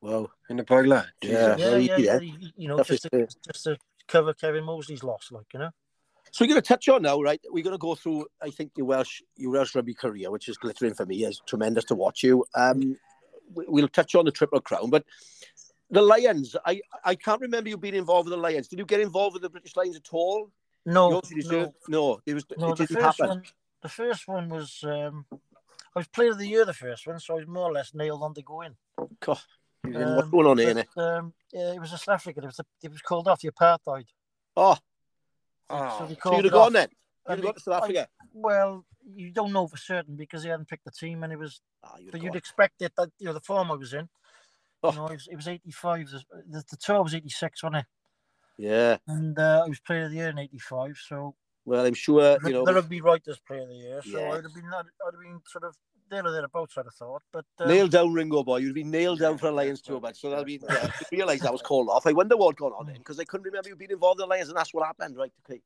Wow. 0.00 0.30
in 0.48 0.56
the 0.56 0.62
boiler. 0.62 1.06
Yeah. 1.22 1.56
Yeah, 1.56 1.76
yeah, 1.76 1.76
yeah. 1.76 1.96
yeah. 1.96 2.18
he- 2.20 2.52
you 2.56 2.68
know, 2.68 2.82
just 2.82 3.02
to, 3.10 3.26
just 3.46 3.64
to 3.64 3.76
cover 4.06 4.32
Kevin 4.32 4.64
Moseley's 4.64 5.02
loss, 5.02 5.28
like, 5.30 5.46
you 5.52 5.60
know. 5.60 5.70
So 6.30 6.44
we're 6.44 6.48
going 6.50 6.60
to 6.60 6.66
touch 6.68 6.88
on 6.88 7.02
now, 7.02 7.20
right? 7.20 7.40
We're 7.50 7.64
going 7.64 7.74
to 7.74 7.78
go 7.78 7.94
through, 7.94 8.26
I 8.42 8.50
think, 8.50 8.72
your 8.76 8.86
Welsh, 8.86 9.22
your 9.36 9.52
Welsh 9.52 9.74
rugby 9.74 9.94
career, 9.94 10.30
which 10.30 10.48
is 10.48 10.58
glittering 10.58 10.94
for 10.94 11.06
me. 11.06 11.24
It's 11.24 11.40
tremendous 11.46 11.84
to 11.86 11.94
watch 11.94 12.22
you. 12.22 12.44
Um, 12.54 12.98
we'll 13.54 13.88
touch 13.88 14.14
on 14.14 14.26
the 14.26 14.30
Triple 14.30 14.60
Crown, 14.60 14.90
but 14.90 15.04
the 15.90 16.02
Lions, 16.02 16.54
I, 16.66 16.80
I 17.04 17.14
can't 17.14 17.40
remember 17.40 17.68
you 17.70 17.76
being 17.78 17.94
involved 17.94 18.28
with 18.28 18.36
the 18.36 18.42
Lions. 18.42 18.68
Did 18.68 18.78
you 18.78 18.84
get 18.84 19.00
involved 19.00 19.34
with 19.34 19.42
the 19.42 19.50
British 19.50 19.74
Lions 19.76 19.96
at 19.96 20.08
all? 20.12 20.50
No, 20.86 21.20
no. 21.46 21.74
no, 21.88 22.20
it 22.26 22.34
was 22.34 22.44
No, 22.56 22.72
it 22.72 22.76
the 22.78 22.86
didn't 22.86 23.02
happen. 23.02 23.28
one, 23.28 23.42
the 23.82 23.88
first 23.88 24.26
one 24.28 24.48
was 24.48 24.82
um, 24.84 25.26
I 25.32 25.98
was 25.98 26.06
player 26.08 26.30
of 26.30 26.38
the 26.38 26.46
year. 26.46 26.64
The 26.64 26.72
first 26.74 27.06
one, 27.06 27.18
so 27.20 27.34
I 27.34 27.36
was 27.38 27.46
more 27.46 27.64
or 27.70 27.72
less 27.72 27.94
nailed 27.94 28.22
on 28.22 28.34
to 28.34 28.42
go 28.42 28.62
in. 28.62 28.74
God, 29.20 29.38
Um, 29.84 30.16
what's 30.16 30.28
going 30.30 30.46
on 30.46 30.58
here? 30.58 30.84
um, 30.96 31.32
yeah, 31.52 31.72
it 31.72 31.80
was 31.80 31.92
a 31.92 31.98
South 31.98 32.14
African. 32.14 32.44
It 32.44 32.48
was 32.48 32.58
a, 32.60 32.64
it 32.82 32.90
was 32.90 33.02
called 33.02 33.28
off 33.28 33.40
the 33.40 33.50
apartheid. 33.50 34.06
Oh, 34.56 34.76
Oh, 35.70 35.96
so 35.98 36.06
they 36.06 36.16
so 36.22 36.34
you'd 36.36 36.44
have 36.46 36.52
gone 36.54 36.72
then? 36.72 36.88
You'd 37.28 37.32
And 37.32 37.36
have 37.38 37.44
gone 37.44 37.54
to 37.54 37.60
they- 37.60 37.72
South 37.72 37.82
I- 37.82 37.84
Africa? 37.84 38.08
Well, 38.32 38.86
you 39.14 39.30
don't 39.30 39.52
know 39.52 39.66
for 39.66 39.76
certain 39.76 40.16
because 40.16 40.42
he 40.42 40.48
hadn't 40.48 40.68
picked 40.68 40.84
the 40.84 40.90
team, 40.90 41.22
and 41.24 41.32
it 41.32 41.38
was. 41.38 41.60
Ah, 41.84 41.96
you'd 41.98 42.06
But 42.12 42.18
have 42.18 42.24
you'd 42.24 42.30
gone. 42.32 42.38
expect 42.38 42.80
it 42.82 42.92
that 42.96 43.10
you 43.18 43.26
know 43.26 43.32
the 43.34 43.40
form 43.40 43.70
I 43.70 43.74
was 43.74 43.92
in. 43.92 44.08
Oh. 44.82 44.92
You 44.92 44.96
know, 44.96 45.06
it 45.06 45.12
was, 45.14 45.28
it 45.32 45.36
was 45.36 45.48
eighty 45.48 45.70
five. 45.72 46.08
The, 46.08 46.22
the, 46.48 46.64
the 46.70 46.76
tour 46.76 47.02
was 47.02 47.14
eighty 47.14 47.30
six, 47.30 47.62
wasn't 47.62 47.80
it? 47.80 47.86
Yeah. 48.58 48.96
And 49.06 49.38
uh, 49.38 49.62
I 49.64 49.68
was 49.68 49.80
player 49.80 50.04
of 50.04 50.10
the 50.10 50.16
year 50.16 50.28
in 50.28 50.38
eighty 50.38 50.58
five. 50.58 50.96
So 51.08 51.34
Well, 51.64 51.84
I'm 51.84 51.94
sure, 51.94 52.38
you 52.44 52.52
know, 52.52 52.64
the 52.64 52.74
rugby 52.74 53.00
writers 53.00 53.40
player 53.46 53.62
of 53.62 53.68
the 53.68 53.74
year. 53.74 54.02
So 54.02 54.18
Yeah. 54.18 54.32
I'd 54.32 54.44
have 54.44 54.54
been 54.54 54.64
I'd, 54.66 54.84
I'd 55.06 55.14
have 55.14 55.20
been 55.22 55.40
sort 55.46 55.64
of 55.64 55.76
there 56.10 56.24
or 56.24 56.30
thereabouts. 56.32 56.78
I'd 56.78 56.86
have 56.86 56.94
thought, 56.94 57.22
but 57.32 57.44
uh, 57.60 57.66
nailed 57.66 57.90
down 57.90 58.12
Ringo 58.12 58.42
boy. 58.42 58.58
You'd 58.58 58.74
be 58.74 58.84
nailed 58.84 59.18
down 59.18 59.36
for 59.36 59.48
a 59.48 59.52
Lions 59.52 59.82
tour, 59.82 60.00
but 60.00 60.16
so 60.16 60.30
that'll 60.30 60.44
be. 60.44 60.60
Yeah, 60.68 60.90
I 60.90 61.04
realised 61.12 61.42
that 61.42 61.52
was 61.52 61.62
called 61.62 61.88
off. 61.88 62.06
I 62.06 62.12
wonder 62.12 62.36
what 62.36 62.56
gone 62.56 62.72
on 62.72 62.86
then 62.86 62.96
because 62.98 63.20
I 63.20 63.24
couldn't 63.24 63.44
remember 63.44 63.68
you 63.68 63.76
being 63.76 63.90
involved 63.90 64.20
in 64.20 64.28
the 64.28 64.30
Lions, 64.34 64.48
and 64.48 64.56
that's 64.56 64.72
what 64.72 64.86
happened, 64.86 65.16
right? 65.16 65.30
to 65.46 65.52
Okay. 65.52 65.60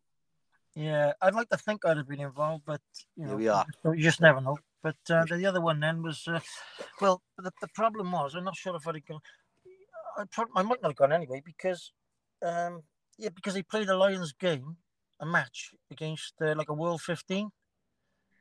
Yeah, 0.75 1.12
I'd 1.20 1.35
like 1.35 1.51
to 1.51 1.59
think 1.59 1.85
I'd 1.85 1.98
have 1.98 2.09
been 2.09 2.20
involved, 2.20 2.64
but 2.66 2.81
you 3.16 3.25
Here 3.25 3.33
know, 3.33 3.37
we 3.37 3.48
are. 3.48 3.66
you 3.85 4.03
just 4.03 4.20
never 4.22 4.40
know. 4.40 4.59
But 4.83 4.97
uh, 5.11 5.25
the 5.25 5.47
other 5.47 5.61
one 5.61 5.79
then 5.81 6.03
was, 6.03 6.27
uh, 6.27 6.40
well, 7.01 7.23
the, 7.38 7.53
the 7.61 7.68
problem 7.75 8.11
was 8.12 8.35
I'm 8.35 8.45
not 8.45 8.57
sure 8.57 8.75
if 8.75 8.87
I'd 8.88 8.97
have 8.97 9.07
gone. 9.07 9.21
I, 10.18 10.25
prob- 10.31 10.49
I 10.57 10.62
might 10.62 10.83
not 10.83 10.90
have 10.90 10.97
gone 10.97 11.12
anyway 11.12 11.40
because, 11.45 11.92
um, 12.45 12.83
yeah, 13.16 13.29
because 13.35 13.55
they 13.55 13.62
played 13.62 13.88
a 13.88 13.97
Lions 13.97 14.33
game, 14.33 14.77
a 15.21 15.27
match 15.27 15.71
against 15.90 16.35
uh, 16.42 16.55
like 16.57 16.68
a 16.68 16.75
World 16.75 17.01
15, 17.01 17.49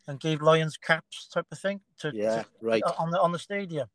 and 0.07 0.19
gave 0.19 0.41
Lions 0.41 0.77
caps 0.77 1.27
type 1.31 1.45
of 1.51 1.59
thing 1.59 1.81
to, 1.99 2.11
Yeah, 2.13 2.41
to- 2.41 2.45
right. 2.61 2.83
on 2.97 3.11
the 3.11 3.21
on 3.21 3.31
the 3.31 3.39
stadium. 3.39 3.87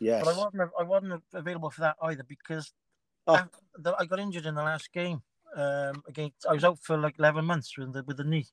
Yes. 0.00 0.24
but 0.24 0.34
I 0.34 0.36
wasn't 0.36 0.70
I 0.80 0.82
wasn't 0.82 1.22
available 1.32 1.70
for 1.70 1.82
that 1.82 1.96
either 2.02 2.24
because 2.24 2.72
Oh. 3.28 3.34
I, 3.34 3.44
the- 3.78 3.94
I 4.00 4.04
got 4.06 4.18
injured 4.18 4.46
in 4.46 4.56
the 4.56 4.62
last 4.64 4.92
game. 4.92 5.22
Um, 5.54 6.02
against 6.08 6.44
I 6.48 6.54
was 6.54 6.64
out 6.64 6.78
for 6.82 6.96
like 6.96 7.18
eleven 7.20 7.44
months 7.44 7.76
with 7.78 7.92
the 7.92 8.02
with 8.02 8.16
the 8.16 8.24
knee. 8.24 8.46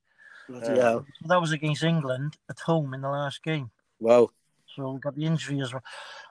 Bloody 0.49 0.79
hell. 0.79 1.05
That 1.25 1.41
was 1.41 1.51
against 1.51 1.83
England 1.83 2.38
at 2.49 2.59
home 2.59 2.93
in 2.93 3.01
the 3.01 3.09
last 3.09 3.43
game. 3.43 3.71
Wow. 3.99 4.29
So 4.75 4.91
we 4.93 4.99
got 4.99 5.15
the 5.15 5.25
injury 5.25 5.62
as 5.62 5.73
well. 5.73 5.83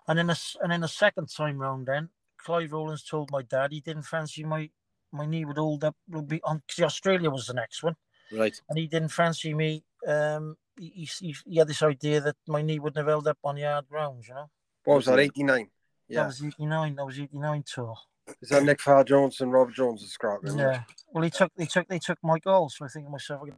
And 0.06 0.18
then 0.18 0.26
the, 0.28 0.32
s- 0.32 0.56
and 0.62 0.72
then 0.72 0.80
the 0.80 0.88
second 0.88 1.28
time 1.28 1.58
round, 1.58 1.86
then 1.86 2.08
Clive 2.38 2.72
Rowlands 2.72 3.04
told 3.04 3.30
my 3.30 3.42
dad 3.42 3.72
he 3.72 3.80
didn't 3.80 4.04
fancy 4.04 4.44
my 4.44 4.70
my 5.10 5.24
knee 5.24 5.44
would 5.44 5.56
hold 5.56 5.84
up. 5.84 5.96
Would 6.10 6.28
be 6.28 6.40
on 6.44 6.62
because 6.66 6.84
Australia 6.84 7.30
was 7.30 7.46
the 7.46 7.54
next 7.54 7.82
one, 7.82 7.96
Right. 8.32 8.60
and 8.68 8.78
he 8.78 8.86
didn't 8.86 9.08
fancy 9.08 9.54
me. 9.54 9.84
Um, 10.06 10.56
he, 10.78 11.08
he, 11.20 11.34
he 11.46 11.56
had 11.58 11.66
this 11.68 11.82
idea 11.82 12.20
that 12.20 12.36
my 12.46 12.62
knee 12.62 12.78
wouldn't 12.78 12.98
have 12.98 13.06
held 13.08 13.26
up 13.26 13.38
on 13.42 13.56
the 13.56 13.62
hard 13.62 13.88
grounds. 13.88 14.28
You 14.28 14.34
know, 14.34 14.50
What 14.84 14.96
was 14.96 15.06
that? 15.06 15.18
89. 15.18 15.68
Yeah, 16.08 16.20
that 16.22 16.26
was 16.28 16.42
eighty 16.44 16.64
nine. 16.66 16.94
That 16.94 17.04
was 17.06 17.18
eighty 17.18 17.38
nine 17.38 17.62
tour. 17.66 17.94
Is 18.40 18.50
that 18.50 18.62
Nick 18.62 18.80
Farr 18.80 19.02
Jones 19.04 19.40
and 19.40 19.52
Robert 19.52 19.74
Jones 19.74 20.02
is 20.02 20.12
scrapping? 20.12 20.56
Yeah. 20.58 20.82
Well, 21.12 21.24
he 21.24 21.30
took 21.30 21.50
they 21.56 21.66
took 21.66 21.88
they 21.88 21.98
took 21.98 22.18
my 22.22 22.38
goal, 22.38 22.68
so 22.70 22.84
I 22.84 22.88
think 22.88 23.06
to 23.06 23.10
myself, 23.10 23.48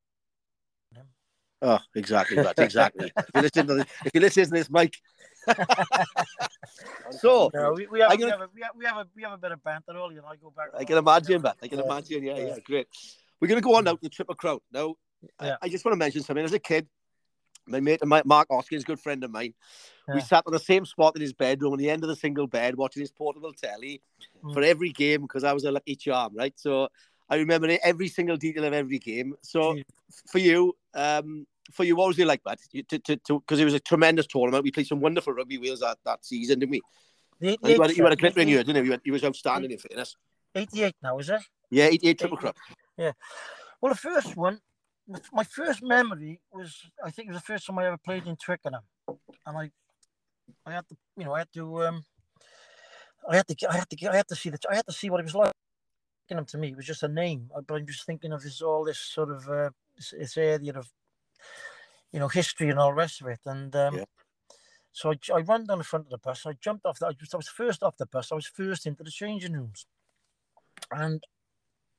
Oh, 1.62 1.78
exactly. 1.94 2.38
Right. 2.38 2.58
Exactly. 2.58 3.12
if 3.16 3.24
you 3.34 3.40
listen 3.42 3.66
to 3.66 3.74
this, 3.74 3.86
if 4.06 4.14
you 4.14 4.20
listen 4.20 4.44
to 4.44 4.50
this, 4.50 4.70
Mike. 4.70 4.96
so 7.10 7.50
no, 7.54 7.72
we, 7.72 7.86
we, 7.86 8.00
have, 8.00 8.12
I'm 8.12 8.18
we, 8.18 8.24
have 8.24 8.40
a, 8.40 8.48
we 8.54 8.60
have 8.62 8.96
a 8.96 9.06
we 9.14 9.22
have 9.22 9.32
a 9.32 9.38
bit 9.38 9.52
of 9.52 9.62
banter. 9.62 9.96
Ollie 9.96 10.16
and 10.16 10.26
I 10.26 10.36
go 10.36 10.50
back. 10.54 10.68
I 10.76 10.84
can 10.84 10.98
imagine 10.98 11.42
that. 11.42 11.56
I 11.62 11.68
can 11.68 11.78
Yeah. 11.78 11.84
imagine. 11.84 12.22
Yeah, 12.24 12.36
yeah, 12.36 12.46
Yeah. 12.46 12.56
great. 12.64 12.86
We're 13.40 13.48
going 13.48 13.60
to 13.60 13.64
go 13.66 13.74
on 13.76 13.84
now 13.84 13.92
to 13.94 13.98
the 14.02 14.08
Triple 14.08 14.34
Crown. 14.34 14.60
Now, 14.72 14.94
I- 15.38 15.46
Yeah. 15.46 15.56
I, 15.62 15.68
just 15.68 15.84
want 15.84 15.94
to 15.94 15.98
mention 15.98 16.22
something. 16.22 16.44
As 16.44 16.52
a 16.52 16.58
kid, 16.58 16.86
my 17.66 17.80
mate, 17.80 18.04
my, 18.04 18.22
Mark 18.24 18.48
Hoskins, 18.50 18.84
good 18.84 19.00
friend 19.00 19.22
of 19.24 19.30
mine, 19.30 19.54
we 20.12 20.20
sat 20.20 20.42
on 20.46 20.52
the 20.52 20.58
same 20.58 20.84
spot 20.84 21.14
in 21.14 21.22
his 21.22 21.32
bedroom, 21.32 21.72
on 21.72 21.78
the 21.78 21.88
end 21.88 22.02
of 22.02 22.08
the 22.08 22.16
single 22.16 22.46
bed, 22.46 22.74
watching 22.76 23.00
his 23.00 23.12
portable 23.12 23.52
telly 23.52 24.02
Mm. 24.42 24.54
for 24.54 24.62
every 24.62 24.90
game 24.90 25.20
because 25.22 25.44
I 25.44 25.52
was 25.52 25.64
a 25.64 25.70
lucky 25.70 25.94
charm, 25.94 26.34
right? 26.34 26.58
So 26.58 26.88
I 27.28 27.36
remember 27.36 27.76
every 27.82 28.08
single 28.08 28.38
detail 28.38 28.64
of 28.64 28.72
every 28.72 28.98
game. 28.98 29.34
So 29.42 29.74
Gee. 29.74 29.84
for 30.26 30.38
you, 30.38 30.74
um, 30.94 31.46
for 31.72 31.84
you, 31.84 31.96
what 31.96 32.08
was 32.08 32.18
it 32.18 32.26
like, 32.26 32.42
that? 32.44 32.58
Because 32.72 33.00
to, 33.04 33.16
to, 33.16 33.40
because 33.40 33.60
it 33.60 33.64
was 33.64 33.74
a 33.74 33.80
tremendous 33.80 34.26
tournament. 34.26 34.64
We 34.64 34.70
played 34.70 34.86
some 34.86 35.00
wonderful 35.00 35.32
rugby 35.32 35.58
wheels 35.58 35.80
that, 35.80 35.98
that 36.04 36.24
season, 36.24 36.58
didn't 36.58 36.72
we? 36.72 36.82
You, 37.40 37.56
had, 37.62 37.96
you 37.96 38.04
had 38.04 38.12
a 38.12 38.16
glittering 38.16 38.48
year, 38.48 38.62
didn't 38.62 38.76
you? 38.76 38.84
You, 38.84 38.90
had, 38.92 39.00
you 39.04 39.12
was 39.12 39.24
outstanding 39.24 39.70
in 39.70 39.78
fairness. 39.78 40.16
88 40.54 40.94
now, 41.02 41.18
is 41.18 41.30
it? 41.30 41.40
Yeah, 41.70 41.86
88 41.86 42.18
Triple 42.18 42.36
Crown. 42.36 42.52
Yeah. 42.98 43.12
Well, 43.80 43.92
the 43.92 43.98
first 43.98 44.36
one, 44.36 44.60
my 45.32 45.44
first 45.44 45.82
memory 45.82 46.40
was, 46.52 46.76
I 47.04 47.10
think 47.10 47.28
it 47.28 47.32
was 47.32 47.40
the 47.40 47.46
first 47.46 47.66
time 47.66 47.78
I 47.78 47.86
ever 47.86 47.96
played 47.96 48.26
in 48.26 48.36
Twickenham, 48.36 48.82
and 49.08 49.56
I, 49.56 49.70
I 50.66 50.72
had 50.72 50.88
to, 50.88 50.96
you 51.16 51.24
know, 51.24 51.32
I 51.34 51.38
had 51.40 51.52
to, 51.54 51.82
um, 51.84 52.04
I 53.28 53.36
had 53.36 53.48
to, 53.48 53.70
I 53.70 53.76
had 53.76 53.90
to, 53.90 54.10
I 54.10 54.16
had 54.16 54.28
to 54.28 54.36
see 54.36 54.50
the, 54.50 54.58
I 54.70 54.76
had 54.76 54.86
to 54.86 54.92
see 54.92 55.08
what 55.08 55.20
it 55.20 55.24
was 55.24 55.34
like. 55.34 55.52
Twickenham 56.28 56.46
to 56.46 56.58
me 56.58 56.68
it 56.68 56.76
was 56.76 56.86
just 56.86 57.02
a 57.02 57.08
name, 57.08 57.50
but 57.66 57.74
I'm 57.74 57.86
just 57.86 58.06
thinking 58.06 58.32
of 58.32 58.42
this 58.42 58.62
all 58.62 58.84
this 58.84 58.98
sort 58.98 59.30
of 59.30 59.48
uh, 59.48 59.70
this, 60.00 60.14
this 60.18 60.36
area 60.36 60.72
of, 60.78 60.90
you 62.12 62.18
know, 62.18 62.28
history 62.28 62.70
and 62.70 62.78
all 62.78 62.90
the 62.90 62.94
rest 62.94 63.20
of 63.20 63.28
it, 63.28 63.40
and 63.46 63.74
um, 63.76 63.98
Yeah. 63.98 64.04
so 64.92 65.12
I, 65.12 65.16
I 65.34 65.40
ran 65.40 65.66
down 65.66 65.78
the 65.78 65.84
front 65.84 66.06
of 66.06 66.10
the 66.10 66.18
bus. 66.18 66.46
I 66.46 66.54
jumped 66.54 66.86
off. 66.86 66.98
The, 66.98 67.06
I, 67.06 67.10
was, 67.10 67.34
I 67.34 67.36
was 67.36 67.48
first 67.48 67.82
off 67.82 67.96
the 67.96 68.06
bus. 68.06 68.32
I 68.32 68.34
was 68.34 68.46
first 68.46 68.86
into 68.86 69.04
the 69.04 69.10
changing 69.10 69.52
rooms, 69.52 69.86
and 70.90 71.22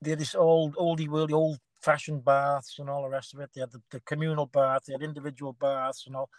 they 0.02 0.12
had 0.12 0.20
this 0.20 0.36
old, 0.36 0.76
oldie 0.76 1.08
worldy, 1.08 1.34
old 1.34 1.60
fashioned 1.82 2.24
baths 2.24 2.78
and 2.80 2.90
all 2.90 3.04
the 3.04 3.10
rest 3.10 3.34
of 3.34 3.40
it. 3.40 3.52
They 3.54 3.62
had 3.62 3.72
the, 3.72 3.82
the 3.92 4.00
communal 4.02 4.46
bath, 4.46 4.84
they 4.86 4.94
had 4.94 5.04
individual 5.04 5.54
baths 5.54 6.06
and 6.08 6.16
all. 6.16 6.30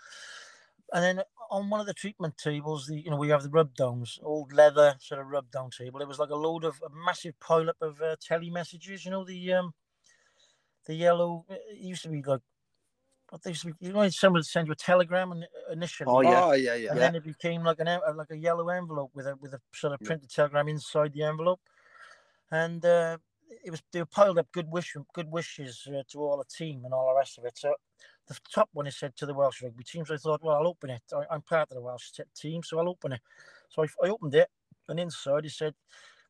And 0.92 1.02
then 1.02 1.24
on 1.50 1.70
one 1.70 1.80
of 1.80 1.86
the 1.86 1.94
treatment 1.94 2.36
tables, 2.36 2.86
the 2.86 3.00
you 3.00 3.10
know 3.10 3.16
we 3.16 3.30
have 3.30 3.42
the 3.42 3.48
rub 3.48 3.74
downs, 3.74 4.18
old 4.22 4.52
leather 4.52 4.96
sort 5.00 5.20
of 5.20 5.26
rub 5.28 5.50
down 5.50 5.70
table. 5.70 6.00
It 6.00 6.08
was 6.08 6.18
like 6.18 6.30
a 6.30 6.36
load 6.36 6.64
of 6.64 6.82
a 6.84 6.90
massive 7.06 7.38
pile 7.40 7.70
up 7.70 7.80
of 7.80 8.00
uh, 8.02 8.16
tele 8.20 8.50
messages. 8.50 9.04
You 9.04 9.10
know 9.12 9.24
the 9.24 9.52
um 9.54 9.72
the 10.86 10.94
yellow. 10.94 11.44
It 11.48 11.78
used 11.78 12.02
to 12.02 12.08
be 12.08 12.22
like 12.22 12.40
what 13.30 13.42
they 13.42 13.50
used 13.50 13.62
to 13.62 13.68
be. 13.68 13.86
You 13.86 13.92
know, 13.92 14.08
someone 14.10 14.38
would 14.38 14.46
send 14.46 14.66
you 14.68 14.72
a 14.72 14.76
telegram 14.76 15.32
and 15.32 15.46
initially. 15.70 16.08
Oh, 16.10 16.20
yeah. 16.20 16.44
Oh, 16.44 16.52
yeah, 16.52 16.74
yeah. 16.74 16.90
And 16.90 17.00
then 17.00 17.14
it 17.14 17.24
became 17.24 17.62
like 17.64 17.80
an 17.80 18.00
like 18.16 18.30
a 18.30 18.36
yellow 18.36 18.68
envelope 18.68 19.10
with 19.14 19.26
a 19.26 19.36
with 19.36 19.54
a 19.54 19.60
sort 19.74 19.94
of 19.94 20.00
Yeah. 20.00 20.06
printed 20.06 20.30
telegram 20.30 20.68
inside 20.68 21.12
the 21.12 21.22
envelope, 21.22 21.60
and 22.50 22.84
uh, 22.84 23.18
it 23.64 23.70
was 23.70 23.82
they 23.92 24.00
were 24.00 24.06
piled 24.06 24.38
up 24.38 24.50
good 24.52 24.70
wish 24.70 24.94
good 25.14 25.30
wishes 25.30 25.86
uh, 25.88 26.02
to 26.10 26.18
all 26.18 26.36
the 26.38 26.44
team 26.44 26.84
and 26.84 26.92
all 26.94 27.08
the 27.08 27.18
rest 27.18 27.38
of 27.38 27.44
it. 27.44 27.56
So 27.56 27.74
the 28.28 28.38
top 28.54 28.68
one 28.72 28.86
is 28.86 28.98
said 28.98 29.16
to 29.16 29.26
the 29.26 29.34
Welsh 29.34 29.62
rugby 29.62 29.84
team. 29.84 30.04
So 30.06 30.14
I 30.14 30.18
thought, 30.18 30.42
well, 30.42 30.56
I'll 30.56 30.68
open 30.68 30.90
it. 30.90 31.02
I, 31.14 31.24
I'm 31.30 31.42
part 31.42 31.70
of 31.70 31.76
the 31.76 31.82
Welsh 31.82 32.10
te- 32.12 32.22
team, 32.34 32.62
so 32.62 32.78
I'll 32.78 32.88
open 32.88 33.12
it. 33.12 33.20
So 33.70 33.82
I, 33.82 33.86
I 34.04 34.08
opened 34.10 34.34
it, 34.34 34.50
and 34.88 35.00
inside 35.00 35.46
it 35.46 35.52
said, 35.52 35.74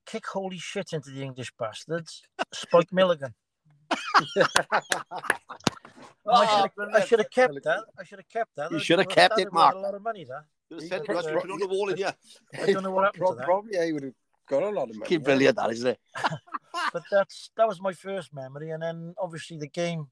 "Kick 0.06 0.26
holy 0.26 0.58
shit 0.58 0.92
into 0.92 1.10
the 1.10 1.22
English 1.22 1.52
bastards, 1.58 2.22
Spike 2.52 2.92
Milligan." 2.92 3.34
And 6.24 6.36
I 6.36 6.44
oh, 6.44 6.44
should 6.44 6.70
have- 6.92 6.94
I 7.02 7.04
should 7.04 7.18
have 7.18 7.30
kept 7.30 7.64
that. 7.64 7.84
I 7.98 8.04
should 8.04 8.18
have 8.18 8.28
kept 8.28 8.54
that. 8.56 8.70
You 8.70 8.78
should 8.78 8.98
have 9.00 9.08
kept 9.08 9.38
it, 9.38 9.46
was 9.46 9.52
Mark. 9.52 9.74
A 9.74 9.78
lot 9.78 9.94
of 9.94 10.02
money, 10.02 10.24
that. 10.24 10.44
You 10.70 10.76
You 10.80 10.88
said 10.88 11.00
could 11.04 11.14
to 11.14 11.18
us, 11.18 11.26
have- 11.26 11.34
we 11.34 11.40
put 11.40 11.50
it 11.50 11.52
on 11.52 11.58
the 11.58 11.66
wall 11.68 11.88
in 11.90 11.96
here. 11.96 12.14
I 12.54 12.72
don't 12.72 12.82
know 12.84 12.90
what 12.92 13.04
happened 13.06 13.26
to 13.26 13.34
that. 13.34 13.44
Probably, 13.44 13.72
yeah, 13.74 13.84
he 13.86 13.92
would 13.92 14.04
have 14.04 14.14
got 14.48 14.62
a 14.62 14.68
lot 14.68 14.88
of 14.90 14.96
money. 14.96 15.08
Keep 15.08 15.24
brilliant, 15.24 15.56
that 15.56 15.70
isn't 15.72 15.88
it? 15.88 16.00
but 16.92 17.02
that's 17.10 17.50
that 17.56 17.66
was 17.66 17.80
my 17.80 17.92
first 17.92 18.32
memory, 18.32 18.70
and 18.70 18.82
then 18.82 19.14
obviously 19.18 19.58
the 19.58 19.66
game, 19.68 20.06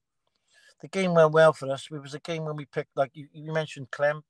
the 0.83 0.89
game 0.89 1.15
went 1.15 1.33
well 1.33 1.53
for 1.53 1.71
us. 1.71 1.87
It 1.91 2.03
was 2.03 2.15
a 2.15 2.21
game 2.21 2.45
when 2.45 2.57
we 2.57 2.65
picked, 2.65 2.97
like 2.97 3.11
you, 3.15 3.29
you 3.33 3.53
mentioned, 3.53 3.91
Clem 3.93 4.23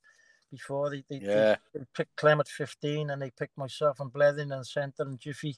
before. 0.50 0.90
They, 0.90 1.02
they, 1.08 1.18
they- 1.20 1.26
Yeah. 1.26 1.56
they 1.74 1.80
picked 1.94 2.14
Clem 2.16 2.40
at 2.40 2.48
fifteen, 2.48 3.08
and 3.10 3.22
they 3.22 3.30
picked 3.30 3.56
myself 3.56 4.00
and 4.00 4.12
Bleddyn 4.12 4.52
and 4.54 4.66
Centre 4.66 5.02
and 5.04 5.18
Jiffy. 5.18 5.56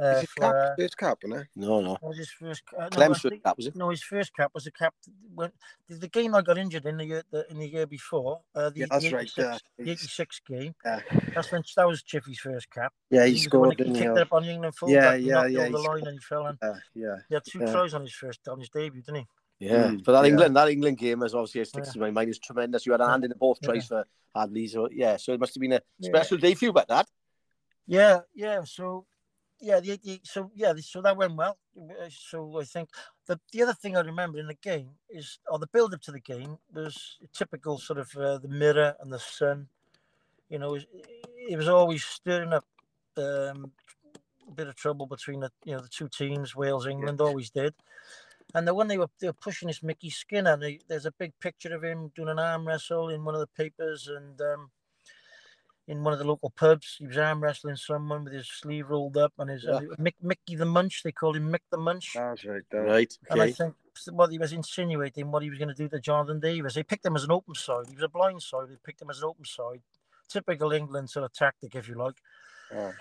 Uh, 0.00 0.20
Is 0.22 0.28
for, 0.30 0.40
cap? 0.42 0.54
uh, 0.54 0.74
First 0.78 0.96
cap, 0.96 1.18
isn't 1.24 1.36
it? 1.40 1.46
No, 1.56 1.80
no. 1.80 1.90
what 1.92 2.02
was 2.10 2.18
his 2.18 2.30
first? 2.30 2.62
Uh, 2.78 2.82
no, 2.84 2.88
Clem's 2.90 3.16
I 3.16 3.20
first 3.20 3.30
think- 3.32 3.42
cap, 3.44 3.56
was 3.56 3.66
it? 3.66 3.74
no, 3.76 3.88
his 3.90 4.02
first 4.02 4.34
cap 4.36 4.50
was 4.54 4.66
a 4.66 4.70
cap 4.70 4.94
when 5.34 5.50
the, 5.88 5.96
the 5.96 6.08
game 6.08 6.34
I 6.36 6.42
got 6.42 6.56
injured 6.56 6.86
in 6.86 6.96
the 6.98 7.04
year 7.04 7.22
the, 7.32 7.50
in 7.50 7.58
the 7.58 7.66
year 7.68 7.86
before. 7.86 8.40
Uh, 8.54 8.70
the, 8.70 8.80
Yeah, 8.80 8.86
that's 8.90 9.04
the 9.04 9.14
right. 9.14 9.22
86 9.22 9.38
Yeah, 9.38 9.84
the 9.84 9.90
86 9.90 10.40
game. 10.48 10.74
Yeah. 10.84 11.00
That's 11.34 11.50
when 11.50 11.62
that 11.76 11.88
was 11.88 12.02
Jiffy's 12.02 12.38
first 12.38 12.70
cap. 12.70 12.92
yeah, 13.10 13.24
he 13.26 13.32
was 13.32 13.44
the 13.44 13.58
one 13.58 13.70
scored, 13.70 13.78
that- 13.78 13.86
He 13.86 13.92
didn't 13.92 13.94
kicked 14.04 14.16
he? 14.16 14.20
it 14.20 14.26
up 14.26 14.32
on 14.32 14.44
England 14.44 14.74
full. 14.76 14.90
Yeah, 14.90 15.16
he 15.16 15.24
yeah, 15.24 15.34
knocked 15.34 15.46
it 15.48 15.52
yeah, 15.52 15.58
over 15.58 15.66
he 15.66 15.72
the 15.72 15.78
scored. 15.82 16.00
line 16.00 16.08
and 16.08 16.18
he 16.18 16.22
fell 16.24 16.46
in. 16.46 16.58
Yeah, 16.62 16.74
yeah. 16.94 17.16
He 17.28 17.34
had 17.34 17.42
two 17.44 17.58
Yeah. 17.60 17.72
tries 17.72 17.94
on 17.94 18.02
his 18.02 18.12
first 18.14 18.46
on 18.48 18.60
his 18.60 18.68
debut, 18.68 19.02
didn't 19.02 19.16
he? 19.22 19.26
Yeah, 19.66 19.88
Mm, 19.88 20.04
but 20.04 20.12
that 20.12 20.22
yeah. 20.24 20.28
England, 20.30 20.54
that 20.56 20.68
England 20.68 20.98
game, 20.98 21.20
as 21.24 21.34
obviously 21.34 21.62
it 21.62 21.66
sticks 21.66 21.92
to 21.92 21.98
my 21.98 22.12
mind, 22.12 22.30
is 22.30 22.38
tremendous. 22.38 22.86
You 22.86 22.92
had 22.92 23.00
a 23.00 23.08
hand 23.08 23.24
in 23.24 23.32
both 23.36 23.58
Yeah. 23.60 23.66
tries 23.70 23.86
for 23.88 24.06
Hadley, 24.32 24.68
so 24.68 24.88
yeah, 24.92 25.16
so 25.16 25.32
it 25.32 25.40
must 25.40 25.54
have 25.54 25.60
been 25.60 25.72
a 25.72 25.80
Yeah. 25.98 26.10
special 26.10 26.38
day 26.38 26.54
for 26.54 26.66
you 26.66 26.70
about 26.70 26.86
that. 26.86 27.08
Yeah, 27.86 28.20
yeah. 28.34 28.62
So, 28.64 29.06
yeah, 29.60 29.80
the, 29.80 29.98
the 30.02 30.20
so 30.22 30.50
yeah, 30.54 30.72
so 30.80 31.02
that 31.02 31.16
went 31.16 31.36
well. 31.36 31.58
Uh, 31.76 32.08
So 32.10 32.60
I 32.60 32.64
think 32.64 32.90
the 33.26 33.40
the 33.52 33.62
other 33.62 33.74
thing 33.74 33.96
I 33.96 34.00
remember 34.00 34.38
in 34.38 34.46
the 34.46 34.54
game 34.54 34.90
is, 35.08 35.38
or 35.50 35.58
the 35.58 35.66
build 35.66 35.94
up 35.94 36.02
to 36.02 36.12
the 36.12 36.20
game 36.20 36.58
was 36.72 37.18
typical 37.32 37.78
sort 37.78 37.98
of 37.98 38.14
uh, 38.16 38.38
the 38.38 38.48
mirror 38.48 38.94
and 39.00 39.12
the 39.12 39.18
sun. 39.18 39.68
You 40.48 40.58
know, 40.58 40.74
it, 40.74 40.86
it 41.48 41.56
was 41.56 41.68
always 41.68 42.04
stirring 42.04 42.52
up 42.52 42.64
um, 43.16 43.72
a 44.46 44.52
bit 44.54 44.68
of 44.68 44.76
trouble 44.76 45.06
between 45.06 45.40
the 45.40 45.50
you 45.64 45.74
know 45.74 45.80
the 45.80 45.88
two 45.88 46.08
teams, 46.08 46.54
Wales, 46.56 46.86
England, 46.86 47.20
always 47.20 47.50
did. 47.50 47.74
And 48.54 48.66
the 48.66 48.74
one 48.74 48.88
they 48.88 48.98
were 48.98 49.10
they 49.20 49.26
were 49.26 49.32
pushing 49.34 49.68
is 49.68 49.82
Mickey 49.82 50.10
Skinner, 50.10 50.56
they, 50.56 50.80
there's 50.88 51.04
a 51.06 51.12
big 51.12 51.32
picture 51.38 51.74
of 51.74 51.84
him 51.84 52.12
doing 52.14 52.30
an 52.30 52.38
arm 52.38 52.66
wrestle 52.66 53.10
in 53.10 53.24
one 53.24 53.34
of 53.34 53.40
the 53.40 53.46
papers, 53.46 54.08
and 54.08 54.40
um, 54.40 54.70
in 55.88 56.04
one 56.04 56.12
of 56.12 56.18
the 56.18 56.24
local 56.26 56.50
pubs. 56.50 56.96
He 56.98 57.06
was 57.06 57.16
arm 57.16 57.42
wrestling 57.42 57.76
someone 57.76 58.22
with 58.22 58.34
his 58.34 58.46
sleeve 58.46 58.90
rolled 58.90 59.16
up 59.16 59.32
and 59.38 59.50
his 59.50 59.64
uh, 59.66 59.80
Mick, 59.98 60.14
Mickey 60.22 60.54
the 60.54 60.66
Munch. 60.66 61.02
They 61.02 61.12
called 61.12 61.36
him 61.36 61.50
Mick 61.50 61.62
the 61.70 61.78
Munch. 61.78 62.12
That's 62.14 62.44
right. 62.44 62.62
That. 62.70 62.78
Right. 62.78 63.18
And 63.30 63.42
I 63.42 63.50
think 63.50 63.74
what 64.12 64.30
he 64.30 64.38
was 64.38 64.52
insinuating, 64.52 65.30
what 65.30 65.42
he 65.42 65.50
was 65.50 65.58
going 65.58 65.70
to 65.70 65.74
do 65.74 65.88
to 65.88 65.98
Jonathan 65.98 66.40
Davies. 66.40 66.74
They 66.74 66.82
picked 66.82 67.06
him 67.06 67.16
as 67.16 67.24
an 67.24 67.32
open 67.32 67.54
side. 67.54 67.86
He 67.88 67.94
was 67.94 68.04
a 68.04 68.08
blind 68.08 68.42
side. 68.42 68.68
They 68.68 68.76
picked 68.84 69.02
him 69.02 69.10
as 69.10 69.18
an 69.18 69.24
open 69.24 69.44
side. 69.44 69.80
Typical 70.28 70.72
England 70.72 71.08
sort 71.08 71.24
of 71.24 71.32
tactic, 71.32 71.74
if 71.74 71.88
you 71.88 71.94
like. 71.94 72.16
Oh. 72.74 72.92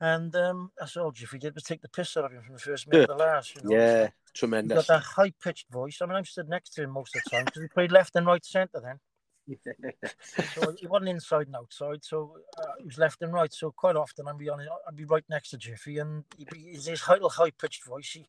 And 0.00 0.34
um, 0.34 0.72
that's 0.76 0.96
all 0.96 1.12
Jiffy 1.12 1.38
did 1.38 1.54
was 1.54 1.62
take 1.62 1.80
the 1.80 1.88
piss 1.88 2.16
out 2.16 2.24
of 2.24 2.32
him 2.32 2.42
from 2.42 2.54
the 2.54 2.60
first 2.60 2.88
minute 2.88 3.06
to 3.06 3.12
the 3.12 3.18
last. 3.18 3.54
You 3.54 3.62
know? 3.62 3.76
Yeah, 3.76 4.06
He 4.06 4.10
tremendous. 4.34 4.88
got 4.88 4.94
that 4.94 5.04
high 5.04 5.32
pitched 5.40 5.70
voice. 5.70 5.98
I 6.02 6.06
mean, 6.06 6.16
I'm 6.16 6.24
stood 6.24 6.48
next 6.48 6.70
to 6.70 6.82
him 6.82 6.90
most 6.90 7.14
of 7.14 7.22
the 7.22 7.30
time 7.30 7.44
because 7.44 7.62
he 7.62 7.68
played 7.68 7.92
left 7.92 8.16
and 8.16 8.26
right 8.26 8.44
centre 8.44 8.80
then. 8.82 8.98
So 10.54 10.74
he 10.78 10.86
wasn't 10.86 11.10
inside 11.10 11.46
and 11.46 11.56
outside, 11.56 12.04
so 12.04 12.36
uh, 12.58 12.72
he 12.78 12.86
was 12.86 12.98
left 12.98 13.22
and 13.22 13.32
right. 13.32 13.52
So 13.52 13.70
quite 13.70 13.96
often 13.96 14.28
I'd 14.28 14.38
be 14.38 14.48
on, 14.48 14.60
I'd 14.60 14.96
be 14.96 15.04
right 15.04 15.24
next 15.28 15.50
to 15.50 15.58
Jiffy, 15.58 15.98
and 15.98 16.24
he'd 16.36 16.50
be 16.50 16.72
his 16.72 16.86
little 16.86 17.28
high 17.28 17.50
pitched 17.50 17.84
voice. 17.86 18.10
He, 18.12 18.26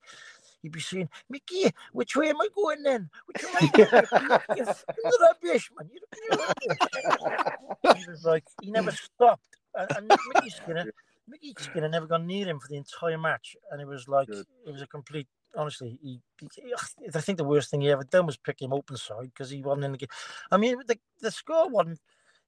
he'd 0.61 0.71
be 0.71 0.79
saying, 0.79 1.09
"Mickey, 1.29 1.71
which 1.91 2.15
way 2.15 2.29
am 2.29 2.41
I 2.41 2.47
going 2.55 2.83
then? 2.83 3.09
Which 3.25 3.43
way 3.43 3.49
am 3.49 3.57
I 3.61 3.77
going? 3.77 4.39
You're 4.57 5.21
rubbish, 5.21 5.71
man. 5.77 5.89
You're, 5.91 6.37
you're 6.37 6.47
rubbish." 6.47 7.99
he 8.03 8.09
was 8.09 8.25
like, 8.25 8.43
he 8.61 8.71
never 8.71 8.91
stopped, 8.91 9.57
and, 9.75 9.91
and 9.97 10.11
Mickey 10.33 10.49
Skinner, 10.49 10.91
Mickey 11.27 11.53
Skinner 11.57 11.89
never 11.89 12.07
got 12.07 12.23
near 12.23 12.47
him 12.47 12.59
for 12.59 12.67
the 12.67 12.77
entire 12.77 13.17
match, 13.17 13.55
and 13.71 13.81
it 13.81 13.87
was 13.87 14.07
like 14.07 14.27
Good. 14.27 14.45
it 14.67 14.71
was 14.71 14.81
a 14.81 14.87
complete. 14.87 15.27
Honestly, 15.55 15.99
he, 16.01 16.19
he, 16.39 16.73
I 17.13 17.21
think 17.21 17.37
the 17.37 17.43
worst 17.43 17.69
thing 17.69 17.81
he 17.81 17.91
ever 17.91 18.03
done 18.03 18.25
was 18.25 18.37
pick 18.37 18.61
him 18.61 18.73
open 18.73 18.97
side 18.97 19.31
because 19.33 19.49
he 19.49 19.61
wasn't 19.61 19.85
in 19.85 19.91
the 19.91 19.97
game. 19.97 20.09
I 20.51 20.57
mean, 20.57 20.77
the, 20.87 20.97
the 21.21 21.31
score 21.31 21.69
wasn't 21.69 21.99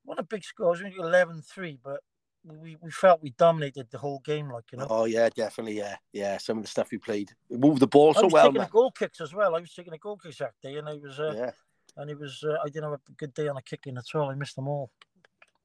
What 0.03 0.19
a 0.19 0.23
big 0.23 0.43
score. 0.43 0.75
It 0.75 0.97
was 0.97 1.13
11-3, 1.13 1.79
but 1.83 2.01
we, 2.45 2.77
we 2.81 2.91
felt 2.91 3.21
we 3.21 3.31
dominated 3.31 3.87
the 3.91 3.97
whole 3.97 4.19
game, 4.19 4.51
like 4.51 4.65
you 4.71 4.77
know. 4.77 4.87
Oh 4.89 5.05
yeah, 5.05 5.29
definitely, 5.29 5.77
yeah, 5.77 5.95
yeah. 6.13 6.37
Some 6.37 6.57
of 6.57 6.63
the 6.63 6.69
stuff 6.69 6.89
we 6.91 6.97
played, 6.97 7.31
we 7.49 7.57
moved 7.57 7.79
the 7.79 7.87
ball 7.87 8.13
I 8.15 8.19
so 8.19 8.23
was 8.25 8.33
well. 8.33 8.43
taking 8.45 8.59
man. 8.59 8.67
the 8.67 8.71
goal 8.71 8.91
kicks 8.91 9.21
as 9.21 9.33
well. 9.33 9.55
I 9.55 9.59
was 9.59 9.73
taking 9.73 9.91
the 9.91 9.97
goal 9.97 10.17
kicks 10.17 10.37
that 10.37 10.53
day, 10.61 10.77
and 10.77 10.87
I 10.87 10.93
was 10.95 11.19
uh, 11.19 11.33
Yeah, 11.35 11.51
and 11.97 12.09
it 12.09 12.19
was 12.19 12.43
uh, 12.47 12.57
I 12.63 12.67
didn't 12.67 12.83
have 12.83 12.93
a 12.93 13.11
good 13.17 13.33
day 13.33 13.47
on 13.47 13.57
a 13.57 13.61
kicking 13.61 13.97
at 13.97 14.03
all. 14.13 14.29
I 14.29 14.35
missed 14.35 14.55
them 14.55 14.67
all. 14.67 14.91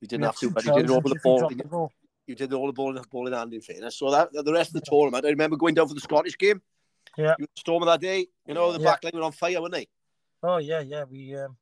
you 0.01 0.09
didn't 0.09 0.23
We 0.23 0.27
have 0.27 0.37
to, 0.39 0.51
but 0.51 0.65
you 0.65 0.75
did 0.75 0.91
it 0.91 1.03
with 1.03 1.13
the 1.13 1.21
ball. 1.23 1.49
the 1.49 1.65
goal. 1.65 1.93
You 2.27 2.35
did 2.35 2.53
all 2.53 2.67
the 2.67 2.73
ball, 2.73 2.99
ball 3.11 3.27
in 3.27 3.33
hand 3.33 3.53
in 3.53 3.61
fairness. 3.61 3.97
So 3.97 4.11
that 4.11 4.33
the 4.33 4.53
rest 4.53 4.71
of 4.71 4.75
the 4.75 4.87
tournament, 4.89 5.25
I 5.25 5.31
remember 5.31 5.57
going 5.57 5.75
down 5.75 5.89
for 5.89 5.95
the 5.95 6.01
Scottish 6.01 6.39
game. 6.39 6.63
Yeah. 7.17 7.35
you 7.39 7.45
were 7.45 7.49
storming 7.57 7.87
that 7.87 8.01
day. 8.01 8.27
You 8.47 8.55
know 8.55 8.73
the 8.73 8.79
Yeah. 8.81 8.85
back 8.91 9.05
line 9.05 9.13
were 9.15 9.23
on 9.23 9.33
fire, 9.33 9.61
weren't 9.61 9.73
they? 9.75 9.89
Oh 10.43 10.59
yeah, 10.59 10.81
yeah. 10.81 11.05
We 11.05 11.37
um, 11.37 11.57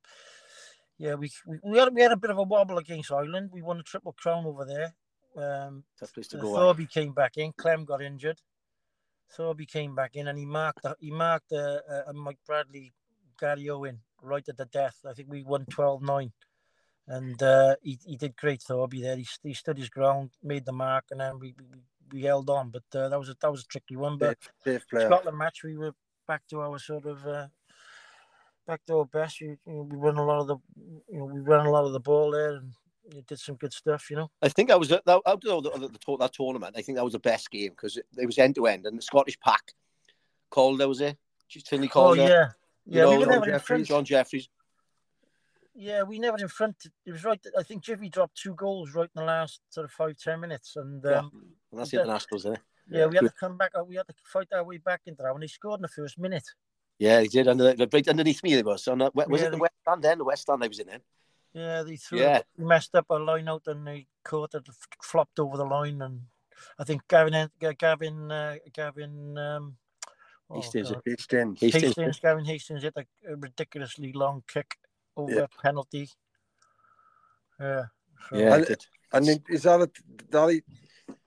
yeah 0.98 1.14
we, 1.14 1.30
we 1.46 1.58
we 1.64 1.78
had 1.78 1.94
we 1.94 2.02
had 2.02 2.12
a 2.12 2.16
bit 2.16 2.30
of 2.30 2.38
a 2.38 2.42
wobble 2.42 2.78
against 2.78 3.10
Ireland. 3.12 3.50
We 3.52 3.62
won 3.62 3.80
a 3.80 3.82
triple 3.82 4.12
crown 4.12 4.46
over 4.46 4.64
there. 4.64 4.94
Um, 5.36 5.84
Tough 5.98 6.12
place 6.14 6.28
to 6.28 6.38
Uh, 6.38 6.42
go. 6.42 6.54
eh? 6.54 6.58
Thorby 6.58 6.90
came 6.90 7.12
back 7.12 7.36
in. 7.36 7.52
Clem 7.52 7.84
got 7.84 8.02
injured. 8.02 8.40
Thorby 9.36 9.66
came 9.66 9.94
back 9.94 10.16
in, 10.16 10.28
and 10.28 10.38
he 10.38 10.46
marked 10.46 10.84
a- 10.84 10.96
he 11.00 11.10
marked 11.10 11.52
uh, 11.52 11.80
uh, 11.88 12.02
uh, 12.08 12.12
Mike 12.12 12.38
Bradley, 12.46 12.92
Garryowen 13.40 13.98
right 14.22 14.48
at 14.48 14.56
the 14.56 14.64
death. 14.66 14.98
I 15.04 15.12
think 15.12 15.28
we 15.30 15.42
won 15.44 15.64
12-9. 15.66 16.32
and 17.06 17.42
uh, 17.42 17.76
he 17.82 17.98
he 18.04 18.16
did 18.16 18.36
great. 18.36 18.60
Thorby 18.60 19.00
there. 19.02 19.16
He, 19.16 19.26
he 19.42 19.54
stood 19.54 19.78
his 19.78 19.88
ground, 19.90 20.30
made 20.42 20.64
the 20.66 20.72
mark, 20.72 21.04
and 21.10 21.20
then 21.20 21.38
we 21.38 21.54
we, 21.58 21.80
we 22.12 22.22
held 22.22 22.48
on. 22.50 22.70
But 22.70 22.84
uh, 22.98 23.08
that 23.08 23.18
was 23.18 23.28
a 23.28 23.36
that 23.40 23.50
was 23.50 23.62
a 23.62 23.66
tricky 23.66 23.96
one. 23.96 24.18
But 24.18 24.38
Safe 24.64 24.86
player. 24.88 25.06
Scotland 25.08 25.38
match, 25.38 25.62
we 25.64 25.76
were 25.76 25.94
back 26.26 26.42
to 26.50 26.60
our 26.60 26.78
sort 26.78 27.06
of. 27.06 27.26
Uh, 27.26 27.46
Back 28.66 28.84
to 28.86 28.98
our 28.98 29.06
best, 29.06 29.40
you, 29.40 29.56
you 29.66 29.72
know, 29.72 29.88
we 29.90 29.96
run 29.96 30.18
a 30.18 30.22
lot 30.26 30.40
of 30.40 30.46
the, 30.46 30.56
you 31.10 31.18
know, 31.18 31.24
we 31.24 31.40
ran 31.40 31.64
a 31.64 31.70
lot 31.70 31.86
of 31.86 31.92
the 31.94 32.00
ball 32.00 32.30
there, 32.32 32.56
and 32.56 32.70
you 33.14 33.22
did 33.26 33.38
some 33.38 33.54
good 33.54 33.72
stuff, 33.72 34.10
you 34.10 34.16
know. 34.16 34.30
I 34.42 34.50
think 34.50 34.68
that 34.68 34.78
was 34.78 34.90
that 34.90 35.00
out 35.08 35.22
of 35.24 35.40
the, 35.40 35.70
the, 35.70 35.88
the, 35.88 36.16
that 36.18 36.34
tournament. 36.34 36.74
I 36.76 36.82
think 36.82 36.96
that 36.96 37.04
was 37.04 37.14
the 37.14 37.18
best 37.18 37.50
game 37.50 37.70
because 37.70 37.96
it, 37.96 38.04
it 38.18 38.26
was 38.26 38.36
end 38.36 38.56
to 38.56 38.66
end, 38.66 38.84
and 38.84 38.98
the 38.98 39.00
Scottish 39.00 39.40
pack. 39.40 39.72
Calder 40.50 40.86
was 40.86 41.00
it? 41.00 41.16
Finlay 41.66 41.86
Oh 41.86 41.90
Calder. 41.90 42.20
yeah, 42.20 42.48
You 42.84 43.00
yeah. 43.00 43.06
we 43.18 43.24
know, 43.24 43.32
John 43.36 43.44
Jeffries. 43.44 43.88
John 43.88 44.04
Jeffries. 44.04 44.50
Yeah, 45.80 46.02
we 46.02 46.18
never 46.18 46.36
in 46.38 46.48
front. 46.48 46.74
It 47.06 47.12
was 47.12 47.22
right. 47.24 47.40
I 47.56 47.62
think 47.62 47.84
Jiffy 47.84 48.08
dropped 48.08 48.36
two 48.36 48.52
goals 48.54 48.94
right 48.94 49.08
in 49.14 49.20
the 49.20 49.24
last 49.24 49.60
sort 49.68 49.84
of 49.84 49.92
five 49.92 50.16
ten 50.18 50.40
minutes, 50.40 50.74
and 50.74 51.02
Yeah. 51.04 51.18
um, 51.20 51.54
And 51.70 51.78
that's 51.80 51.92
Yeah. 51.92 52.00
internationals, 52.00 52.42
isn't 52.46 52.54
it? 52.56 52.62
yeah, 52.90 53.06
we 53.06 53.14
had 53.16 53.24
to 53.26 53.30
come 53.38 53.56
back. 53.56 53.70
uh, 53.78 53.84
We 53.84 53.94
had 53.94 54.08
to 54.08 54.14
fight 54.24 54.48
our 54.52 54.64
way 54.64 54.78
back 54.78 55.02
into 55.06 55.22
that 55.22 55.32
and 55.32 55.42
he 55.42 55.48
scored 55.48 55.78
in 55.78 55.82
the 55.82 55.88
first 55.88 56.18
minute. 56.18 56.48
Yeah, 56.98 57.20
he 57.20 57.28
did. 57.28 57.46
Under 57.46 57.74
right 57.92 58.08
underneath 58.08 58.42
me, 58.42 58.54
it 58.54 58.64
was. 58.64 58.88
On 58.88 58.98
the, 58.98 59.10
was 59.14 59.40
Yeah, 59.40 59.46
it 59.46 59.50
the 59.50 59.56
they- 59.56 59.60
West 59.60 59.74
Stand 59.82 60.02
then? 60.02 60.18
The 60.18 60.24
West 60.24 60.42
Stand 60.42 60.64
I 60.64 60.68
was 60.68 60.80
in 60.80 60.86
then. 60.88 61.02
Yeah, 61.52 61.82
they 61.84 61.96
threw. 61.96 62.18
Yeah. 62.18 62.42
He 62.56 62.64
messed 62.64 62.94
up 62.96 63.06
a 63.10 63.14
line 63.14 63.48
out, 63.48 63.68
and 63.68 63.86
they 63.86 64.08
caught 64.24 64.54
it, 64.54 64.66
flopped 65.00 65.38
over 65.38 65.56
the 65.56 65.64
line, 65.64 66.02
and 66.02 66.26
I 66.76 66.82
think 66.84 67.06
Gavin, 67.06 67.50
Ga- 67.60 67.74
Gavin, 67.74 68.32
uh, 68.32 68.56
Gavin. 68.72 69.38
Um, 69.38 69.78
oh, 70.50 70.56
Hastings. 70.56 70.90
Hastings. 71.06 71.60
Hastings. 71.60 71.84
Hastings, 71.84 72.18
Gavin 72.18 72.44
Hastings 72.46 72.82
hit 72.82 72.96
a 72.96 73.06
ridiculously 73.36 74.12
long 74.12 74.42
kick 74.48 74.76
over 75.18 75.32
Yeah. 75.32 75.46
penalty. 75.62 76.08
Yeah. 77.60 77.84
so- 78.30 78.36
Yeah, 78.36 78.54
And- 78.54 78.66
did. 78.66 78.86
And 79.12 79.26
then, 79.26 79.42
is 79.48 79.62
that 79.62 79.80
a, 79.80 79.90
that, 80.30 80.62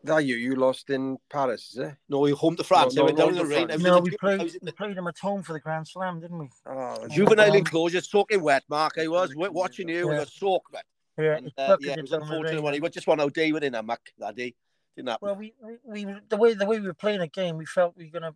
that 0.03 0.19
you 0.19 0.35
you 0.35 0.55
lost 0.55 0.91
in 0.91 1.17
Paris? 1.29 1.71
Is 1.71 1.77
it? 1.79 1.95
No, 2.07 2.19
we 2.19 2.29
home 2.31 2.55
to 2.57 2.63
France. 2.63 2.93
No, 2.93 3.01
they 3.01 3.05
went 3.07 3.17
no, 3.17 3.25
down 3.25 3.33
in 3.33 3.39
the 3.39 3.45
rain. 3.45 3.63
I 3.63 3.67
France. 3.67 3.73
was 3.73 3.85
in 3.85 3.91
No, 3.91 3.99
we 3.99 4.11
played. 4.17 4.57
We 4.61 4.71
played 4.71 4.97
him 4.97 5.07
at 5.07 5.17
home 5.17 5.41
for 5.41 5.53
the 5.53 5.59
Grand 5.59 5.87
Slam, 5.87 6.19
didn't 6.19 6.37
we? 6.37 6.49
Oh, 6.67 7.07
juvenile 7.07 7.55
enclosure, 7.55 8.01
soaking 8.01 8.43
wet, 8.43 8.63
Mark. 8.69 8.99
I 8.99 9.07
was 9.07 9.35
wa- 9.35 9.49
watching 9.49 9.89
you. 9.89 10.07
We 10.07 10.13
Yeah. 10.13 10.19
got 10.19 10.27
soaked 10.27 10.71
wet. 10.71 10.85
Yeah, 11.17 11.37
And, 11.37 11.51
uh, 11.57 11.77
yeah, 11.81 11.93
it 11.93 12.01
was 12.01 12.11
unfortunate 12.11 12.53
rain. 12.53 12.61
one. 12.63 12.73
He 12.75 12.79
was 12.79 12.91
just 12.91 13.07
one 13.07 13.19
out 13.19 13.33
day 13.33 13.51
within 13.51 13.73
a 13.75 13.81
Mac, 13.81 14.13
that 14.19 14.35
day. 14.35 14.53
Didn't 14.95 15.09
happen. 15.09 15.25
Well, 15.25 15.35
we, 15.35 15.53
we, 15.59 16.05
we 16.05 16.15
the 16.29 16.37
way 16.37 16.53
the 16.53 16.65
way 16.67 16.79
we 16.79 16.85
were 16.87 16.93
playing 16.93 17.21
a 17.21 17.27
game, 17.27 17.57
we 17.57 17.65
felt 17.65 17.97
we 17.97 18.05
were 18.05 18.11
gonna, 18.19 18.35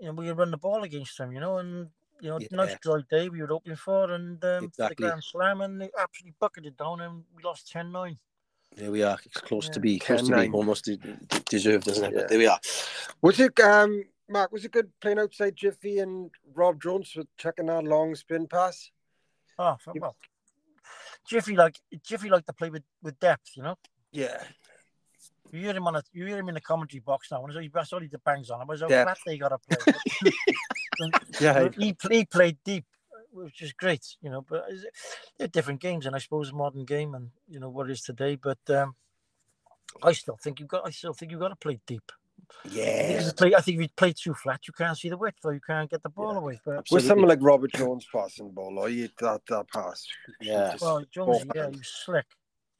you 0.00 0.06
know, 0.06 0.12
we 0.12 0.26
would 0.26 0.38
run 0.38 0.50
the 0.52 0.56
ball 0.56 0.84
against 0.84 1.18
them, 1.18 1.32
you 1.32 1.40
know, 1.40 1.58
and 1.58 1.90
you 2.24 2.30
know, 2.30 2.38
nice 2.52 2.70
Yeah. 2.70 2.76
dry 2.80 3.00
day 3.10 3.28
we 3.28 3.40
were 3.42 3.46
hoping 3.48 3.76
for, 3.76 4.10
and 4.10 4.42
um, 4.44 4.70
for 4.70 4.88
the 4.88 4.94
Grand 4.94 5.22
Slam, 5.22 5.60
and 5.60 5.78
they 5.80 5.90
absolutely 6.00 6.34
bucketed 6.40 6.74
down, 6.78 7.02
and 7.02 7.22
we 7.36 7.42
lost 7.42 7.70
10-9. 7.72 8.16
Here 8.78 8.90
we 8.90 9.02
are. 9.02 9.18
It's 9.26 9.40
close 9.42 9.68
to 9.68 9.78
be, 9.78 9.98
close 9.98 10.22
to 10.22 10.34
be 10.34 10.48
10-9. 10.48 10.54
almost 10.54 10.86
de- 10.86 10.96
de- 10.96 11.40
deserved, 11.50 11.86
isn't 11.88 12.02
it? 12.04 12.12
Yeah. 12.14 12.20
But 12.20 12.28
there 12.30 12.38
we 12.38 12.46
are. 12.46 12.58
Was 13.20 13.38
it 13.38 13.60
um 13.60 14.04
Mark? 14.28 14.50
Was 14.52 14.64
it 14.64 14.72
good 14.72 14.90
playing 15.02 15.18
outside 15.18 15.54
Jiffy 15.54 15.98
and 15.98 16.30
Rob 16.54 16.80
Jones 16.82 17.12
with 17.14 17.28
checking 17.36 17.66
that 17.66 17.84
long 17.84 18.14
spin 18.14 18.46
pass? 18.46 18.90
Oh, 19.58 19.76
well, 19.94 20.16
Jiffy 21.28 21.54
like 21.56 21.78
Jiffy 22.02 22.30
like 22.30 22.46
to 22.46 22.52
play 22.54 22.70
with, 22.70 22.82
with 23.02 23.20
depth, 23.20 23.50
you 23.54 23.62
know. 23.62 23.76
Yeah. 24.12 24.42
You 25.52 25.60
hear 25.60 25.76
him 25.76 25.86
on 25.86 25.94
a, 25.96 26.02
you 26.12 26.26
hear 26.26 26.38
him 26.38 26.48
in 26.48 26.54
the 26.54 26.60
commentary 26.60 27.00
box 27.00 27.30
now, 27.30 27.44
and 27.44 27.70
that's 27.72 27.92
all 27.92 28.00
he 28.00 28.08
bangs 28.24 28.50
on. 28.50 28.66
But 28.66 28.80
how 28.80 28.88
Depth. 28.88 29.06
flat 29.06 29.18
they 29.24 29.38
got 29.38 29.50
to 29.50 29.58
play. 29.58 30.32
Yeah. 31.40 31.68
He 31.76 31.96
he 32.10 32.24
played 32.24 32.58
deep, 32.64 32.84
which 33.32 33.62
is 33.62 33.72
great, 33.72 34.16
you 34.20 34.30
know. 34.30 34.42
But 34.42 34.66
they're 35.38 35.48
different 35.48 35.80
games, 35.80 36.06
and 36.06 36.14
I 36.14 36.18
suppose 36.18 36.52
modern 36.52 36.84
game 36.84 37.14
and 37.14 37.30
you 37.48 37.60
know 37.60 37.68
what 37.68 37.88
it 37.88 37.92
is 37.92 38.02
today. 38.02 38.36
But 38.36 38.58
um, 38.68 38.94
I 40.02 40.12
still 40.12 40.36
think 40.36 40.60
you've 40.60 40.68
got. 40.68 40.86
I 40.86 40.90
still 40.90 41.12
think 41.12 41.30
you've 41.32 41.40
got 41.40 41.48
to 41.48 41.56
play 41.56 41.80
deep. 41.86 42.10
Yeah. 42.70 43.30
play, 43.36 43.54
I 43.54 43.60
think 43.60 43.76
if 43.76 43.82
you 43.82 43.88
play 43.96 44.12
too 44.12 44.34
flat, 44.34 44.60
you 44.66 44.74
can't 44.74 44.96
see 44.98 45.08
the 45.08 45.16
width, 45.16 45.38
or 45.44 45.54
you 45.54 45.60
can't 45.60 45.90
get 45.90 46.02
the 46.02 46.08
ball 46.10 46.32
Yeah. 46.32 46.38
away. 46.38 46.60
But 46.64 46.70
With 46.70 46.78
Absolutely. 46.80 47.08
someone 47.08 47.28
like 47.28 47.38
Robert 47.42 47.72
Jones 47.72 48.06
passing 48.12 48.46
the 48.48 48.52
ball, 48.52 48.78
or 48.78 48.88
you 48.88 49.08
that 49.20 49.42
that 49.48 49.68
pass. 49.68 50.06
Yeah. 50.40 50.76
Well, 50.80 51.04
Jones, 51.10 51.38
yeah, 51.38 51.52
forehand. 51.52 51.74
he 51.74 51.78
was 51.78 52.02
slick. 52.04 52.26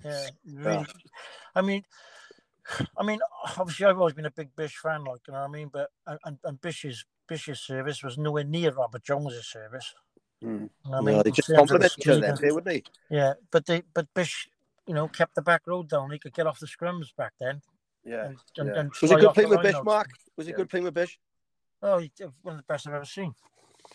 Yeah, 0.05 0.27
he 0.45 0.57
really. 0.57 0.87
I 1.55 1.63
mean, 1.63 1.83
I 2.99 3.05
mean, 3.05 3.21
obviously, 3.59 3.87
I've 3.87 3.99
always 3.99 4.15
been 4.15 4.27
a 4.27 4.31
big 4.31 4.55
Bish 4.57 4.77
fan, 4.77 5.05
like 5.05 5.21
you 5.27 5.33
know 5.33 5.41
what 5.41 5.49
I 5.49 5.53
mean. 5.53 5.71
But 5.73 5.91
and, 6.07 6.19
and, 6.25 6.39
and 6.45 6.61
Bish's 6.61 7.05
Bish's 7.29 7.61
service 7.61 8.03
was 8.03 8.19
nowhere 8.19 8.45
near 8.45 8.73
Robert 8.73 9.03
Jones's 9.03 9.47
service. 9.47 9.95
Mm. 10.43 10.47
You 10.47 10.91
know 10.91 11.01
what 11.03 11.09
I 11.09 11.13
No, 11.13 11.23
they 11.23 11.31
just 11.31 11.49
terms 11.49 11.71
of 11.71 11.81
the 11.81 11.89
compliment 11.89 11.93
each 11.99 12.09
other, 12.09 12.15
speed 12.15 12.23
then, 12.23 12.31
and- 12.31 12.39
they, 12.39 12.53
wouldn't 12.53 12.85
they? 13.11 13.17
Yeah, 13.17 13.33
but 13.51 13.67
they 13.67 13.83
but 13.95 14.07
Bish, 14.15 14.49
you 14.87 14.95
know, 14.95 15.09
kept 15.09 15.35
the 15.35 15.43
back 15.43 15.63
road 15.67 15.89
down. 15.89 16.11
He 16.11 16.19
could 16.19 16.35
get 16.35 16.47
off 16.47 16.59
the 16.61 16.67
scrums 16.67 17.15
back 17.17 17.33
then. 17.41 17.63
Yeah. 18.05 18.27
And, 18.27 18.37
and, 18.59 18.69
yeah. 18.69 18.81
and 18.81 18.91
Was 19.01 19.11
it 19.11 19.21
good 19.21 19.35
playing 19.35 19.49
with 19.51 19.63
Bish, 19.63 19.75
out. 19.75 19.85
Mark? 19.85 20.11
Was 20.37 20.47
it 20.47 20.51
Yeah. 20.51 20.57
good 20.57 20.69
playing 20.71 20.85
with 20.85 20.95
Bish? 20.95 21.19
Oh, 21.83 21.99
he, 21.99 22.13
one 22.43 22.55
of 22.55 22.59
the 22.59 22.65
best 22.73 22.87
I've 22.87 22.95
ever 22.95 23.05
seen. 23.05 23.35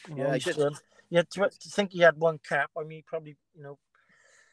You 0.08 0.16
know, 0.16 0.32
Yeah, 0.34 0.38
did. 0.40 0.60
um, 0.60 0.78
yeah, 1.10 1.24
to, 1.32 1.50
to 1.50 1.70
think 1.70 1.92
he 1.92 2.00
had 2.00 2.18
one 2.18 2.40
cap. 2.48 2.72
I 2.78 2.84
mean, 2.84 3.04
probably, 3.06 3.36
you 3.56 3.64
know, 3.64 3.78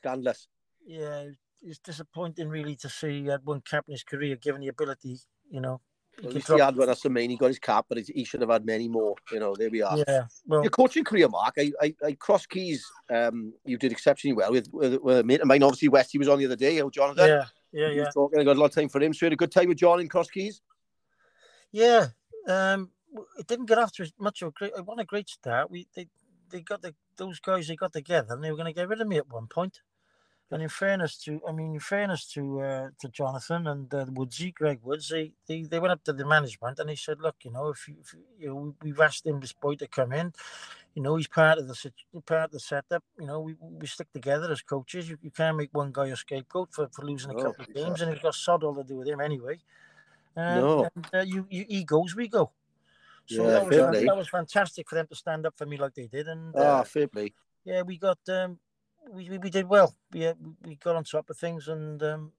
Scandalous. 0.00 0.48
yeah, 0.86 1.24
it's 1.62 1.78
disappointing 1.78 2.48
really 2.48 2.76
to 2.76 2.88
see 2.88 3.22
he 3.22 3.26
had 3.28 3.44
one 3.44 3.60
cap 3.62 3.84
in 3.88 3.92
his 3.92 4.02
career, 4.04 4.36
given 4.36 4.60
the 4.60 4.68
ability, 4.68 5.18
you 5.50 5.60
know. 5.60 5.80
He 6.20 6.26
At 6.28 6.32
least 6.34 6.48
he 6.48 6.56
drop- 6.56 6.74
had 6.74 6.76
one. 6.76 6.88
The 7.02 7.10
main. 7.10 7.28
He 7.30 7.36
got 7.36 7.48
his 7.48 7.58
cap, 7.58 7.86
but 7.88 7.98
he 7.98 8.24
should 8.24 8.40
have 8.40 8.48
had 8.50 8.64
many 8.64 8.88
more. 8.88 9.14
You 9.30 9.40
know, 9.40 9.54
there 9.54 9.68
we 9.68 9.82
are. 9.82 9.98
yeah, 10.08 10.24
well, 10.46 10.62
Your 10.62 10.70
coaching 10.70 11.04
career, 11.04 11.28
Mark. 11.28 11.54
I, 11.58 11.72
I, 11.82 11.94
I 12.04 12.12
Cross 12.12 12.46
Keys. 12.46 12.86
Um, 13.10 13.52
you 13.64 13.76
did 13.76 13.92
exceptionally 13.92 14.34
well 14.34 14.50
with, 14.52 14.68
with, 14.72 14.94
with 15.02 15.18
a 15.18 15.24
mate 15.24 15.40
of 15.42 15.46
mine. 15.46 15.62
Obviously, 15.62 15.88
Westy 15.88 16.18
was 16.18 16.28
on 16.28 16.38
the 16.38 16.46
other 16.46 16.56
day. 16.56 16.80
Oh, 16.80 16.88
Jonathan. 16.88 17.28
yeah, 17.28 17.44
yeah, 17.72 17.90
He 17.90 17.96
yeah. 17.96 18.08
talking. 18.14 18.40
I 18.40 18.44
got 18.44 18.56
a 18.56 18.60
lot 18.60 18.66
of 18.66 18.74
time 18.74 18.88
for 18.88 19.02
him. 19.02 19.12
So 19.12 19.26
you 19.26 19.28
had 19.28 19.34
a 19.34 19.36
good 19.36 19.52
time 19.52 19.68
with 19.68 19.76
John 19.78 20.00
in 20.00 20.08
Cross 20.08 20.30
Keys. 20.30 20.62
Yeah, 21.70 22.06
um, 22.48 22.90
it 23.38 23.46
didn't 23.46 23.66
get 23.66 23.78
after 23.78 24.06
much 24.18 24.40
of 24.42 24.48
a 24.48 24.50
great. 24.52 24.72
It 24.76 24.84
wasn't 24.86 25.02
a 25.02 25.04
great 25.04 25.28
start. 25.28 25.70
We 25.70 25.86
they 25.94 26.08
they 26.50 26.60
got 26.62 26.80
the 26.82 26.94
those 27.16 27.40
guys 27.40 27.68
they 27.68 27.76
got 27.76 27.92
together 27.92 28.34
and 28.34 28.42
they 28.42 28.50
were 28.50 28.56
going 28.56 28.72
to 28.72 28.78
get 28.78 28.88
rid 28.88 29.00
of 29.00 29.08
me 29.08 29.16
at 29.18 29.28
one 29.30 29.46
point. 29.48 29.80
And 30.50 30.62
in 30.62 30.68
fairness 30.68 31.18
to, 31.24 31.40
I 31.48 31.50
mean, 31.50 31.74
in 31.74 31.80
fairness 31.80 32.24
to 32.34 32.60
uh, 32.60 32.88
to 33.00 33.08
Jonathan 33.08 33.66
and 33.66 33.92
uh, 33.92 34.06
Woodsy, 34.08 34.52
Greg 34.54 34.78
Woods, 34.82 35.08
they, 35.08 35.32
they 35.48 35.62
they 35.62 35.80
went 35.80 35.90
up 35.92 36.04
to 36.04 36.12
the 36.12 36.24
management 36.24 36.78
and 36.78 36.88
they 36.88 36.94
said, 36.94 37.20
look, 37.20 37.34
you 37.42 37.50
know, 37.50 37.68
if 37.70 37.88
you, 37.88 37.96
if 38.00 38.12
you, 38.14 38.20
you 38.38 38.48
know, 38.48 38.74
we've 38.80 39.00
asked 39.00 39.26
him 39.26 39.40
this 39.40 39.52
boy 39.52 39.74
to 39.74 39.88
come 39.88 40.12
in, 40.12 40.32
you 40.94 41.02
know, 41.02 41.16
he's 41.16 41.26
part 41.26 41.58
of 41.58 41.66
the 41.66 41.92
part 42.26 42.44
of 42.44 42.50
the 42.52 42.60
setup. 42.60 43.02
You 43.18 43.26
know, 43.26 43.40
we, 43.40 43.56
we 43.60 43.86
stick 43.88 44.12
together 44.12 44.52
as 44.52 44.62
coaches. 44.62 45.10
You, 45.10 45.18
you 45.20 45.32
can't 45.32 45.56
make 45.56 45.70
one 45.72 45.90
guy 45.92 46.06
a 46.08 46.16
scapegoat 46.16 46.68
for, 46.72 46.88
for 46.92 47.04
losing 47.04 47.30
a 47.30 47.34
No, 47.34 47.42
couple 47.42 47.64
of 47.64 47.74
games, 47.74 48.00
and 48.00 48.12
it's 48.12 48.22
got 48.22 48.34
sod 48.36 48.62
all 48.62 48.74
to 48.76 48.84
do 48.84 48.96
with 48.98 49.08
him 49.08 49.20
anyway. 49.20 49.58
Um, 50.36 50.54
No. 50.56 50.88
and, 50.94 51.06
uh, 51.12 51.20
you, 51.22 51.46
you 51.50 51.64
he 51.68 51.84
goes, 51.84 52.14
we 52.14 52.28
go. 52.28 52.52
So 53.26 53.42
Yeah, 53.42 53.50
that 53.50 53.64
was 53.66 53.74
fair 53.74 53.84
fan- 53.84 53.90
play. 53.90 54.06
that 54.06 54.16
was 54.16 54.28
fantastic 54.28 54.88
for 54.88 54.94
them 54.94 55.08
to 55.08 55.16
stand 55.16 55.44
up 55.46 55.54
for 55.58 55.66
me 55.66 55.76
like 55.76 55.94
they 55.94 56.06
did, 56.06 56.28
and 56.28 56.58
uh, 56.60 56.78
Ah, 56.78 56.82
fair 56.84 57.08
play. 57.08 57.32
yeah, 57.64 57.82
we 57.82 57.98
got 57.98 58.18
um, 58.28 58.60
we, 59.10 59.30
we, 59.30 59.38
we 59.38 59.50
did 59.50 59.68
well. 59.68 59.94
We, 60.12 60.26
uh, 60.26 60.34
we 60.64 60.76
got 60.76 60.96
on 60.96 61.04
top 61.04 61.30
of 61.30 61.36
things, 61.36 61.68
and 61.68 62.02
um, 62.02 62.32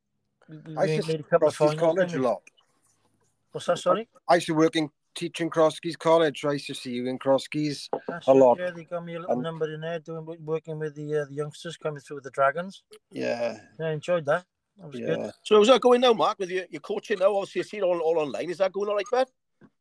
we, 0.49 0.57
we 0.57 0.77
I 0.77 0.85
made, 0.85 0.95
used 0.95 1.07
made 1.07 1.17
to 1.17 1.23
a 1.23 1.27
couple 1.27 1.47
of 1.47 1.55
Crosskeys 1.55 1.79
finals. 1.79 1.79
College 1.79 2.13
a 2.15 2.19
lot. 2.19 2.41
What's 3.51 3.67
that? 3.67 3.79
Sorry, 3.79 4.07
I 4.27 4.35
used 4.35 4.47
to 4.47 4.53
work 4.53 4.75
in 4.75 4.89
teaching 5.15 5.49
Crosskeys 5.49 5.97
College. 5.97 6.45
I 6.45 6.53
used 6.53 6.67
to 6.67 6.75
see 6.75 6.91
you 6.91 7.07
in 7.07 7.17
Crosskeys. 7.17 7.89
That's 8.07 8.27
A 8.27 8.31
it, 8.31 8.33
lot. 8.35 8.59
Yeah, 8.59 8.71
they 8.71 8.83
got 8.83 9.03
me 9.03 9.15
a 9.15 9.19
little 9.19 9.33
And- 9.33 9.43
number 9.43 9.73
in 9.73 9.81
there, 9.81 9.99
doing 9.99 10.25
working 10.45 10.79
with 10.79 10.95
the 10.95 11.21
uh, 11.21 11.25
the 11.25 11.33
youngsters 11.33 11.77
coming 11.77 11.99
through 11.99 12.17
with 12.17 12.23
the 12.25 12.31
Dragons. 12.31 12.83
Yeah. 13.11 13.57
Yeah, 13.79 13.87
I 13.87 13.91
enjoyed 13.91 14.25
that. 14.25 14.45
That 14.79 14.91
was 14.91 14.99
good. 14.99 15.31
So 15.43 15.55
how's 15.55 15.67
that 15.67 15.81
going 15.81 16.01
now, 16.01 16.13
Mark? 16.13 16.37
With 16.37 16.49
your, 16.51 16.65
your 16.69 16.81
coaching 16.81 17.17
now, 17.19 17.35
obviously, 17.35 17.59
you 17.59 17.63
see 17.63 17.77
it 17.77 17.83
all, 17.83 17.99
all 17.99 18.19
online. 18.19 18.49
Is 18.51 18.59
that 18.59 18.71
going 18.71 18.89
all 18.89 18.95
right, 18.95 19.05
man? 19.11 19.25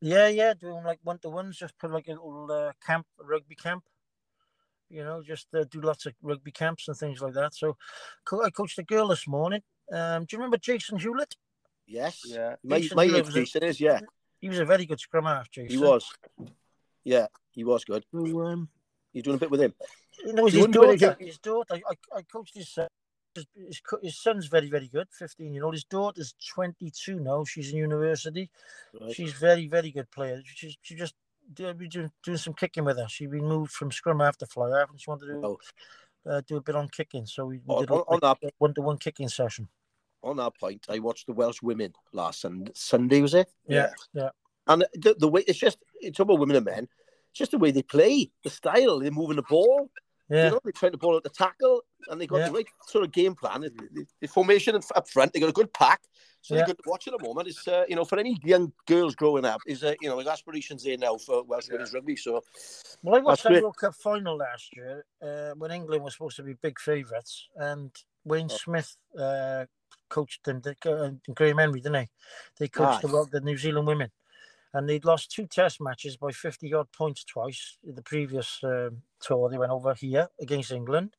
Yeah, 0.00 0.28
yeah, 0.28 0.54
doing 0.54 0.82
like 0.84 1.00
one 1.02 1.18
to 1.18 1.28
ones, 1.28 1.58
just 1.58 1.76
put 1.78 1.90
like 1.90 2.08
a 2.08 2.12
little 2.12 2.50
uh, 2.50 2.72
camp, 2.86 3.06
rugby 3.20 3.56
camp. 3.56 3.84
You 4.88 5.04
know, 5.04 5.22
just 5.22 5.48
uh, 5.54 5.64
do 5.70 5.80
lots 5.80 6.06
of 6.06 6.14
rugby 6.22 6.52
camps 6.52 6.88
and 6.88 6.96
things 6.96 7.20
like 7.20 7.34
that. 7.34 7.54
So, 7.54 7.76
co- 8.24 8.44
I 8.44 8.50
coached 8.50 8.78
a 8.78 8.84
girl 8.84 9.08
this 9.08 9.26
morning. 9.26 9.62
Um, 9.92 10.24
do 10.24 10.36
you 10.36 10.38
remember 10.38 10.58
Jason 10.58 10.98
Hewlett? 10.98 11.34
Yes. 11.86 12.22
Yeah. 12.24 12.54
My, 12.62 12.86
my 12.94 13.06
Hewlett 13.06 13.28
age 13.28 13.34
Jason 13.34 13.62
is, 13.64 13.80
yeah. 13.80 14.00
He 14.40 14.48
was 14.48 14.58
a 14.58 14.64
very 14.64 14.86
good 14.86 15.00
scrum 15.00 15.24
half, 15.24 15.50
Jason. 15.50 15.70
He 15.70 15.82
was. 15.82 16.12
Yeah, 17.04 17.26
he 17.50 17.64
was 17.64 17.84
good. 17.84 18.04
So, 18.12 18.40
um, 18.42 18.68
You're 19.12 19.22
doing 19.22 19.36
a 19.36 19.40
bit 19.40 19.50
with 19.50 19.60
him. 19.60 19.74
you 20.24 20.32
know, 20.32 20.44
his, 20.44 20.54
his 20.54 20.60
wouldn't 20.62 20.74
do 20.74 20.90
it 20.90 21.00
daughter. 21.00 21.16
His 21.20 21.38
daughter. 21.38 21.74
I, 21.74 21.80
I, 21.90 22.18
I 22.18 22.22
coached 22.22 22.54
his 22.56 22.68
son. 22.68 22.88
His, 23.34 23.46
his, 23.54 23.80
his 24.02 24.18
son's 24.18 24.46
very, 24.46 24.68
very 24.70 24.88
good. 24.88 25.08
Fifteen 25.10 25.52
year 25.52 25.64
old. 25.64 25.74
His 25.74 25.84
daughter's 25.84 26.34
twenty 26.54 26.90
two 26.90 27.20
now. 27.20 27.44
She's 27.44 27.70
in 27.70 27.78
university. 27.78 28.50
Right. 28.98 29.14
She's 29.14 29.32
very, 29.32 29.66
very 29.68 29.90
good 29.90 30.10
player. 30.10 30.42
She, 30.44 30.76
she 30.80 30.94
just 30.94 31.14
do- 31.14 31.16
be 31.16 31.25
doing, 31.52 31.90
doing 32.22 32.36
some 32.38 32.54
kicking 32.54 32.84
with 32.84 32.98
her. 32.98 33.06
She's 33.08 33.28
been 33.28 33.44
moved 33.46 33.72
from 33.72 33.90
scrum 33.92 34.20
half 34.20 34.36
to 34.38 34.46
fly 34.46 34.78
half, 34.78 34.90
and 34.90 35.00
she 35.00 35.10
wanted 35.10 35.26
to 35.26 35.40
Oh. 35.44 35.58
uh, 36.28 36.40
do 36.46 36.56
a 36.56 36.60
bit 36.60 36.74
on 36.76 36.88
kicking. 36.88 37.26
So 37.26 37.46
we, 37.46 37.58
we 37.64 37.74
On- 37.74 37.80
did 37.82 37.90
on- 37.90 38.04
on 38.08 38.18
that- 38.22 38.38
a 38.42 38.50
one 38.58 38.74
to 38.74 38.82
one 38.82 38.98
kicking 38.98 39.28
session. 39.28 39.68
On 40.22 40.36
that 40.38 40.56
point, 40.58 40.86
I 40.88 40.98
watched 40.98 41.26
the 41.26 41.32
Welsh 41.32 41.62
women 41.62 41.92
last 42.12 42.40
Sunday, 42.40 42.72
Sunday 42.74 43.20
was 43.20 43.34
it? 43.34 43.48
Yeah, 43.68 43.92
yeah. 44.12 44.30
And 44.66 44.84
the, 44.94 45.14
the 45.16 45.28
way 45.28 45.44
it's 45.46 45.58
just 45.58 45.78
it's 46.00 46.18
about 46.18 46.40
women 46.40 46.56
and 46.56 46.64
men. 46.64 46.88
It's 47.30 47.38
just 47.38 47.52
the 47.52 47.58
way 47.58 47.70
they 47.70 47.82
play, 47.82 48.32
the 48.42 48.50
style, 48.50 48.98
they're 48.98 49.10
moving 49.12 49.36
the 49.36 49.42
ball. 49.42 49.88
Yeah, 50.28 50.44
You 50.46 50.50
know, 50.50 50.60
they're 50.64 50.72
trying 50.72 50.92
to 50.92 50.98
ball 50.98 51.14
out 51.16 51.22
the 51.22 51.30
tackle, 51.30 51.82
and 52.08 52.20
they 52.20 52.26
got 52.26 52.38
Yeah. 52.38 52.48
the 52.48 52.54
right 52.54 52.66
sort 52.88 53.04
of 53.04 53.12
game 53.12 53.34
plan. 53.36 53.60
The, 53.60 53.70
the, 53.92 54.06
the 54.20 54.26
formation 54.26 54.74
up 54.74 55.08
front, 55.08 55.32
they 55.32 55.38
got 55.40 55.50
a 55.50 55.52
good 55.52 55.72
pack. 55.72 56.02
So 56.40 56.54
Yeah. 56.54 56.58
they're 56.60 56.66
good 56.74 56.82
to 56.82 56.90
watch 56.90 57.06
at 57.06 57.14
the 57.16 57.24
moment. 57.24 57.46
It's 57.48 57.66
uh, 57.68 57.84
you 57.88 57.94
know 57.94 58.04
for 58.04 58.18
any 58.18 58.36
young 58.42 58.72
girls 58.86 59.14
growing 59.14 59.44
up, 59.44 59.60
is 59.66 59.84
uh, 59.84 59.94
you 60.00 60.08
know 60.08 60.18
his 60.18 60.26
aspirations 60.26 60.82
there 60.82 60.96
now 60.98 61.16
for 61.16 61.44
Welsh 61.44 61.66
Yeah. 61.68 61.74
women's 61.74 61.94
rugby. 61.94 62.16
So 62.16 62.42
Well, 63.02 63.14
I 63.14 63.18
watched 63.20 63.44
that. 63.44 63.62
World 63.62 63.76
Cup 63.76 63.94
final 63.94 64.36
last 64.36 64.74
year 64.76 65.04
uh, 65.22 65.52
when 65.54 65.70
England 65.70 66.02
was 66.02 66.14
supposed 66.14 66.36
to 66.36 66.42
be 66.42 66.54
big 66.54 66.78
favourites, 66.80 67.48
and 67.56 67.90
Wayne 68.24 68.48
Oh. 68.50 68.56
Smith 68.56 68.96
uh, 69.18 69.66
coached 70.08 70.42
them. 70.44 70.60
They, 70.60 70.74
uh, 70.90 71.10
Graham 71.34 71.58
Henry, 71.58 71.80
didn't 71.80 71.92
they? 71.92 72.08
They 72.58 72.68
coached 72.68 73.02
the, 73.02 73.26
the 73.30 73.40
New 73.40 73.56
Zealand 73.56 73.86
women, 73.86 74.10
and 74.76 74.86
they'd 74.86 75.06
lost 75.06 75.30
two 75.30 75.46
Test 75.46 75.80
matches 75.80 76.16
by 76.18 76.30
fifty 76.32 76.72
odd 76.74 76.92
points 76.92 77.24
twice. 77.24 77.78
In 77.88 77.94
the 77.94 78.02
previous 78.02 78.60
um, 78.62 79.02
tour, 79.20 79.48
they 79.48 79.56
went 79.58 79.72
over 79.72 79.94
here 79.94 80.28
against 80.38 80.70
England, 80.70 81.16